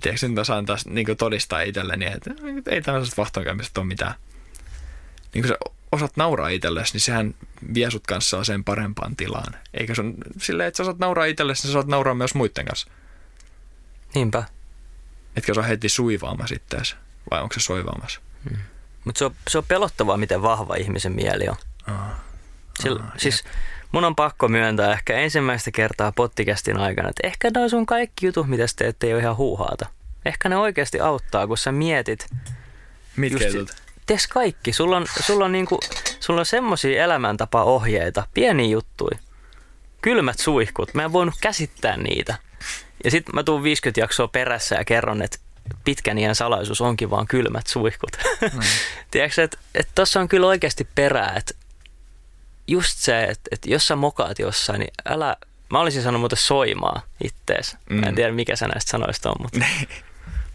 Tiedätkö, 0.01 0.29
nyt 0.29 0.35
mä 0.35 0.45
saan 0.45 0.67
taas 0.67 0.87
niin 0.87 1.17
todistaa 1.17 1.61
itselleni, 1.61 2.07
että 2.07 2.31
ei 2.71 2.83
tämmöisestä 2.83 3.23
vastoinkäymisestä 3.23 3.81
ole 3.81 3.87
mitään. 3.87 4.15
Niin 5.35 5.43
kun 5.43 5.49
sä 5.49 5.57
osaat 5.93 6.17
nauraa 6.17 6.49
itsellesi, 6.49 6.93
niin 6.93 7.01
sehän 7.01 7.35
vie 7.75 7.91
sut 7.91 8.07
kanssa 8.07 8.45
sen 8.45 8.65
parempaan 8.65 9.17
tilaan. 9.17 9.55
Eikä 9.75 9.95
sun 9.95 10.15
silleen, 10.39 10.67
että 10.67 10.77
sä 10.77 10.83
osaat 10.83 10.99
nauraa 10.99 11.25
itsellesi, 11.25 11.63
niin 11.63 11.69
sä 11.69 11.73
saat 11.73 11.87
nauraa 11.87 12.15
myös 12.15 12.35
muiden 12.35 12.65
kanssa. 12.65 12.91
Niinpä. 14.15 14.45
Etkä 15.37 15.53
osaa 15.53 15.65
heti 15.65 15.89
suivaamassa 15.89 16.55
itseäsi, 16.55 16.97
vai 17.31 17.43
onko 17.43 17.55
se 17.55 17.61
soivaamassa? 17.61 18.21
Hmm. 18.51 18.59
Mutta 19.05 19.19
se 19.19 19.25
on, 19.25 19.35
se 19.49 19.59
on 19.59 19.65
pelottavaa, 19.69 20.17
miten 20.17 20.43
vahva 20.43 20.75
ihmisen 20.75 21.13
mieli 21.13 21.49
on. 21.49 21.57
Aa. 21.87 22.21
Sillä, 22.81 23.03
Aa, 23.03 23.13
siis 23.17 23.45
mun 23.93 24.05
on 24.05 24.17
pakko 24.17 24.49
myöntää 24.49 24.93
ehkä 24.93 25.15
ensimmäistä 25.19 25.71
kertaa 25.71 26.13
pottikästin 26.13 26.77
aikana, 26.77 27.09
että 27.09 27.27
ehkä 27.27 27.51
noin 27.55 27.71
sun 27.71 27.87
kaikki 27.87 28.27
jutut, 28.27 28.47
mitä 28.47 28.67
sä 28.67 28.77
teet, 28.77 29.03
ei 29.03 29.13
ole 29.13 29.23
ihan 29.23 29.37
huuhaata. 29.37 29.87
Ehkä 30.25 30.49
ne 30.49 30.57
oikeasti 30.57 31.01
auttaa, 31.01 31.47
kun 31.47 31.59
sä 31.59 31.73
mietit. 31.73 32.27
Mitkä 33.17 33.49
jutut? 33.49 33.77
Kaikki. 34.31 34.73
Sulla 34.73 34.97
on, 34.97 35.07
sulla 35.21 35.45
on, 35.45 35.53
niinku, 35.53 35.81
sulla 36.21 36.41
on 36.41 36.47
semmosia 36.47 37.05
elämäntapa-ohjeita, 37.05 38.27
pieniä 38.35 38.67
juttuja. 38.67 39.19
Kylmät 40.03 40.39
suihkut. 40.39 40.95
Mä 40.95 41.05
en 41.05 41.13
voinut 41.13 41.35
käsittää 41.41 41.97
niitä. 41.97 42.39
Ja 43.05 43.11
sitten 43.11 43.35
mä 43.35 43.43
tuun 43.43 43.63
50 43.63 44.01
jaksoa 44.01 44.29
perässä 44.29 44.75
ja 44.75 44.85
kerron, 44.85 45.23
että 45.23 45.39
pitkän 45.85 46.19
iän 46.19 46.35
salaisuus 46.35 46.81
onkin 46.81 47.11
vaan 47.11 47.27
kylmät 47.27 47.67
suihkut. 47.67 48.11
Mm. 48.53 48.61
Tiedätkö, 49.11 49.45
että 49.45 49.59
et 49.75 49.89
tuossa 49.95 50.21
on 50.21 50.29
kyllä 50.29 50.47
oikeasti 50.47 50.89
perää, 50.95 51.35
että 51.37 51.55
just 52.67 52.99
se, 52.99 53.23
että, 53.23 53.49
että 53.51 53.71
jos 53.71 53.87
sä 53.87 53.97
mokaat 53.97 54.39
jossain, 54.39 54.79
niin 54.79 54.93
älä, 55.05 55.37
mä 55.71 55.81
olisin 55.81 56.03
sanonut 56.03 56.21
muuten 56.21 56.39
soimaa 56.39 57.03
ittees. 57.25 57.77
Mm. 57.91 57.97
Mä 57.97 58.07
en 58.07 58.13
mm. 58.13 58.17
tiedä, 58.17 58.33
mikä 58.33 58.57
sä 58.57 58.69
näistä 58.69 58.91
sanoista 58.91 59.31
on, 59.31 59.37
mutta, 59.43 59.59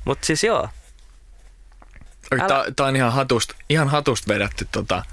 mutta 0.05 0.25
siis 0.25 0.43
joo. 0.43 0.69
Älä... 2.31 2.71
Tämä 2.75 2.89
on 2.89 2.95
ihan 2.95 3.13
hatusta, 3.13 3.55
ihan 3.69 3.89
hatusta 3.89 4.33
vedetty 4.33 4.67
tota, 4.71 5.05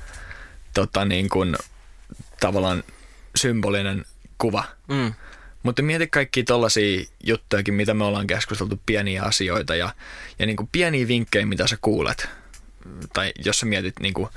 tota 0.75 1.05
niin 1.05 1.29
kuin, 1.29 1.57
tavallaan 2.41 2.85
symbolinen 3.37 4.05
kuva. 4.39 4.65
Mm. 4.89 5.15
Mutta 5.63 5.83
mieti 5.83 6.07
kaikki 6.07 6.43
tollaisia 6.43 7.05
juttujakin, 7.25 7.75
mitä 7.75 7.95
me 7.95 8.05
ollaan 8.05 8.27
keskusteltu, 8.27 8.81
pieniä 8.87 9.23
asioita 9.23 9.75
ja, 9.75 9.95
ja 10.39 10.47
niin 10.47 10.57
kuin 10.57 10.69
pieniä 10.73 11.09
vinkkejä, 11.09 11.47
mitä 11.47 11.67
sä 11.67 11.77
kuulet. 11.81 12.29
Tai 13.13 13.33
jos 13.45 13.61
sä 13.61 13.67
mietit 13.67 13.95
niin 14.01 14.15
kuin 14.15 14.29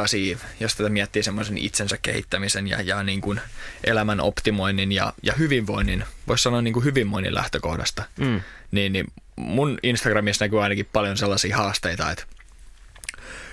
asia, 0.00 0.38
jos 0.60 0.74
tätä 0.74 0.88
miettii 0.88 1.22
semmoisen 1.22 1.58
itsensä 1.58 1.98
kehittämisen 2.02 2.68
ja, 2.68 2.80
ja 2.80 3.02
niin 3.02 3.20
kuin 3.20 3.40
elämän 3.84 4.20
optimoinnin 4.20 4.92
ja, 4.92 5.12
ja 5.22 5.32
hyvinvoinnin, 5.32 6.04
voisi 6.28 6.42
sanoa 6.42 6.62
niin 6.62 6.74
kuin 6.74 6.84
hyvinvoinnin 6.84 7.34
lähtökohdasta, 7.34 8.02
mm. 8.16 8.40
niin, 8.70 8.92
niin 8.92 9.06
mun 9.36 9.78
Instagramissa 9.82 10.44
näkyy 10.44 10.62
ainakin 10.62 10.88
paljon 10.92 11.16
sellaisia 11.16 11.56
haasteita, 11.56 12.10
että 12.10 12.24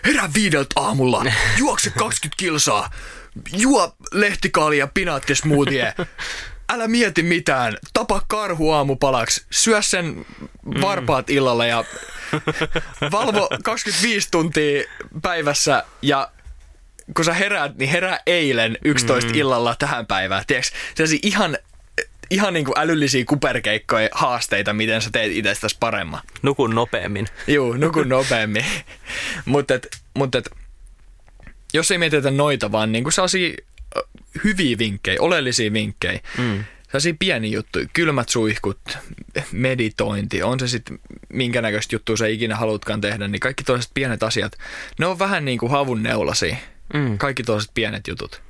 herää 0.06 0.30
viideltä 0.34 0.70
aamulla, 0.76 1.26
juokse 1.58 1.90
20 1.90 2.36
kilsaa, 2.38 2.92
juo 3.54 3.96
lehtikaalia 4.12 4.88
pinaattismoothie, 4.88 5.94
älä 6.70 6.88
mieti 6.88 7.24
mitään, 7.24 7.78
tapa 7.94 8.22
karhu 8.28 8.72
aamupalaksi, 8.72 9.46
syö 9.50 9.82
sen 9.82 10.26
varpaat 10.82 11.28
mm. 11.28 11.36
illalla 11.36 11.66
ja 11.66 11.84
valvo 13.12 13.50
25 13.64 14.28
tuntia 14.32 14.84
päivässä 15.22 15.84
ja 16.02 16.32
kun 17.16 17.26
sä 17.26 17.34
heräät, 17.34 17.78
niin 17.78 17.90
herää 17.90 18.20
eilen 18.26 18.78
11 18.84 19.30
mm. 19.30 19.36
illalla 19.36 19.76
tähän 19.80 20.06
päivään. 20.06 20.44
Tiedätkö, 20.48 20.72
sellaisia 20.96 21.20
ihan, 21.24 21.58
ihan 22.30 22.54
niin 22.54 22.66
kuin 22.66 22.80
älyllisiä 22.80 23.26
kuperkeikkoja 23.26 24.10
haasteita, 24.12 24.74
miten 24.74 25.02
sä 25.02 25.10
teet 25.12 25.32
itsestäsi 25.32 25.78
paremman. 25.80 26.22
Nukun 26.42 26.76
nopeammin. 26.76 27.28
Joo, 27.48 27.74
nukun 27.78 28.10
nopeammin. 28.10 28.66
Mutta 29.46 29.74
mut 30.18 30.36
jos 31.74 31.92
ei 31.92 31.98
mietitä 31.98 32.32
noita, 32.32 32.72
vaan 32.72 32.92
niin 32.92 33.04
kuin 33.04 33.14
sellaisia 33.14 33.54
hyviä 34.44 34.78
vinkkejä, 34.78 35.22
oleellisia 35.22 35.74
vinkkejä. 35.74 36.20
Mm. 36.38 36.64
Sellaisia 36.84 37.14
pieni 37.20 37.52
juttuja, 37.52 37.86
kylmät 37.94 38.30
suihkut, 38.30 38.80
meditointi, 39.52 40.44
on 40.44 40.60
se 40.60 40.68
sitten 40.68 41.00
minkä 41.30 41.62
näköistä 41.62 41.96
juttua 41.96 42.18
sä 42.18 42.28
ikinä 42.28 42.56
haluatkaan 42.56 43.02
tehdä, 43.02 43.28
niin 43.28 43.40
kaikki 43.40 43.64
toiset 43.64 43.92
pienet 43.94 44.24
asiat, 44.24 44.58
ne 45.00 45.06
on 45.06 45.20
vähän 45.20 45.46
niin 45.46 45.60
kuin 45.60 45.72
havun 45.72 46.04
neulasia. 46.04 46.56
Mm. 46.94 47.18
Kaikki 47.18 47.44
toiset 47.44 47.72
pienet 47.74 48.08
jutut. 48.08 48.42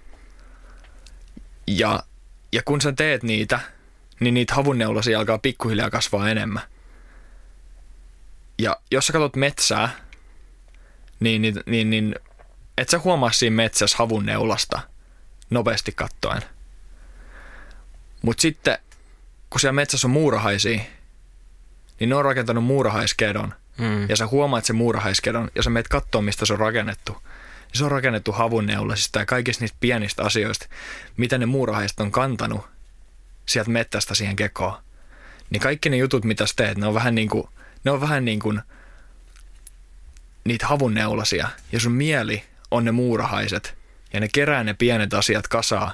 Ja, 1.68 2.04
ja 2.52 2.62
kun 2.66 2.82
sä 2.82 2.92
teet 2.92 3.24
niitä, 3.24 3.60
niin 4.20 4.34
niitä 4.34 4.56
havunneulasia 4.56 5.20
alkaa 5.20 5.38
pikkuhiljaa 5.38 5.90
kasvaa 5.90 6.30
enemmän. 6.30 6.64
Ja 8.60 8.78
jos 8.92 9.08
sä 9.08 9.14
katsot 9.14 9.36
metsää, 9.36 9.90
niin, 11.20 11.42
niin, 11.42 11.56
niin, 11.66 11.90
niin 11.90 12.16
et 12.78 12.90
sä 12.90 13.00
huomaa 13.00 13.32
siinä 13.32 13.56
metsässä 13.56 13.98
havun 13.98 14.26
neulasta– 14.26 14.82
nopeasti 15.50 15.92
kattoen. 15.92 16.42
Mutta 18.22 18.42
sitten, 18.42 18.78
kun 19.50 19.60
siellä 19.60 19.74
metsässä 19.74 20.08
on 20.08 20.12
muurahaisia, 20.12 20.82
niin 22.00 22.10
ne 22.10 22.16
on 22.16 22.26
rakentanut 22.26 22.64
muurahaiskedon. 22.64 23.54
Mm. 23.78 24.10
Ja 24.10 24.16
sä 24.16 24.28
huomaat 24.28 24.66
sen 24.66 24.76
muurahaiskedon, 24.76 25.52
ja 25.56 25.64
sä 25.64 25.70
meet 25.70 25.88
katsoa, 25.88 26.22
mistä 26.22 26.46
se 26.46 26.54
on 26.54 26.60
rakennettu. 26.60 27.18
Ja 27.72 27.78
se 27.78 27.86
on 27.86 27.92
rakennettu 27.92 28.32
havunneullasista 28.32 29.20
ja 29.20 29.26
kaikista 29.26 29.64
niistä 29.64 29.78
pienistä 29.80 30.24
asioista, 30.24 30.66
mitä 31.18 31.38
ne 31.38 31.46
muurahaiset 31.46 32.00
on 32.00 32.12
kantanut 32.12 32.68
sieltä 33.46 33.72
mettästä 33.72 34.16
siihen 34.16 34.36
kekoon. 34.36 34.78
Niin 35.50 35.62
kaikki 35.62 35.90
ne 35.90 35.98
jutut, 35.98 36.26
mitä 36.26 36.46
sä 36.46 36.54
teet, 36.56 36.78
ne 36.78 36.88
on 36.88 36.94
vähän 36.94 37.16
niin 37.16 37.30
kuin, 37.30 37.48
ne 37.84 37.92
on 37.92 38.02
vähän 38.02 38.26
niin 38.26 38.40
kuin 38.40 38.62
niitä 40.44 40.68
havunneulasia. 40.68 41.50
Ja 41.72 41.80
sun 41.80 41.92
mieli 41.92 42.44
on 42.72 42.86
ne 42.86 42.92
muurahaiset, 42.92 43.78
ja 44.14 44.20
ne 44.20 44.28
kerää 44.34 44.64
ne 44.64 44.74
pienet 44.74 45.14
asiat 45.14 45.48
kasaa. 45.48 45.94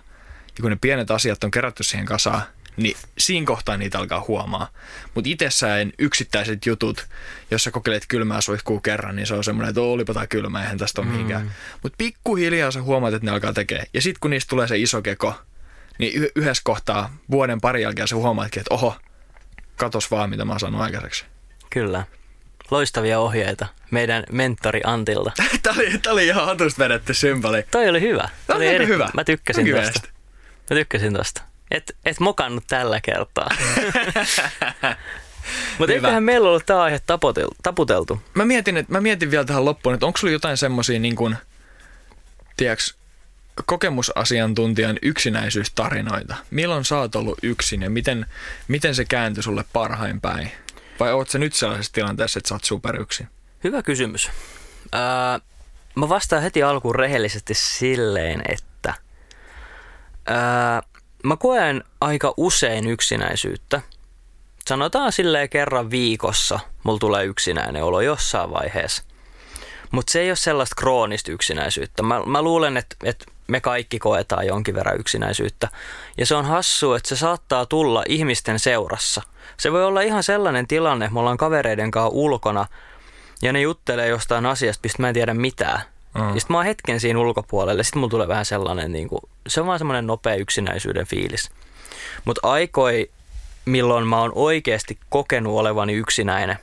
Ja 0.57 0.61
kun 0.61 0.72
ne 0.72 0.78
pienet 0.82 1.11
asiat 1.11 1.43
on 1.43 1.51
kerätty 1.51 1.84
siihen 1.84 2.05
kasaan, 2.05 2.41
niin 2.78 2.97
siinä 3.18 3.45
kohtaa 3.45 3.78
niitä 3.78 3.99
alkaa 3.99 4.26
huomaa. 4.28 4.70
Mutta 5.16 5.30
itsessään 5.30 5.91
yksittäiset 5.99 6.66
jutut, 6.66 7.07
jos 7.51 7.63
sä 7.63 7.72
kokeilet 7.72 8.05
kylmää 8.07 8.41
suihkuu 8.41 8.80
kerran, 8.80 9.16
niin 9.16 9.28
se 9.28 9.34
on 9.34 9.43
semmoinen, 9.43 9.70
että 9.70 9.82
olipa 9.82 10.13
tämä 10.13 10.28
kylmä, 10.28 10.61
eihän 10.61 10.78
tästä 10.78 11.01
ole 11.01 11.07
mm. 11.07 11.13
mihinkään. 11.13 11.51
Mutta 11.84 11.95
pikkuhiljaa 11.97 12.72
sä 12.72 12.82
huomaat, 12.82 13.13
että 13.13 13.26
ne 13.26 13.32
alkaa 13.32 13.53
tekemään. 13.53 13.88
Ja 13.93 14.01
sitten 14.01 14.20
kun 14.20 14.32
niistä 14.32 14.49
tulee 14.49 14.68
se 14.68 14.78
iso 14.78 15.01
keko, 15.01 15.34
niin 15.97 16.24
y- 16.24 16.32
yhdessä 16.36 16.61
kohtaa 16.66 17.18
vuoden 17.32 17.61
pari 17.61 17.82
jälkeen 17.82 18.07
sä 18.07 18.16
huomaatkin, 18.16 18.59
että 18.59 18.74
oho, 18.74 18.95
katos 19.76 20.11
vaan, 20.11 20.30
mitä 20.30 20.45
mä 20.45 20.53
oon 20.53 20.59
saanut 20.59 20.82
aikaiseksi. 20.82 21.26
Kyllä. 21.70 22.05
Loistavia 22.72 23.20
ohjeita 23.20 23.68
meidän 23.91 24.24
mentori 24.32 24.82
Antilta. 24.84 25.32
tämä, 25.63 25.76
oli, 25.76 25.97
tämä 25.97 26.13
oli 26.13 26.28
ihan 26.28 26.45
hatusta 26.45 26.84
vedetty 26.84 27.13
symboli. 27.13 27.63
Toi 27.72 27.89
oli 27.89 28.01
hyvä. 28.01 28.30
Tämä 28.47 28.57
oli 28.57 28.68
eri... 28.68 28.88
hyvä. 28.88 29.09
Mä 29.13 29.24
tykkäsin 29.24 29.72
tosta. 29.72 30.09
Mä 30.70 30.76
tykkäsin 30.76 31.13
tosta. 31.13 31.41
Et, 31.72 31.95
et 32.05 32.20
mokannut 32.20 32.63
tällä 32.68 33.01
kertaa. 33.01 33.49
Mutta 35.78 35.93
eiköhän 35.93 36.24
meillä 36.24 36.49
ollut 36.49 36.66
tämä 36.66 36.82
aihe 36.82 36.99
taputeltu. 37.63 38.22
Mä 38.34 38.45
mietin, 38.45 38.78
että, 38.78 38.91
mä 38.91 39.01
mietin 39.01 39.32
vielä 39.32 39.45
tähän 39.45 39.66
loppuun, 39.66 39.95
että 39.95 40.05
onko 40.05 40.18
sulla 40.18 40.34
jotain 40.34 40.57
semmoisia 40.57 40.99
niin 40.99 41.16
kuin, 41.16 41.36
tiedätkö, 42.57 42.84
kokemusasiantuntijan 43.66 44.99
yksinäisyystarinoita. 45.01 46.36
Milloin 46.51 46.86
sä 46.86 46.97
oot 46.97 47.16
ollut 47.16 47.38
yksin 47.43 47.82
ja 47.82 47.89
miten, 47.89 48.26
miten 48.68 48.95
se 48.95 49.05
kääntyi 49.05 49.43
sulle 49.43 49.66
parhain 49.74 50.22
päin? 50.22 50.51
Vai 50.99 51.13
oot 51.13 51.29
sä 51.29 51.39
nyt 51.39 51.53
sellaisessa 51.53 51.93
tilanteessa, 51.93 52.39
että 52.39 52.49
sä 52.49 52.55
oot 52.55 52.63
superyksin? 52.63 53.27
Hyvä 53.63 53.83
kysymys. 53.83 54.29
Ää, 54.91 55.39
mä 55.95 56.09
vastaan 56.09 56.41
heti 56.41 56.63
alkuun 56.63 56.95
rehellisesti 56.95 57.53
silleen, 57.53 58.41
että 58.49 58.93
Ää, 60.27 60.83
mä 61.23 61.37
koen 61.37 61.83
aika 62.01 62.33
usein 62.37 62.87
yksinäisyyttä. 62.87 63.81
Sanotaan 64.67 65.11
silleen 65.11 65.49
kerran 65.49 65.91
viikossa 65.91 66.59
mulla 66.83 66.99
tulee 66.99 67.25
yksinäinen 67.25 67.83
olo 67.83 68.01
jossain 68.01 68.51
vaiheessa. 68.51 69.03
Mutta 69.91 70.11
se 70.11 70.19
ei 70.19 70.29
ole 70.29 70.35
sellaista 70.35 70.75
kroonista 70.77 71.31
yksinäisyyttä. 71.31 72.03
Mä, 72.03 72.21
mä 72.25 72.41
luulen, 72.41 72.77
että, 72.77 72.95
että 73.03 73.25
me 73.47 73.61
kaikki 73.61 73.99
koetaan 73.99 74.47
jonkin 74.47 74.75
verran 74.75 74.99
yksinäisyyttä. 74.99 75.67
Ja 76.17 76.25
se 76.25 76.35
on 76.35 76.45
hassu, 76.45 76.93
että 76.93 77.09
se 77.09 77.15
saattaa 77.15 77.65
tulla 77.65 78.03
ihmisten 78.09 78.59
seurassa. 78.59 79.21
Se 79.57 79.71
voi 79.71 79.85
olla 79.85 80.01
ihan 80.01 80.23
sellainen 80.23 80.67
tilanne, 80.67 81.05
että 81.05 81.13
me 81.13 81.19
ollaan 81.19 81.37
kavereiden 81.37 81.91
kanssa 81.91 82.09
ulkona 82.09 82.65
ja 83.41 83.53
ne 83.53 83.61
juttelee 83.61 84.07
jostain 84.07 84.45
asiasta, 84.45 84.79
mistä 84.83 85.01
mä 85.01 85.07
en 85.07 85.13
tiedä 85.13 85.33
mitään. 85.33 85.81
Mm. 86.15 86.21
Ja 86.27 86.39
sitten 86.39 86.53
mä 86.53 86.57
oon 86.57 86.65
hetken 86.65 86.99
siinä 86.99 87.19
ulkopuolelle, 87.19 87.83
sitten 87.83 87.99
mulla 87.99 88.11
tulee 88.11 88.27
vähän 88.27 88.45
sellainen, 88.45 88.91
niin 88.91 89.07
kuin, 89.07 89.21
se 89.47 89.61
on 89.61 89.67
vaan 89.67 89.79
semmoinen 89.79 90.07
nopea 90.07 90.35
yksinäisyyden 90.35 91.07
fiilis. 91.07 91.51
Mutta 92.25 92.47
aikoi, 92.51 93.11
milloin 93.65 94.07
mä 94.07 94.21
oon 94.21 94.31
oikeasti 94.35 94.97
kokenut 95.09 95.59
olevani 95.59 95.93
yksinäinen, 95.93 96.59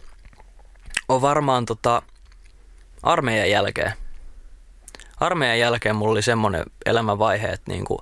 on 1.08 1.22
varmaan 1.22 1.66
tota, 1.66 2.02
armeijan 3.02 3.50
jälkeen. 3.50 3.92
Armeijan 5.20 5.58
jälkeen 5.58 5.96
mulla 5.96 6.12
oli 6.12 6.22
semmoinen 6.22 6.64
elämänvaihe, 6.86 7.48
että 7.48 7.72
niin 7.72 7.84
kuin, 7.84 7.98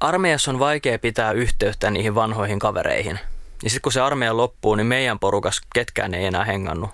armeijassa 0.00 0.50
on 0.50 0.58
vaikea 0.58 0.98
pitää 0.98 1.32
yhteyttä 1.32 1.90
niihin 1.90 2.14
vanhoihin 2.14 2.58
kavereihin. 2.58 3.18
Ja 3.62 3.70
sitten 3.70 3.82
kun 3.82 3.92
se 3.92 4.00
armeija 4.00 4.36
loppuu, 4.36 4.74
niin 4.74 4.86
meidän 4.86 5.18
porukas 5.18 5.60
ketkään 5.74 6.14
ei 6.14 6.24
enää 6.24 6.44
hengannut. 6.44 6.90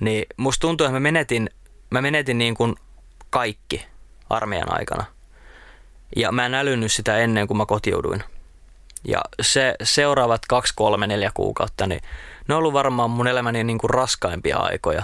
Niin 0.00 0.26
musta 0.36 0.60
tuntuu, 0.60 0.84
että 0.84 0.92
mä 0.92 1.00
menetin, 1.00 1.50
mä 1.90 2.02
menetin 2.02 2.38
niin 2.38 2.54
kuin 2.54 2.74
kaikki 3.30 3.86
armeijan 4.30 4.78
aikana. 4.78 5.04
Ja 6.16 6.32
mä 6.32 6.46
en 6.46 6.54
älynyt 6.54 6.92
sitä 6.92 7.16
ennen 7.16 7.46
kuin 7.46 7.58
mä 7.58 7.66
kotiuduin. 7.66 8.24
Ja 9.04 9.20
se 9.42 9.74
seuraavat 9.82 10.42
kaksi, 10.48 10.72
kolme, 10.76 11.06
neljä 11.06 11.30
kuukautta, 11.34 11.86
niin 11.86 12.00
ne 12.48 12.54
on 12.54 12.58
ollut 12.58 12.72
varmaan 12.72 13.10
mun 13.10 13.28
elämäni 13.28 13.64
niin 13.64 13.78
kuin 13.78 13.90
raskaimpia 13.90 14.56
aikoja. 14.56 15.02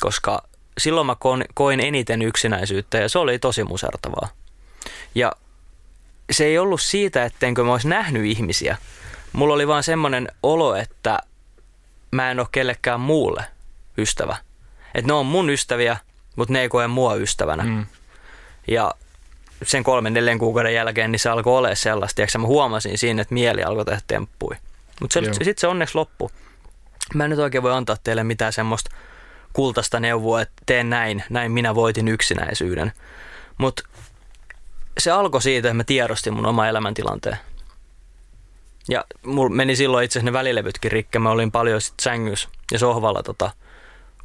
Koska 0.00 0.42
silloin 0.78 1.06
mä 1.06 1.16
koin 1.54 1.80
eniten 1.80 2.22
yksinäisyyttä 2.22 2.98
ja 2.98 3.08
se 3.08 3.18
oli 3.18 3.38
tosi 3.38 3.64
musertavaa. 3.64 4.28
Ja 5.14 5.32
se 6.30 6.44
ei 6.44 6.58
ollut 6.58 6.80
siitä, 6.80 7.24
ettenkö 7.24 7.64
mä 7.64 7.72
olisi 7.72 7.88
nähnyt 7.88 8.24
ihmisiä. 8.24 8.76
Mulla 9.32 9.54
oli 9.54 9.68
vaan 9.68 9.82
semmoinen 9.82 10.28
olo, 10.42 10.74
että 10.74 11.18
mä 12.10 12.30
en 12.30 12.40
ole 12.40 12.48
kellekään 12.52 13.00
muulle 13.00 13.44
ystävä. 13.98 14.36
Että 14.94 15.06
ne 15.06 15.12
on 15.12 15.26
mun 15.26 15.50
ystäviä, 15.50 15.96
mutta 16.36 16.52
ne 16.52 16.60
ei 16.60 16.68
koe 16.68 16.88
mua 16.88 17.14
ystävänä. 17.14 17.64
Mm. 17.64 17.86
Ja 18.68 18.94
sen 19.62 19.84
kolmen, 19.84 20.14
neljän 20.14 20.38
kuukauden 20.38 20.74
jälkeen 20.74 21.12
niin 21.12 21.20
se 21.20 21.30
alkoi 21.30 21.58
olla 21.58 21.74
sellaista. 21.74 22.22
Ja 22.22 22.26
mä 22.38 22.46
huomasin 22.46 22.98
siinä, 22.98 23.22
että 23.22 23.34
mieli 23.34 23.62
alkoi 23.62 23.84
tehdä 23.84 24.00
temppui. 24.06 24.56
Mutta 25.00 25.20
sitten 25.22 25.54
se 25.58 25.66
onneksi 25.66 25.94
loppu. 25.94 26.30
Mä 27.14 27.24
en 27.24 27.30
nyt 27.30 27.38
oikein 27.38 27.62
voi 27.62 27.72
antaa 27.72 27.96
teille 28.04 28.24
mitään 28.24 28.52
semmoista 28.52 28.90
kultaista 29.52 30.00
neuvoa, 30.00 30.42
että 30.42 30.62
teen 30.66 30.90
näin, 30.90 31.24
näin 31.30 31.52
minä 31.52 31.74
voitin 31.74 32.08
yksinäisyyden. 32.08 32.92
Mutta 33.58 33.82
se 34.98 35.10
alkoi 35.10 35.42
siitä, 35.42 35.68
että 35.68 35.74
mä 35.74 35.84
tiedostin 35.84 36.34
mun 36.34 36.46
oma 36.46 36.68
elämäntilanteen. 36.68 37.38
Ja 38.88 39.04
mulla 39.26 39.50
meni 39.50 39.76
silloin 39.76 40.04
itse 40.04 40.18
asiassa 40.18 40.30
ne 40.30 40.38
välilevytkin 40.38 40.92
rikki. 40.92 41.18
Mä 41.18 41.30
olin 41.30 41.52
paljon 41.52 41.80
sit 41.80 41.94
sängyssä 42.02 42.48
ja 42.72 42.78
sohvalla 42.78 43.22
tota, 43.22 43.50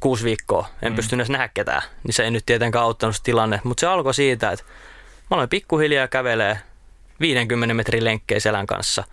kuusi 0.00 0.24
viikkoa. 0.24 0.68
En 0.82 0.92
mm. 0.92 0.96
pystynyt 0.96 1.20
edes 1.20 1.30
nähdä 1.30 1.48
ketään. 1.48 1.82
Niin 2.04 2.14
se 2.14 2.24
ei 2.24 2.30
nyt 2.30 2.46
tietenkään 2.46 2.84
auttanut 2.84 3.16
se 3.16 3.22
tilanne. 3.22 3.60
Mutta 3.64 3.80
se 3.80 3.86
alkoi 3.86 4.14
siitä, 4.14 4.50
että 4.50 4.64
mä 5.30 5.34
aloin 5.34 5.48
pikkuhiljaa 5.48 6.08
kävelee 6.08 6.58
50 7.20 7.74
metrin 7.74 8.04
lenkkejä 8.04 8.40
selän 8.40 8.66
kanssa. 8.66 9.04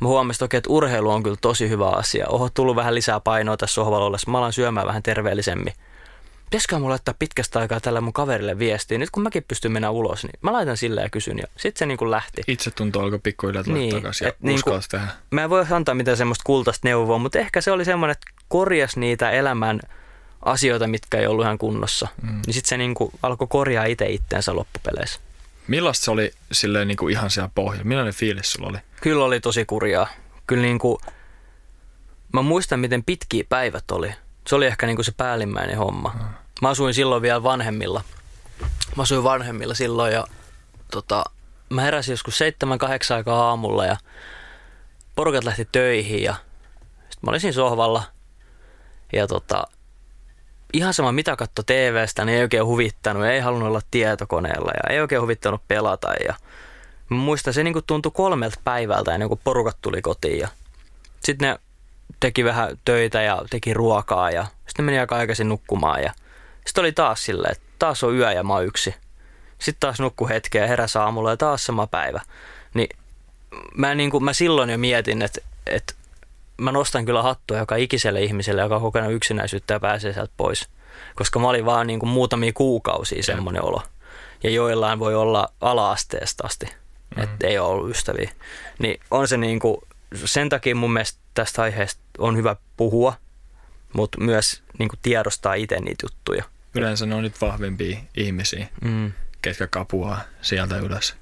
Mä 0.00 0.08
huomasin 0.08 0.38
toki, 0.38 0.56
että 0.56 0.70
urheilu 0.70 1.10
on 1.10 1.22
kyllä 1.22 1.36
tosi 1.40 1.68
hyvä 1.68 1.88
asia. 1.88 2.28
Oho, 2.28 2.48
tullut 2.54 2.76
vähän 2.76 2.94
lisää 2.94 3.20
painoa 3.20 3.56
tässä 3.56 3.74
sohvalla 3.74 4.06
ollessa. 4.06 4.30
Mä 4.30 4.38
alan 4.38 4.52
syömään 4.52 4.86
vähän 4.86 5.02
terveellisemmin 5.02 5.72
pitäisikö 6.50 6.78
mulla 6.78 6.90
laittaa 6.90 7.14
pitkästä 7.18 7.58
aikaa 7.58 7.80
tällä 7.80 8.00
mun 8.00 8.12
kaverille 8.12 8.58
viestiä. 8.58 8.98
Nyt 8.98 9.10
kun 9.10 9.22
mäkin 9.22 9.44
pystyn 9.48 9.72
mennä 9.72 9.90
ulos, 9.90 10.24
niin 10.24 10.32
mä 10.42 10.52
laitan 10.52 10.76
sille 10.76 11.00
ja 11.02 11.10
kysyn. 11.10 11.38
Ja 11.38 11.44
sitten 11.56 11.78
se 11.78 11.86
niin 11.86 11.98
kuin 11.98 12.10
lähti. 12.10 12.42
Itse 12.46 12.70
tuntuu 12.70 13.02
alkoi 13.02 13.18
pikkuhiljaa 13.18 13.64
tulla 13.64 13.78
niin, 13.78 13.94
takaisin 13.94 14.26
ja 14.26 14.32
niin 14.40 14.60
kuin, 14.64 14.82
tehdä. 14.90 15.06
Mä 15.30 15.44
en 15.44 15.50
voi 15.50 15.66
antaa 15.70 15.94
mitään 15.94 16.16
semmoista 16.16 16.42
kultaista 16.46 16.88
neuvoa, 16.88 17.18
mutta 17.18 17.38
ehkä 17.38 17.60
se 17.60 17.70
oli 17.70 17.84
semmoinen, 17.84 18.12
että 18.12 18.44
korjas 18.48 18.96
niitä 18.96 19.30
elämän 19.30 19.80
asioita, 20.44 20.86
mitkä 20.86 21.18
ei 21.18 21.26
ollut 21.26 21.44
ihan 21.44 21.58
kunnossa. 21.58 22.08
Mm. 22.22 22.40
Niin 22.46 22.54
sitten 22.54 22.68
se 22.68 22.76
niin 22.76 22.94
kuin 22.94 23.12
alkoi 23.22 23.46
korjaa 23.50 23.84
itse 23.84 24.06
itteensä 24.06 24.56
loppupeleissä. 24.56 25.20
Millaista 25.66 26.04
se 26.04 26.10
oli 26.10 26.32
silleen 26.52 26.88
niin 26.88 26.96
kuin 26.96 27.12
ihan 27.12 27.30
siellä 27.30 27.50
pohjalla? 27.54 27.84
Millainen 27.84 28.14
fiilis 28.14 28.52
sulla 28.52 28.68
oli? 28.68 28.78
Kyllä 29.00 29.24
oli 29.24 29.40
tosi 29.40 29.64
kurjaa. 29.64 30.08
Kyllä 30.46 30.62
niin 30.62 30.78
kuin, 30.78 30.98
mä 32.32 32.42
muistan, 32.42 32.80
miten 32.80 33.04
pitkiä 33.04 33.44
päivät 33.48 33.90
oli 33.90 34.12
se 34.48 34.54
oli 34.54 34.66
ehkä 34.66 34.86
niin 34.86 34.96
kuin 34.96 35.04
se 35.04 35.12
päällimmäinen 35.16 35.78
homma. 35.78 36.14
Mm. 36.14 36.24
Mä 36.62 36.68
asuin 36.68 36.94
silloin 36.94 37.22
vielä 37.22 37.42
vanhemmilla. 37.42 38.02
Mä 38.96 39.02
asuin 39.02 39.24
vanhemmilla 39.24 39.74
silloin 39.74 40.12
ja 40.12 40.26
tota, 40.90 41.24
mä 41.70 41.82
heräsin 41.82 42.12
joskus 42.12 42.40
7-8 43.12 43.14
aikaa 43.14 43.48
aamulla 43.48 43.86
ja 43.86 43.96
porukat 45.16 45.44
lähti 45.44 45.68
töihin 45.72 46.22
ja 46.22 46.34
sit 47.10 47.22
mä 47.22 47.30
olin 47.30 47.40
siinä 47.40 47.52
sohvalla 47.52 48.02
ja 49.12 49.26
tota, 49.26 49.64
ihan 50.72 50.94
sama 50.94 51.12
mitä 51.12 51.36
katto 51.36 51.62
TVstä, 51.62 52.24
niin 52.24 52.36
ei 52.36 52.42
oikein 52.42 52.66
huvittanut, 52.66 53.24
ei 53.24 53.40
halunnut 53.40 53.68
olla 53.68 53.80
tietokoneella 53.90 54.70
ja 54.70 54.94
ei 54.94 55.00
oikein 55.00 55.22
huvittanut 55.22 55.62
pelata 55.68 56.14
ja 56.26 56.34
mä 57.08 57.16
muistan, 57.16 57.54
se 57.54 57.64
niin 57.64 57.84
tuntui 57.86 58.12
kolmelta 58.14 58.60
päivältä 58.64 59.14
ennen 59.14 59.28
kuin 59.28 59.40
porukat 59.44 59.76
tuli 59.82 60.02
kotiin 60.02 60.38
ja 60.38 60.48
sitten 61.24 61.48
ne 61.48 61.58
teki 62.20 62.44
vähän 62.44 62.78
töitä 62.84 63.22
ja 63.22 63.42
teki 63.50 63.74
ruokaa 63.74 64.30
ja 64.30 64.46
sitten 64.66 64.84
meni 64.84 64.98
aika 64.98 65.16
aikaisin 65.16 65.48
nukkumaan 65.48 66.02
ja 66.02 66.12
sitten 66.68 66.82
oli 66.82 66.92
taas 66.92 67.24
silleen, 67.24 67.52
että 67.52 67.64
taas 67.78 68.04
on 68.04 68.14
yö 68.14 68.32
ja 68.32 68.44
mä 68.44 68.52
oon 68.52 68.66
yksi. 68.66 68.94
Sitten 69.58 69.80
taas 69.80 70.00
nukku 70.00 70.28
hetkeä 70.28 70.62
ja 70.62 70.68
heräs 70.68 70.96
aamulla 70.96 71.30
ja 71.30 71.36
taas 71.36 71.64
sama 71.64 71.86
päivä. 71.86 72.20
Niin 72.74 72.88
mä, 73.74 73.94
niin 73.94 74.10
kuin, 74.10 74.24
mä 74.24 74.32
silloin 74.32 74.70
jo 74.70 74.78
mietin, 74.78 75.22
että, 75.22 75.40
että 75.66 75.94
mä 76.56 76.72
nostan 76.72 77.04
kyllä 77.04 77.22
hattua 77.22 77.58
joka 77.58 77.76
ikiselle 77.76 78.22
ihmiselle, 78.22 78.62
joka 78.62 78.76
on 78.76 78.82
kokenut 78.82 79.12
yksinäisyyttä 79.12 79.74
ja 79.74 79.80
pääsee 79.80 80.12
sieltä 80.12 80.32
pois. 80.36 80.68
Koska 81.14 81.38
mä 81.38 81.48
olin 81.48 81.64
vaan 81.64 81.86
niin 81.86 81.98
kuin 81.98 82.10
muutamia 82.10 82.52
kuukausia 82.54 83.22
semmoinen 83.22 83.64
olo. 83.64 83.82
Ja 84.42 84.50
joillain 84.50 84.98
voi 84.98 85.14
olla 85.14 85.48
ala-asteesta 85.60 86.46
asti, 86.46 86.66
mm-hmm. 86.66 87.22
että 87.22 87.46
ei 87.46 87.58
ole 87.58 87.68
ollut 87.68 87.90
ystäviä. 87.90 88.30
Niin 88.78 89.00
on 89.10 89.28
se 89.28 89.36
niin 89.36 89.60
kuin, 89.60 89.76
sen 90.24 90.48
takia 90.48 90.74
mun 90.74 90.92
mielestä 90.92 91.18
tästä 91.34 91.62
aiheesta 91.62 92.00
on 92.18 92.36
hyvä 92.36 92.56
puhua, 92.76 93.14
mutta 93.92 94.20
myös 94.20 94.62
niin 94.78 94.88
kuin 94.88 94.98
tiedostaa 95.02 95.54
itse 95.54 95.80
niitä 95.80 96.04
juttuja. 96.04 96.44
Yleensä 96.74 97.06
ne 97.06 97.14
on 97.14 97.22
nyt 97.22 97.40
vahvempia 97.40 97.98
ihmisiä, 98.16 98.68
mm. 98.84 99.12
ketkä 99.42 99.66
kapuaa 99.66 100.20
sieltä 100.42 100.78
ylös. 100.78 101.16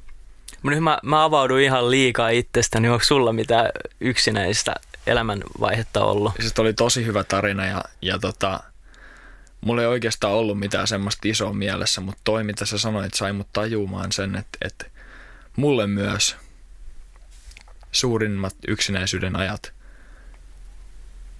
Nyt 0.62 0.82
mä, 0.82 0.98
mä 1.02 1.24
avauduin 1.24 1.64
ihan 1.64 1.90
liikaa 1.90 2.28
itsestäni, 2.28 2.82
niin 2.82 2.92
onko 2.92 3.04
sulla 3.04 3.32
mitään 3.32 3.70
yksinäistä 4.00 4.74
elämänvaihetta 5.06 6.04
ollut? 6.04 6.32
Se 6.40 6.60
oli 6.60 6.72
tosi 6.72 7.04
hyvä 7.06 7.24
tarina 7.24 7.66
ja, 7.66 7.84
ja 8.02 8.18
tota, 8.18 8.60
mulla 9.60 9.82
ei 9.82 9.88
oikeastaan 9.88 10.32
ollut 10.32 10.58
mitään 10.58 10.86
semmoista 10.86 11.28
isoa 11.28 11.52
mielessä, 11.52 12.00
mutta 12.00 12.20
toi 12.24 12.44
mitä 12.44 12.66
sä 12.66 12.78
sanoit 12.78 13.14
sai 13.14 13.32
mut 13.32 13.48
tajumaan 13.52 14.12
sen, 14.12 14.36
että, 14.36 14.58
että 14.62 14.86
mulle 15.56 15.86
myös 15.86 16.36
suurimmat 17.92 18.56
yksinäisyyden 18.68 19.36
ajat 19.36 19.72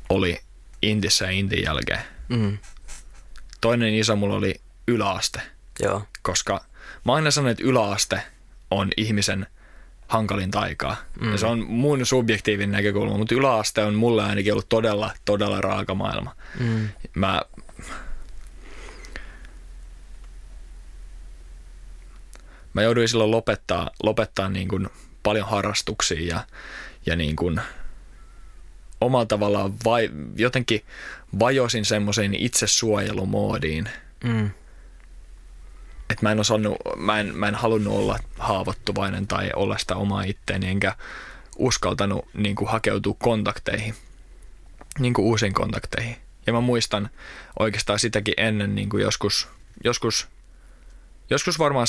oli 0.09 0.41
Intissä 0.83 1.25
ja 1.25 1.31
Intin 1.31 1.65
jälkeen. 1.65 2.01
Mm. 2.29 2.59
Toinen 3.61 3.95
iso 3.95 4.17
mulla 4.17 4.35
oli 4.35 4.55
yläaste. 4.89 5.41
Joo. 5.81 6.03
Koska 6.23 6.65
mä 7.05 7.15
aina 7.15 7.31
sanon, 7.31 7.51
että 7.51 7.65
yläaste 7.65 8.23
on 8.71 8.91
ihmisen 8.97 9.47
hankalin 10.09 10.51
aikaa. 10.55 10.97
Mm. 11.21 11.33
Ja 11.33 11.39
se 11.39 11.47
on 11.47 11.67
mun 11.67 12.07
subjektiivinen 12.07 12.73
näkökulma, 12.73 13.19
mutta 13.19 13.35
yläaste 13.35 13.83
on 13.83 13.95
mulle 13.95 14.23
ainakin 14.23 14.53
ollut 14.53 14.69
todella, 14.69 15.11
todella 15.25 15.61
raaka 15.61 15.95
maailma. 15.95 16.37
Mm. 16.61 16.89
Mä, 17.15 17.43
mä 22.73 22.83
jouduin 22.83 23.09
silloin 23.09 23.31
lopettaa, 23.31 23.91
lopettaa 24.03 24.49
niin 24.49 24.69
kuin 24.69 24.89
paljon 25.23 25.49
harrastuksia 25.49 26.27
ja, 26.27 26.47
ja 27.07 27.17
niin 27.17 27.37
kuin 27.37 27.61
omalla 29.01 29.27
tavallaan 29.27 29.75
vai, 29.85 30.11
jotenkin 30.37 30.85
vajosin 31.39 31.85
semmoiseen 31.85 32.35
itsesuojelumoodiin. 32.35 33.89
Mm. 34.25 34.51
Että 36.11 36.27
mä 36.27 36.33
en 36.33 36.41
osannut, 36.41 36.77
mä 36.97 37.21
en, 37.21 37.37
mä 37.37 37.49
en 37.49 37.55
halunnut 37.55 37.95
olla 37.95 38.19
haavoittuvainen 38.39 39.27
tai 39.27 39.51
olla 39.57 39.79
sitä 39.79 39.97
omaa 39.97 40.23
itteeni, 40.23 40.69
enkä 40.69 40.95
uskaltanut 41.57 42.29
niin 42.35 42.57
kuin, 42.57 42.69
hakeutua 42.69 43.17
kontakteihin, 43.19 43.95
niin 44.99 45.15
kuin 45.15 45.27
uusiin 45.27 45.55
kontakteihin. 45.55 46.17
Ja 46.47 46.53
mä 46.53 46.61
muistan 46.61 47.11
oikeastaan 47.59 47.99
sitäkin 47.99 48.35
ennen 48.37 48.75
niin 48.75 48.89
kuin 48.89 49.03
joskus, 49.03 49.49
joskus, 49.85 50.29
joskus 51.31 51.59
varmaan 51.59 51.87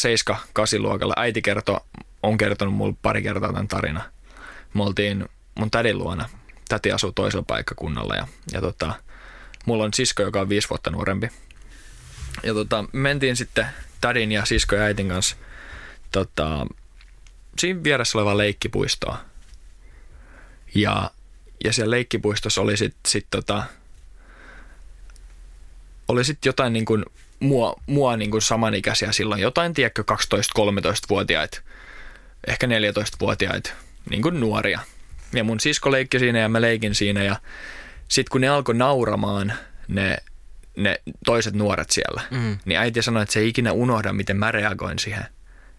7-8 0.77 0.81
luokalla 0.81 1.13
äiti 1.17 1.41
kertoi 1.41 1.79
on 2.23 2.37
kertonut 2.37 2.73
mulle 2.73 2.95
pari 3.01 3.23
kertaa 3.23 3.53
tämän 3.53 3.67
tarina. 3.67 4.01
Me 4.73 4.83
oltiin 4.83 5.25
mun 5.55 5.71
tädin 5.71 5.97
luona. 5.97 6.29
Täti 6.69 6.91
asuu 6.91 7.11
toisella 7.11 7.45
paikkakunnalla 7.47 8.15
ja, 8.15 8.27
ja 8.53 8.61
tota, 8.61 8.93
mulla 9.65 9.83
on 9.83 9.93
sisko, 9.93 10.23
joka 10.23 10.41
on 10.41 10.49
viisi 10.49 10.69
vuotta 10.69 10.89
nuorempi. 10.89 11.29
Ja 12.43 12.53
tota, 12.53 12.85
mentiin 12.93 13.35
sitten 13.35 13.67
tädin 14.01 14.31
ja 14.31 14.45
sisko 14.45 14.75
ja 14.75 14.81
äitin 14.81 15.09
kanssa 15.09 15.35
tota, 16.11 16.67
siinä 17.59 17.83
vieressä 17.83 18.17
olevaa 18.17 18.37
leikkipuistoa. 18.37 19.17
Ja, 20.75 21.11
ja 21.63 21.73
siellä 21.73 21.91
leikkipuistossa 21.91 22.61
oli 22.61 22.77
sitten 22.77 23.01
sit 23.07 23.27
tota, 23.31 23.63
oli 26.07 26.23
sitten 26.23 26.49
jotain 26.49 26.73
niin 26.73 26.85
kuin 26.85 27.05
mua, 27.39 27.75
mua 27.87 28.17
niin 28.17 28.31
kuin 28.31 28.41
samanikäisiä 28.41 29.11
silloin, 29.11 29.41
jotain 29.41 29.73
tiedätkö 29.73 30.03
12-13-vuotiaita, 30.11 31.61
ehkä 32.47 32.67
14-vuotiaita, 32.67 33.69
niin 34.09 34.21
kuin 34.21 34.39
nuoria. 34.39 34.79
Ja 35.33 35.43
mun 35.43 35.59
sisko 35.59 35.91
leikki 35.91 36.19
siinä 36.19 36.39
ja 36.39 36.49
mä 36.49 36.61
leikin 36.61 36.95
siinä 36.95 37.23
ja 37.23 37.35
sitten 38.07 38.31
kun 38.31 38.41
ne 38.41 38.47
alkoi 38.47 38.75
nauramaan 38.75 39.53
ne, 39.87 40.17
ne 40.77 41.01
toiset 41.25 41.53
nuoret 41.53 41.89
siellä, 41.89 42.21
mm. 42.31 42.57
niin 42.65 42.79
äiti 42.79 43.01
sanoi, 43.01 43.23
että 43.23 43.33
se 43.33 43.39
ei 43.39 43.47
ikinä 43.47 43.71
unohda, 43.71 44.13
miten 44.13 44.37
mä 44.37 44.51
reagoin 44.51 44.99
siihen, 44.99 45.25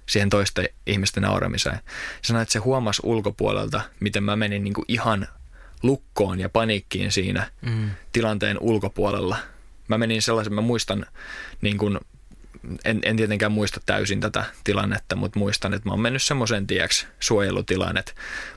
siihen 0.07 0.30
toisten 0.30 0.68
ihmisten 0.86 1.22
nauramiseen. 1.22 1.76
Se 2.22 2.26
sanoi, 2.26 2.42
että 2.42 2.53
se 2.53 2.59
huomasi 2.59 3.03
ulkopuolelta, 3.05 3.80
miten 4.01 4.24
mä 4.24 4.36
menin 4.36 4.64
niin 4.64 4.74
kuin 4.74 4.84
ihan 4.88 5.28
lukkoon 5.82 6.40
ja 6.40 6.49
paniikkiin 6.49 7.12
siinä 7.12 7.51
mm. 7.62 7.90
tilanteen 8.12 8.57
ulkopuolella. 8.61 9.36
Mä 9.88 9.99
menin 9.99 10.22
sellaisen, 10.22 10.55
mä 10.55 10.61
muistan, 10.61 11.07
niin 11.61 11.78
kuin, 11.78 11.99
en, 12.84 13.00
en 13.02 13.16
tietenkään 13.16 13.52
muista 13.52 13.80
täysin 13.86 14.20
tätä 14.20 14.44
tilannetta, 14.64 15.16
mutta 15.16 15.38
muistan, 15.38 15.74
että 15.74 15.88
mä 15.88 15.92
oon 15.92 16.00
mennyt 16.00 16.22
semmoisen 16.22 16.66
tieksi 16.66 17.06
suojelutilaan, 17.20 17.96
että 17.96 18.12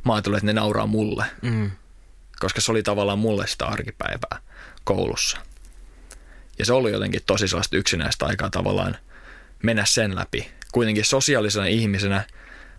mä 0.06 0.14
ajattelin, 0.14 0.38
että 0.38 0.45
ne 0.45 0.54
nauraa 0.54 0.88
mulle. 0.88 1.26
Mm. 1.41 1.72
Koska 2.39 2.62
se 2.62 2.72
oli 2.72 2.84
tavallaan 2.84 3.20
mulle 3.20 3.47
sitä 3.47 3.66
arkipäivää 3.66 4.38
koulussa. 4.84 5.38
Ja 6.60 6.66
se 6.66 6.74
oli 6.74 6.91
jotenkin 6.91 7.22
tosi 7.26 7.47
sellaista 7.47 7.78
yksinäistä 7.78 8.26
aikaa 8.26 8.49
tavallaan 8.49 8.97
mennä 9.64 9.86
sen 9.86 10.16
läpi. 10.16 10.52
Kuitenkin 10.72 11.06
sosiaalisena 11.06 11.66
ihmisenä, 11.66 12.24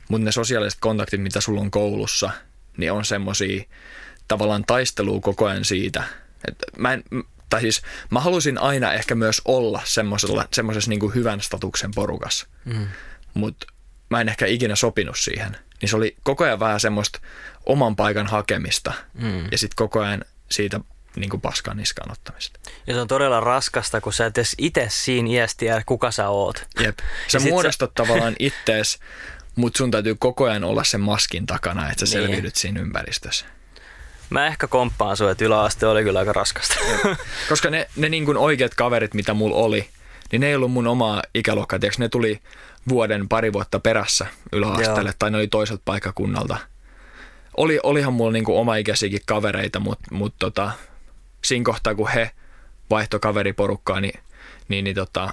mutta 0.09 0.25
ne 0.25 0.33
sosiaaliset 0.33 0.81
kontaktit, 0.81 1.23
mitä 1.23 1.41
sulla 1.41 1.61
on 1.61 1.71
koulussa, 1.71 2.31
niin 2.77 2.93
on 2.93 3.05
semmoisia 3.05 3.65
tavallaan 4.29 4.65
taistelua 4.67 5.21
koko 5.21 5.47
ajan 5.47 5.65
siitä. 5.65 6.05
Että 6.49 6.67
mä 6.79 6.93
en, 6.93 7.05
tai 7.53 7.61
siis 7.61 7.83
mä 8.11 8.21
halusin 8.21 8.59
aina 8.59 8.93
ehkä 8.93 9.15
myös 9.15 9.43
olla 9.45 9.83
semmoisessa 9.85 10.89
niin 10.89 11.15
hyvän 11.15 11.41
statuksen 11.41 11.91
porukassa, 11.95 12.47
mm. 12.65 12.89
mutta 13.35 13.67
mä 14.11 14.21
en 14.21 14.29
ehkä 14.29 14.47
ikinä 14.47 14.77
sopinut 14.77 15.19
siihen. 15.19 15.57
Niin 15.81 15.89
se 15.89 15.97
oli 15.97 16.17
koko 16.23 16.45
ajan 16.45 16.61
vähän 16.61 16.81
semmoista 16.81 17.21
oman 17.67 17.97
paikan 17.97 18.27
hakemista 18.27 18.93
mm. 19.15 19.45
ja 19.51 19.59
sitten 19.59 19.77
koko 19.77 20.01
ajan 20.01 20.25
siitä 20.51 20.81
niin 21.17 21.31
kuin 21.31 21.41
paskan 21.41 21.77
niskaan 21.77 22.13
ottamista. 22.13 22.61
Ja 22.87 22.95
se 22.95 23.01
on 23.01 23.09
todella 23.09 23.41
raskasta, 23.41 24.01
kun 24.01 24.13
sä 24.13 24.27
et 24.27 24.39
edes 24.39 24.55
itse 24.59 24.87
siinä 24.91 25.29
iässä 25.31 25.57
tiedä, 25.57 25.83
kuka 25.87 26.11
sä 26.11 26.29
oot. 26.29 26.67
Jep. 26.81 26.99
Sä 27.29 27.39
muodostat 27.41 27.91
sä... 27.91 27.95
tavallaan 27.95 28.37
ittees, 28.39 28.99
mutta 29.57 29.79
sun 29.79 29.91
täytyy 29.91 30.15
koko 30.15 30.45
ajan 30.45 30.65
olla 30.65 30.85
sen 30.85 31.01
maskin 31.01 31.47
takana, 31.47 31.91
että 31.91 32.07
sä 32.07 32.17
niin. 32.17 32.27
selviydyt 32.27 32.57
siinä 32.57 32.81
ympäristössä. 32.81 33.47
Mä 34.33 34.47
ehkä 34.47 34.67
komppaan 34.67 35.17
sun, 35.17 35.31
että 35.31 35.45
yläaste 35.45 35.87
oli 35.87 36.03
kyllä 36.03 36.19
aika 36.19 36.33
raskasta. 36.33 36.75
Koska 37.49 37.71
ne, 37.71 37.89
ne 37.97 38.09
niin 38.09 38.25
kuin 38.25 38.37
oikeat 38.37 38.75
kaverit, 38.75 39.15
mitä 39.15 39.35
mulla 39.35 39.57
oli, 39.57 39.89
niin 40.33 40.41
ne 40.41 40.47
ei 40.47 40.55
ollut 40.55 40.73
mun 40.73 40.87
omaa 40.87 41.23
ikäluokkaa. 41.35 41.79
Tiedätkö, 41.79 42.03
ne 42.03 42.09
tuli 42.09 42.41
vuoden, 42.89 43.29
pari 43.29 43.53
vuotta 43.53 43.81
perässä 43.81 44.27
yläasteelle, 44.53 45.11
Joo. 45.11 45.15
tai 45.19 45.31
ne 45.31 45.37
oli 45.37 45.49
toiselta 45.49 45.83
paikakunnalta. 45.85 46.57
Oli, 47.57 47.81
olihan 47.83 48.13
mulla 48.13 48.33
niin 48.33 48.45
kuin 48.45 48.59
oma 48.59 48.77
ikäisiäkin 48.77 49.21
kavereita, 49.27 49.81
mutta 49.81 50.05
mut 50.11 50.35
tota, 50.39 50.71
siinä 51.45 51.65
kohtaa, 51.65 51.95
kun 51.95 52.09
he 52.09 52.31
vaihto 52.91 53.19
kaveriporukkaa, 53.19 54.01
niin, 54.01 54.21
niin, 54.69 54.85
niin 54.85 54.97
tota, 54.97 55.33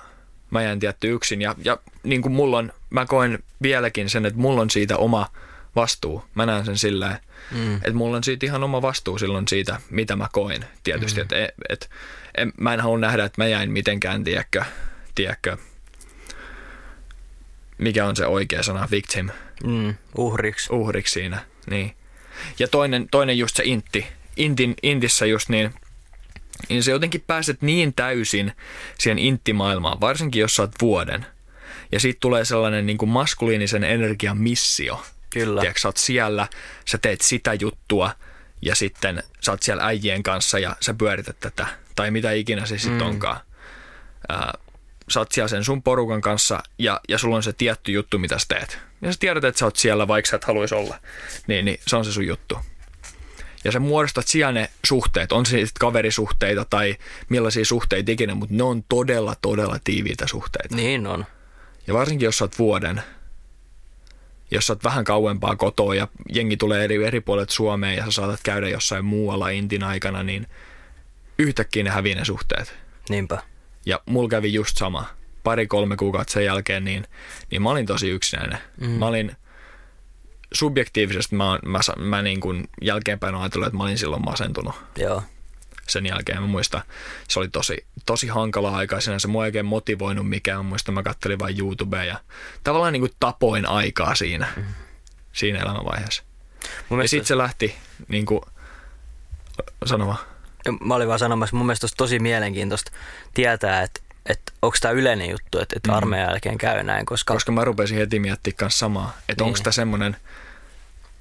mä 0.52 0.64
jäin 0.64 0.80
tietty 0.80 1.12
yksin. 1.12 1.42
Ja, 1.42 1.56
ja 1.64 1.78
niin 2.04 2.22
kuin 2.22 2.32
mulla 2.32 2.58
on, 2.58 2.74
mä 2.90 3.06
koen 3.06 3.44
vieläkin 3.62 4.10
sen, 4.10 4.26
että 4.26 4.40
mulla 4.40 4.62
on 4.62 4.70
siitä 4.70 4.98
oma 4.98 5.28
vastuu. 5.76 6.24
Mä 6.36 6.46
näen 6.46 6.66
sen 6.66 6.78
silleen, 6.78 7.18
mm. 7.52 7.76
että 7.76 7.94
mulla 7.94 8.18
on 8.18 8.24
siitä 8.24 8.46
ihan 8.46 8.64
oma 8.64 8.82
vastuu 8.82 9.18
silloin 9.18 9.48
siitä, 9.48 9.80
mitä 9.90 10.16
mä 10.16 10.28
koin. 10.32 10.66
Tietysti, 10.84 11.20
mm. 11.20 11.22
että 11.22 11.44
et, 11.44 11.54
et, 11.70 11.90
et, 12.36 12.50
mä 12.60 12.74
en 12.74 12.80
halua 12.80 12.98
nähdä, 12.98 13.26
että 13.26 13.42
mä 13.42 13.48
jäin 13.48 13.72
mitenkään, 13.72 14.24
tiedätkö, 14.24 14.64
tiedätkö 15.16 15.58
mikä 17.80 18.06
on 18.06 18.16
se 18.16 18.26
oikea 18.26 18.64
sana, 18.64 18.88
victim. 18.92 19.30
Mm, 19.64 19.96
uhriksi. 20.18 20.74
Uhriksi 20.74 21.14
siinä, 21.14 21.46
niin. 21.70 21.96
Ja 22.60 22.68
toinen, 22.68 23.08
toinen 23.12 23.38
just 23.38 23.56
se 23.56 23.64
intti. 23.66 24.08
Intin, 24.38 24.76
intissä 24.84 25.26
just 25.26 25.50
niin, 25.50 25.74
niin 26.70 26.84
se 26.84 26.92
jotenkin 26.92 27.24
pääset 27.28 27.62
niin 27.62 27.94
täysin 27.94 28.52
siihen 28.98 29.20
inttimaailmaan, 29.20 30.02
varsinkin 30.02 30.40
jos 30.40 30.56
sä 30.56 30.62
oot 30.62 30.72
vuoden. 30.82 31.26
Ja 31.92 32.00
siitä 32.00 32.18
tulee 32.20 32.46
sellainen 32.46 32.86
niin 32.86 32.98
kuin 32.98 33.10
maskuliinisen 33.10 33.84
energian 33.84 34.38
missio. 34.38 35.04
Kyllä. 35.30 35.62
Tiedätkö, 35.62 35.80
sä 35.80 35.88
oot 35.88 35.98
siellä, 35.98 36.48
sä 36.86 36.98
teet 36.98 37.22
sitä 37.22 37.54
juttua 37.54 38.12
ja 38.62 38.76
sitten 38.76 39.24
sä 39.42 39.52
oot 39.52 39.64
siellä 39.64 39.86
äijien 39.86 40.24
kanssa 40.24 40.60
ja 40.60 40.76
sä 40.82 40.94
pyörität 40.94 41.40
tätä. 41.40 41.68
Tai 41.96 42.12
mitä 42.12 42.32
ikinä 42.32 42.66
se 42.66 42.78
sitten 42.78 43.02
mm. 43.02 43.08
onkaan. 43.08 43.40
Ää, 44.30 44.54
sä 45.10 45.20
oot 45.20 45.32
siellä 45.32 45.48
sen 45.48 45.64
sun 45.64 45.84
porukan 45.84 46.22
kanssa 46.22 46.64
ja, 46.78 47.02
ja 47.10 47.18
sulla 47.18 47.36
on 47.36 47.44
se 47.44 47.54
tietty 47.54 47.92
juttu, 47.92 48.20
mitä 48.20 48.40
sä 48.40 48.46
teet. 48.48 48.80
Ja 49.02 49.12
sä 49.14 49.20
tiedät, 49.20 49.44
että 49.44 49.60
sä 49.60 49.66
oot 49.66 49.76
siellä, 49.76 50.08
vaikka 50.08 50.30
sä 50.30 50.36
et 50.36 50.44
haluaisi 50.44 50.76
olla. 50.76 51.00
Niin, 51.48 51.66
niin 51.66 51.80
se 51.88 51.96
on 51.96 52.06
se 52.06 52.12
sun 52.12 52.28
juttu. 52.28 52.58
Ja 53.64 53.72
sä 53.72 53.80
muodostat 53.80 54.28
siellä 54.28 54.52
ne 54.52 54.70
suhteet, 54.86 55.32
on 55.32 55.46
se 55.46 55.50
sitten 55.50 55.80
kaverisuhteita 55.80 56.66
tai 56.66 56.98
millaisia 57.30 57.66
suhteita 57.66 58.12
ikinä, 58.12 58.36
mutta 58.36 58.56
ne 58.56 58.64
on 58.64 58.84
todella, 58.90 59.36
todella 59.42 59.80
tiiviitä 59.84 60.28
suhteita. 60.28 60.76
Niin 60.76 61.08
on. 61.08 61.26
Ja 61.88 61.94
varsinkin, 61.94 62.26
jos 62.26 62.38
sä 62.38 62.44
oot 62.44 62.60
vuoden, 62.60 63.04
jos 64.52 64.68
sä 64.68 64.74
oot 64.74 64.84
vähän 64.84 65.04
kauempaa 65.04 65.56
kotoa 65.56 65.96
ja 65.96 66.08
jengi 66.34 66.58
tulee 66.58 66.84
eri, 66.84 67.06
eri 67.06 67.22
puolet 67.22 67.50
Suomeen 67.50 67.98
ja 67.98 68.06
sä 68.06 68.12
saatat 68.12 68.40
käydä 68.44 68.70
jossain 68.70 69.06
muualla 69.06 69.50
intin 69.50 69.84
aikana, 69.84 70.24
niin 70.24 70.48
yhtäkkiä 71.40 71.84
ne 71.84 71.90
hävii 71.90 72.16
ne 72.16 72.26
suhteet. 72.26 72.76
Niinpä. 73.10 73.38
Ja 73.86 74.02
mulla 74.06 74.30
kävi 74.30 74.54
just 74.54 74.78
sama. 74.78 75.06
Pari-kolme 75.44 75.96
kuukautta 75.96 76.34
sen 76.34 76.46
jälkeen, 76.46 76.86
niin, 76.86 77.06
niin 77.52 77.62
mä 77.62 77.70
olin 77.70 77.86
tosi 77.86 78.10
yksinäinen. 78.10 78.58
Mm. 78.82 78.90
Mä 78.90 79.06
olin 79.06 79.32
subjektiivisesti, 80.54 81.36
mä, 81.36 81.60
mä, 81.66 81.80
mä 81.98 82.22
niin 82.22 82.40
kuin 82.40 82.70
jälkeenpäin 82.82 83.36
ajatellut, 83.36 83.68
että 83.68 83.78
mä 83.78 83.84
olin 83.84 83.98
silloin 83.98 84.26
masentunut. 84.26 84.76
Joo. 84.98 85.24
Sen 85.90 86.06
jälkeen 86.06 86.42
mä 86.42 86.48
muistan, 86.48 86.82
se 87.28 87.40
oli 87.40 87.48
tosi, 87.48 87.86
tosi 88.06 88.28
hankala 88.28 88.78
aika. 88.78 89.02
Se 89.02 89.28
mua 89.28 89.44
oikein 89.44 89.66
motivoinut 89.66 90.30
mikään. 90.30 90.58
Mä 90.58 90.64
muistan, 90.64 90.96
mä 90.96 91.04
kattelin 91.04 91.40
vain 91.40 91.60
YouTubea 91.60 92.04
ja 92.04 92.20
tavallaan 92.64 92.94
niin 92.94 93.02
kuin 93.02 93.12
tapoin 93.20 93.66
aikaa 93.66 94.16
siinä, 94.16 94.48
mm. 94.56 94.64
siinä 95.34 95.60
elämänvaiheessa. 95.60 96.24
Mun 96.90 97.02
ja 97.02 97.08
sitten 97.08 97.28
se 97.28 97.38
lähti 97.38 97.76
niin 98.08 98.26
kuin, 98.26 98.42
sanomaan 99.86 100.18
mä 100.82 100.96
olin 100.96 101.08
vaan 101.08 101.20
sanomassa, 101.20 101.56
mun 101.56 101.66
mielestä 101.66 101.88
tosi 101.98 102.20
mielenkiintoista 102.20 102.92
tietää, 103.34 103.82
että 103.82 104.02
että 104.26 104.52
onko 104.62 104.78
tämä 104.82 104.92
yleinen 104.92 105.30
juttu, 105.30 105.60
että, 105.60 105.76
että 105.76 105.90
mm. 105.92 105.98
armeijan 105.98 106.30
jälkeen 106.30 106.58
käy 106.58 106.84
näin, 106.84 107.06
koska... 107.06 107.34
Koska 107.34 107.52
mä 107.52 107.64
rupesin 107.64 107.98
heti 107.98 108.20
miettimään 108.20 108.72
samaa, 108.72 109.18
että 109.30 109.44
niin. 109.44 109.48
onko 109.48 109.60
tämä 109.64 109.72
semmoinen... 109.72 110.18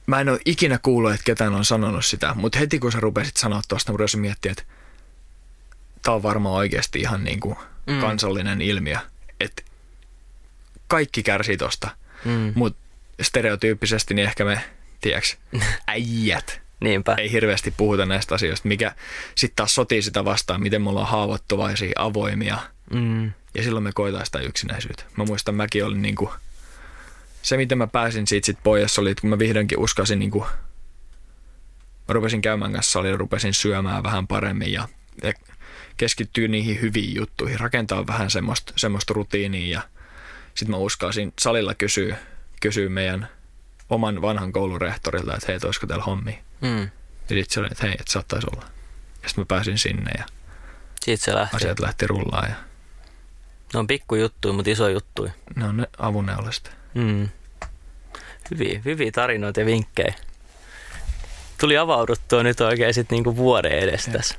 Mä 0.09 0.21
en 0.21 0.29
ole 0.29 0.41
ikinä 0.45 0.79
kuullut, 0.83 1.13
että 1.13 1.25
ketään 1.25 1.55
on 1.55 1.65
sanonut 1.65 2.05
sitä, 2.05 2.35
mutta 2.35 2.59
heti 2.59 2.79
kun 2.79 2.93
sä 2.93 3.01
rupesit 3.01 3.37
sanoa 3.37 3.63
tuosta, 3.69 3.93
mä 3.93 3.97
rupesin 3.97 4.21
miettimään, 4.21 4.53
että 4.59 4.73
tämä 6.03 6.15
on 6.15 6.23
varmaan 6.23 6.55
oikeasti 6.55 7.01
ihan 7.01 7.25
niin 7.25 7.41
kuin 7.41 7.57
mm. 7.87 8.01
kansallinen 8.01 8.61
ilmiö, 8.61 8.99
että 9.41 9.63
kaikki 10.87 11.23
kärsii 11.23 11.57
tosta, 11.57 11.91
mm. 12.25 12.53
mutta 12.55 12.79
stereotyyppisesti 13.23 14.15
niin 14.15 14.29
ehkä 14.29 14.45
me, 14.45 14.65
tiedäks, 15.01 15.37
äijät 15.87 16.61
Niinpä. 16.81 17.15
Ei 17.19 17.33
hirveästi 17.33 17.75
puhuta 17.77 18.07
näistä 18.07 18.35
asioista, 18.35 18.69
mikä 18.69 18.95
sitten 19.35 19.57
taas 19.57 19.75
sotii 19.75 20.03
sitä 20.03 20.25
vastaan, 20.25 20.63
miten 20.63 20.83
me 20.83 20.89
ollaan 20.89 21.09
haavoittuvaisia, 21.09 21.93
avoimia. 21.97 22.59
Mm. 22.95 23.33
Ja 23.55 23.63
silloin 23.63 23.85
me 23.85 23.93
koetaan 23.95 24.27
sitä 24.27 24.39
yksinäisyyttä. 24.39 25.05
Mä 25.17 25.25
muistan, 25.25 25.55
mäkin 25.55 25.85
olin 25.85 26.03
niinku, 26.03 26.33
se 27.43 27.57
miten 27.57 27.79
mä 27.79 27.87
pääsin 27.87 28.27
siitä 28.27 28.47
sit 28.47 28.59
pois 28.63 28.99
oli, 28.99 29.11
että 29.11 29.21
kun 29.21 29.31
mä 29.31 29.39
vihdoinkin 29.39 29.79
uskasin 29.79 30.19
niinku, 30.19 30.47
mä 32.09 32.13
rupesin 32.15 32.43
käymään 32.43 32.73
kanssa 32.73 32.93
salilla, 32.93 33.17
rupesin 33.17 33.55
syömään 33.55 34.03
vähän 34.03 34.27
paremmin 34.27 34.73
ja, 34.73 34.89
ja 35.23 35.33
keskittyy 35.97 36.49
niihin 36.49 36.81
hyviin 36.81 37.15
juttuihin, 37.15 37.61
rakentaa 37.61 38.07
vähän 38.07 38.31
semmoista, 38.31 38.73
semmoista 38.77 39.15
rutiinia 39.15 39.79
ja 39.79 39.83
sitten 40.55 40.71
mä 40.71 40.77
uskasin 40.77 41.33
salilla 41.41 41.75
kysyä, 41.75 42.17
kysyä 42.61 42.89
meidän 42.89 43.29
oman 43.91 44.23
vanhan 44.23 44.53
koulun 44.53 44.81
rehtorilta, 44.81 45.35
että 45.35 45.47
hei, 45.49 45.59
olisiko 45.65 45.87
teillä 45.87 46.05
hommi. 46.05 46.39
Mm. 46.61 46.81
Ja 46.81 46.89
sitten 47.29 47.51
se 47.51 47.61
oli, 47.61 47.69
että 47.71 47.87
hei, 47.87 47.97
että 48.01 48.13
saattaisi 48.13 48.47
olla. 48.53 48.65
Ja 49.23 49.29
sitten 49.29 49.43
mä 49.43 49.47
pääsin 49.47 49.79
sinne 49.79 50.11
ja 50.19 50.25
Siitä 51.05 51.25
se 51.25 51.35
lähti. 51.35 51.57
asiat 51.57 51.81
lähti 51.81 52.07
rullaan. 52.07 52.51
Ja... 52.51 52.57
Ne 53.75 53.79
on 53.79 53.87
pikku 53.87 54.15
juttuja, 54.15 54.55
mutta 54.55 54.71
iso 54.71 54.89
juttuja. 54.89 55.33
Ne 55.57 55.65
on 55.65 55.77
ne 55.77 55.87
avunneulasta. 55.99 56.71
Mm. 56.95 57.29
Hyviä, 58.51 58.81
hyviä 58.85 59.13
tarinoita 59.13 59.61
ja 59.61 59.67
vinkkejä. 59.67 60.15
Tuli 61.61 61.79
avauduttua 61.79 62.43
nyt 62.43 62.61
oikein 62.61 62.95
sitten 62.95 63.17
niinku 63.17 63.37
vuoden 63.37 63.73
edestä 63.73 64.11
tässä. 64.11 64.35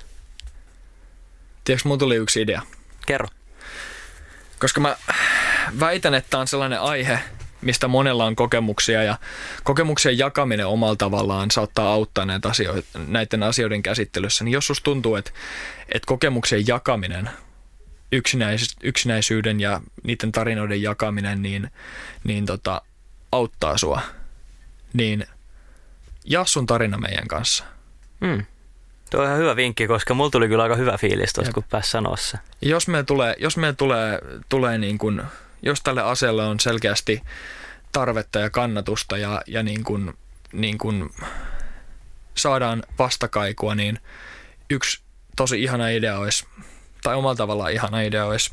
Tiedätkö, 1.64 1.89
mulla 1.89 2.00
tuli 2.00 2.16
yksi 2.16 2.41
idea. 2.41 2.62
Kerro. 3.06 3.28
Koska 4.60 4.82
mä 4.82 4.95
väitän, 5.80 6.14
että 6.14 6.30
tämä 6.30 6.41
on 6.41 6.47
sellainen 6.47 6.82
aihe, 6.82 7.20
mistä 7.62 7.88
monella 7.88 8.26
on 8.26 8.36
kokemuksia 8.36 9.04
ja 9.04 9.18
kokemuksen 9.64 10.18
jakaminen 10.18 10.68
omalla 10.68 10.95
tavallaan 10.95 11.52
saattaa 11.52 11.93
auttaa 11.93 12.26
näitä 12.26 12.50
asioita, 12.50 13.00
näiden 13.08 13.43
asioiden 13.43 13.84
käsittelyssä. 13.84 14.43
Niin 14.43 14.54
jos 14.54 14.82
tuntuu, 14.84 15.16
että, 15.16 15.32
että 15.89 16.08
kokemuksen 16.08 16.68
jakaminen, 16.68 17.30
yksinäis, 18.12 18.76
yksinäisyyden 18.84 19.60
ja 19.60 19.82
niiden 20.03 20.32
tarinoiden 20.32 20.82
jakaminen, 20.82 21.41
niin, 21.41 21.72
niin 22.24 22.45
tota, 22.45 22.82
auttaa 23.32 23.78
sua, 23.78 24.01
niin 24.93 25.28
jaa 26.26 26.45
sun 26.45 26.66
tarina 26.66 26.97
meidän 26.97 27.28
kanssa. 27.28 27.64
Mm. 28.20 28.45
Tuo 29.10 29.20
on 29.20 29.26
ihan 29.26 29.39
hyvä 29.39 29.55
vinkki, 29.55 29.88
koska 29.88 30.14
mulla 30.14 30.30
tuli 30.30 30.47
kyllä 30.47 30.64
aika 30.64 30.76
hyvä 30.76 30.97
fiilis 30.97 31.34
tuossa, 31.34 31.53
kun 31.53 31.64
pääsi 31.70 31.91
sanoa 31.91 32.18
se. 32.18 32.38
Jos 32.62 32.88
meillä 32.88 33.03
tulee, 33.03 33.36
jos 33.39 33.57
meillä 33.57 33.76
tulee, 33.76 34.20
tulee 34.49 34.78
niin 34.78 34.97
kuin, 34.97 35.22
jos 35.62 35.82
tälle 35.82 36.01
asialle 36.01 36.45
on 36.45 36.60
selkeästi 36.60 37.22
tarvetta 37.91 38.39
ja 38.39 38.49
kannatusta 38.49 39.18
ja, 39.18 39.41
ja 39.47 39.64
niin 39.64 39.84
kuin, 39.84 40.14
niin 40.53 40.78
kuin 40.78 41.10
saadaan 42.36 42.84
vastakaikua, 42.99 43.76
niin 43.76 43.99
yksi 44.70 45.01
tosi 45.36 45.64
ihana 45.64 45.89
idea 45.89 46.18
olisi, 46.18 46.45
tai 47.04 47.16
omalla 47.16 47.36
tavallaan 47.36 47.72
ihana 47.72 48.02
idea 48.02 48.26
olisi, 48.26 48.52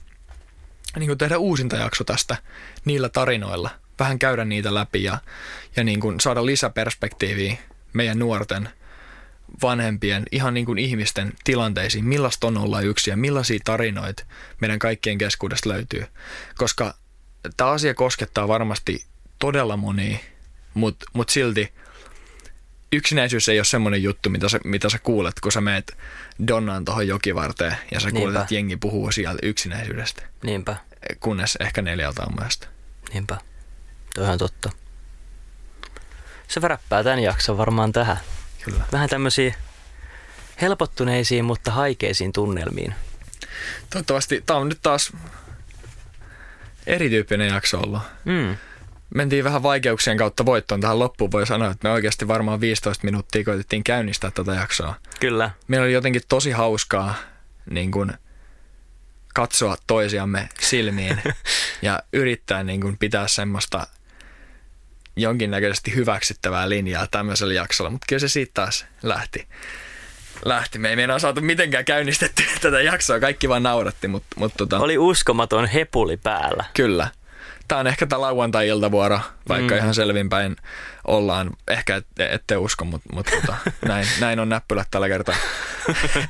niin 0.96 1.06
kuin 1.06 1.18
tehdä 1.18 1.38
uusintajakso 1.38 2.04
tästä 2.04 2.36
niillä 2.84 3.08
tarinoilla, 3.08 3.70
vähän 3.98 4.18
käydä 4.18 4.44
niitä 4.44 4.74
läpi 4.74 5.04
ja, 5.04 5.18
ja 5.76 5.84
niin 5.84 6.00
kuin 6.00 6.20
saada 6.20 6.46
lisäperspektiiviä 6.46 7.56
meidän 7.92 8.18
nuorten 8.18 8.68
vanhempien, 9.62 10.22
ihan 10.32 10.54
niin 10.54 10.66
kuin 10.66 10.78
ihmisten 10.78 11.32
tilanteisiin, 11.44 12.04
millaista 12.04 12.46
on 12.46 12.58
olla 12.58 12.80
yksi 12.80 13.10
ja 13.10 13.16
millaisia 13.16 13.60
tarinoita 13.64 14.24
meidän 14.60 14.78
kaikkien 14.78 15.18
keskuudesta 15.18 15.68
löytyy. 15.68 16.06
Koska 16.58 16.94
tämä 17.56 17.70
asia 17.70 17.94
koskettaa 17.94 18.48
varmasti 18.48 19.04
todella 19.38 19.76
monia, 19.76 20.18
mutta 20.74 21.06
mut 21.12 21.28
silti 21.28 21.72
yksinäisyys 22.92 23.48
ei 23.48 23.58
ole 23.58 23.64
semmoinen 23.64 24.02
juttu, 24.02 24.30
mitä 24.30 24.48
sä, 24.48 24.60
mitä 24.64 24.88
sä 24.88 24.98
kuulet, 24.98 25.40
kun 25.40 25.52
sä 25.52 25.60
meet 25.60 25.96
Donnaan 26.48 26.84
tuohon 26.84 27.08
jokivarteen 27.08 27.76
ja 27.92 28.00
sä 28.00 28.10
kuulet, 28.10 28.24
Niinpä. 28.26 28.40
että 28.42 28.54
jengi 28.54 28.76
puhuu 28.76 29.12
siellä 29.12 29.38
yksinäisyydestä, 29.42 30.22
Niinpä, 30.42 30.76
kunnes 31.20 31.56
ehkä 31.60 31.82
neljältä 31.82 32.22
aamuista. 32.22 32.68
niinpä. 33.14 33.38
Tuo 34.14 34.26
on 34.26 34.38
totta. 34.38 34.70
Se 36.48 36.62
väräppää 36.62 37.04
tämän 37.04 37.18
jakson 37.18 37.58
varmaan 37.58 37.92
tähän. 37.92 38.18
Kyllä. 38.64 38.84
Vähän 38.92 39.08
tämmöisiä 39.08 39.54
helpottuneisiin, 40.60 41.44
mutta 41.44 41.70
haikeisiin 41.70 42.32
tunnelmiin. 42.32 42.94
Toivottavasti 43.90 44.42
tämä 44.46 44.58
on 44.58 44.68
nyt 44.68 44.78
taas 44.82 45.12
erityyppinen 46.86 47.48
jakso 47.48 47.80
ollut. 47.80 48.02
Mm. 48.24 48.56
Mentiin 49.14 49.44
vähän 49.44 49.62
vaikeuksien 49.62 50.16
kautta 50.16 50.46
voittoon 50.46 50.80
tähän 50.80 50.98
loppuun. 50.98 51.32
Voi 51.32 51.46
sanoa, 51.46 51.70
että 51.70 51.88
me 51.88 51.92
oikeasti 51.92 52.28
varmaan 52.28 52.60
15 52.60 53.04
minuuttia 53.04 53.44
koitettiin 53.44 53.84
käynnistää 53.84 54.30
tätä 54.30 54.52
jaksoa. 54.52 54.94
Kyllä. 55.20 55.50
Meillä 55.68 55.84
oli 55.84 55.92
jotenkin 55.92 56.22
tosi 56.28 56.50
hauskaa 56.50 57.14
niin 57.70 57.90
kuin, 57.90 58.12
katsoa 59.34 59.76
toisiamme 59.86 60.48
silmiin 60.60 61.22
ja 61.82 62.02
yrittää 62.12 62.62
niin 62.62 62.80
kuin, 62.80 62.98
pitää 62.98 63.28
semmoista 63.28 63.86
jonkinnäköisesti 65.16 65.94
hyväksyttävää 65.94 66.68
linjaa 66.68 67.06
tämmöisellä 67.06 67.54
jaksolla, 67.54 67.90
mutta 67.90 68.04
kyllä 68.08 68.20
se 68.20 68.28
siitä 68.28 68.50
taas 68.54 68.86
lähti. 69.02 69.48
lähti. 70.44 70.78
Me 70.78 70.90
ei 70.90 70.96
meinaa 70.96 71.18
saatu 71.18 71.40
mitenkään 71.40 71.84
käynnistetty 71.84 72.42
tätä 72.60 72.80
jaksoa, 72.80 73.20
kaikki 73.20 73.48
vaan 73.48 73.62
nauratti, 73.62 74.08
mutta, 74.08 74.36
mutta 74.36 74.56
tota, 74.56 74.78
Oli 74.78 74.98
uskomaton 74.98 75.66
hepuli 75.66 76.16
päällä. 76.16 76.64
Kyllä. 76.74 77.08
Tämä 77.68 77.78
on 77.78 77.86
ehkä 77.86 78.06
tämä 78.06 78.20
lauantai-iltavuoro, 78.20 79.20
vaikka 79.48 79.74
Mm. 79.74 79.78
ihan 79.78 79.94
selvinpäin 79.94 80.56
ollaan. 81.06 81.50
Ehkä 81.68 81.96
et, 81.96 82.06
ette 82.18 82.56
usko, 82.56 82.84
mutta 82.84 83.08
mut, 83.12 83.26
tota, 83.40 83.56
näin, 83.88 84.06
näin 84.20 84.40
on 84.40 84.48
näppylät 84.48 84.88
tällä 84.90 85.08
kertaa. 85.08 85.34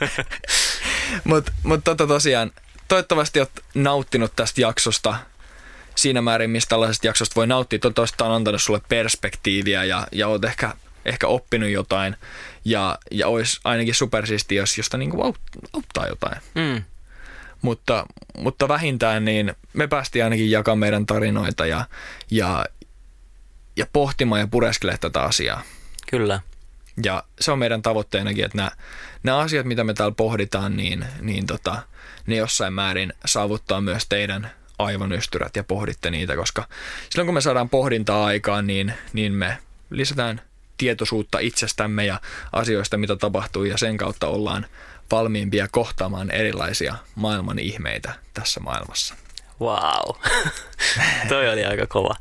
mutta 1.24 1.52
mut, 1.62 1.84
tota 1.84 2.06
tosiaan, 2.06 2.52
toivottavasti 2.88 3.40
olet 3.40 3.64
nauttinut 3.74 4.32
tästä 4.36 4.60
jaksosta 4.60 5.16
siinä 5.94 6.22
määrin, 6.22 6.50
mistä 6.50 6.68
tällaisesta 6.68 7.06
jaksosta 7.06 7.34
voi 7.34 7.46
nauttia. 7.46 7.78
Toivottavasti 7.78 8.16
tämä 8.16 8.30
on 8.30 8.36
antanut 8.36 8.62
sulle 8.62 8.80
perspektiiviä 8.88 9.84
ja, 9.84 10.06
ja 10.12 10.28
olet 10.28 10.44
ehkä, 10.44 10.74
ehkä 11.04 11.26
oppinut 11.26 11.68
jotain. 11.70 12.16
Ja, 12.64 12.98
ja 13.10 13.28
olisi 13.28 13.60
ainakin 13.64 13.94
supersiistiä, 13.94 14.62
jos 14.62 14.78
josta 14.78 14.96
niin 14.98 15.12
auttaa 15.72 16.06
jotain 16.06 16.40
Mm. 16.54 16.82
Mutta, 17.62 18.06
mutta 18.38 18.68
vähintään 18.68 19.24
niin 19.24 19.54
me 19.72 19.86
päästiin 19.86 20.24
ainakin 20.24 20.50
jakamaan 20.50 20.78
meidän 20.78 21.06
tarinoita 21.06 21.66
ja, 21.66 21.84
ja, 22.30 22.66
ja 23.76 23.86
pohtimaan 23.92 24.40
ja 24.40 24.46
pureskelemaan 24.46 25.00
tätä 25.00 25.22
asiaa. 25.22 25.62
Kyllä. 26.10 26.40
Ja 27.04 27.24
se 27.40 27.52
on 27.52 27.58
meidän 27.58 27.82
tavoitteenakin, 27.82 28.44
että 28.44 28.56
nämä, 28.56 28.70
nämä 29.22 29.38
asiat, 29.38 29.66
mitä 29.66 29.84
me 29.84 29.94
täällä 29.94 30.14
pohditaan, 30.14 30.76
niin, 30.76 31.06
niin 31.20 31.46
tota, 31.46 31.82
ne 32.26 32.36
jossain 32.36 32.72
määrin 32.72 33.12
saavuttaa 33.24 33.80
myös 33.80 34.06
teidän 34.08 34.50
aivonystyrät 34.78 35.56
ja 35.56 35.64
pohditte 35.64 36.10
niitä, 36.10 36.36
koska 36.36 36.68
silloin 37.10 37.26
kun 37.26 37.34
me 37.34 37.40
saadaan 37.40 37.68
pohdintaa 37.68 38.24
aikaan, 38.24 38.66
niin, 38.66 38.94
niin 39.12 39.32
me 39.32 39.58
lisätään 39.90 40.40
tietoisuutta 40.78 41.38
itsestämme 41.38 42.06
ja 42.06 42.20
asioista, 42.52 42.96
mitä 42.96 43.16
tapahtuu, 43.16 43.64
ja 43.64 43.78
sen 43.78 43.96
kautta 43.96 44.26
ollaan 44.26 44.66
valmiimpia 45.10 45.68
kohtaamaan 45.68 46.30
erilaisia 46.30 46.94
maailman 47.14 47.58
ihmeitä 47.58 48.12
tässä 48.34 48.60
maailmassa. 48.60 49.14
Wow. 49.60 50.16
Toi 51.28 51.48
oli 51.48 51.64
aika 51.64 51.86
kova. 51.86 52.14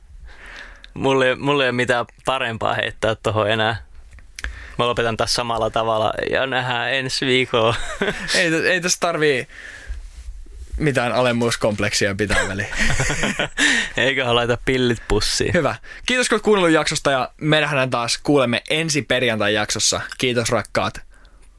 Mulla 0.93 1.25
ei, 1.25 1.35
mulla 1.35 1.63
ei 1.63 1.69
ole 1.69 1.75
mitään 1.75 2.05
parempaa 2.25 2.73
heittää 2.73 3.15
tuohon 3.15 3.51
enää. 3.51 3.85
Mä 4.79 4.87
lopetan 4.87 5.17
tässä 5.17 5.35
samalla 5.35 5.69
tavalla 5.69 6.13
ja 6.31 6.47
nähdään 6.47 6.93
ensi 6.93 7.25
viikolla. 7.25 7.75
Ei, 8.35 8.53
ei 8.53 8.81
tässä 8.81 8.99
tarvii 8.99 9.47
mitään 10.77 11.11
alemmuuskompleksia 11.11 12.15
pitää 12.15 12.47
väliin. 12.47 12.67
Eiköhän 13.97 14.35
laita 14.35 14.57
pillit 14.65 15.01
pussiin. 15.07 15.53
Hyvä. 15.53 15.75
Kiitos 16.05 16.29
kun 16.29 16.41
kuunnellut 16.41 16.71
jaksosta 16.73 17.11
ja 17.11 17.31
me 17.41 17.61
nähdään 17.61 17.89
taas 17.89 18.17
kuulemme 18.23 18.63
ensi 18.69 19.01
perjantai 19.01 19.53
jaksossa. 19.53 20.01
Kiitos 20.17 20.49
rakkaat. 20.49 21.01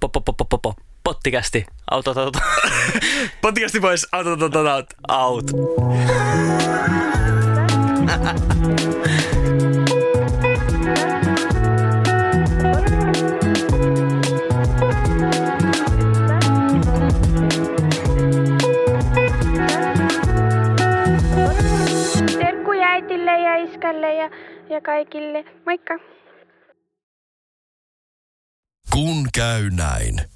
Po, 0.00 0.08
po, 0.08 0.20
po, 0.20 0.32
po, 0.32 0.44
po, 0.44 0.58
po. 0.58 0.74
Pottikästi. 1.06 1.66
Auto, 1.90 2.10
auto, 2.10 2.22
auto. 2.22 2.38
Potikasti 3.42 3.80
pois. 3.80 4.06
Out, 4.12 4.26
out, 4.26 4.42
out, 4.42 4.56
out. 4.56 4.94
Out. 5.08 5.46
Terkkuja 22.38 22.86
äitille 22.86 23.40
ja 23.40 23.56
iskälle 23.56 24.14
ja, 24.14 24.30
ja 24.70 24.80
kaikille. 24.80 25.44
Moikka! 25.66 25.98
Kun 28.92 29.26
käy 29.34 29.70
näin. 29.70 30.35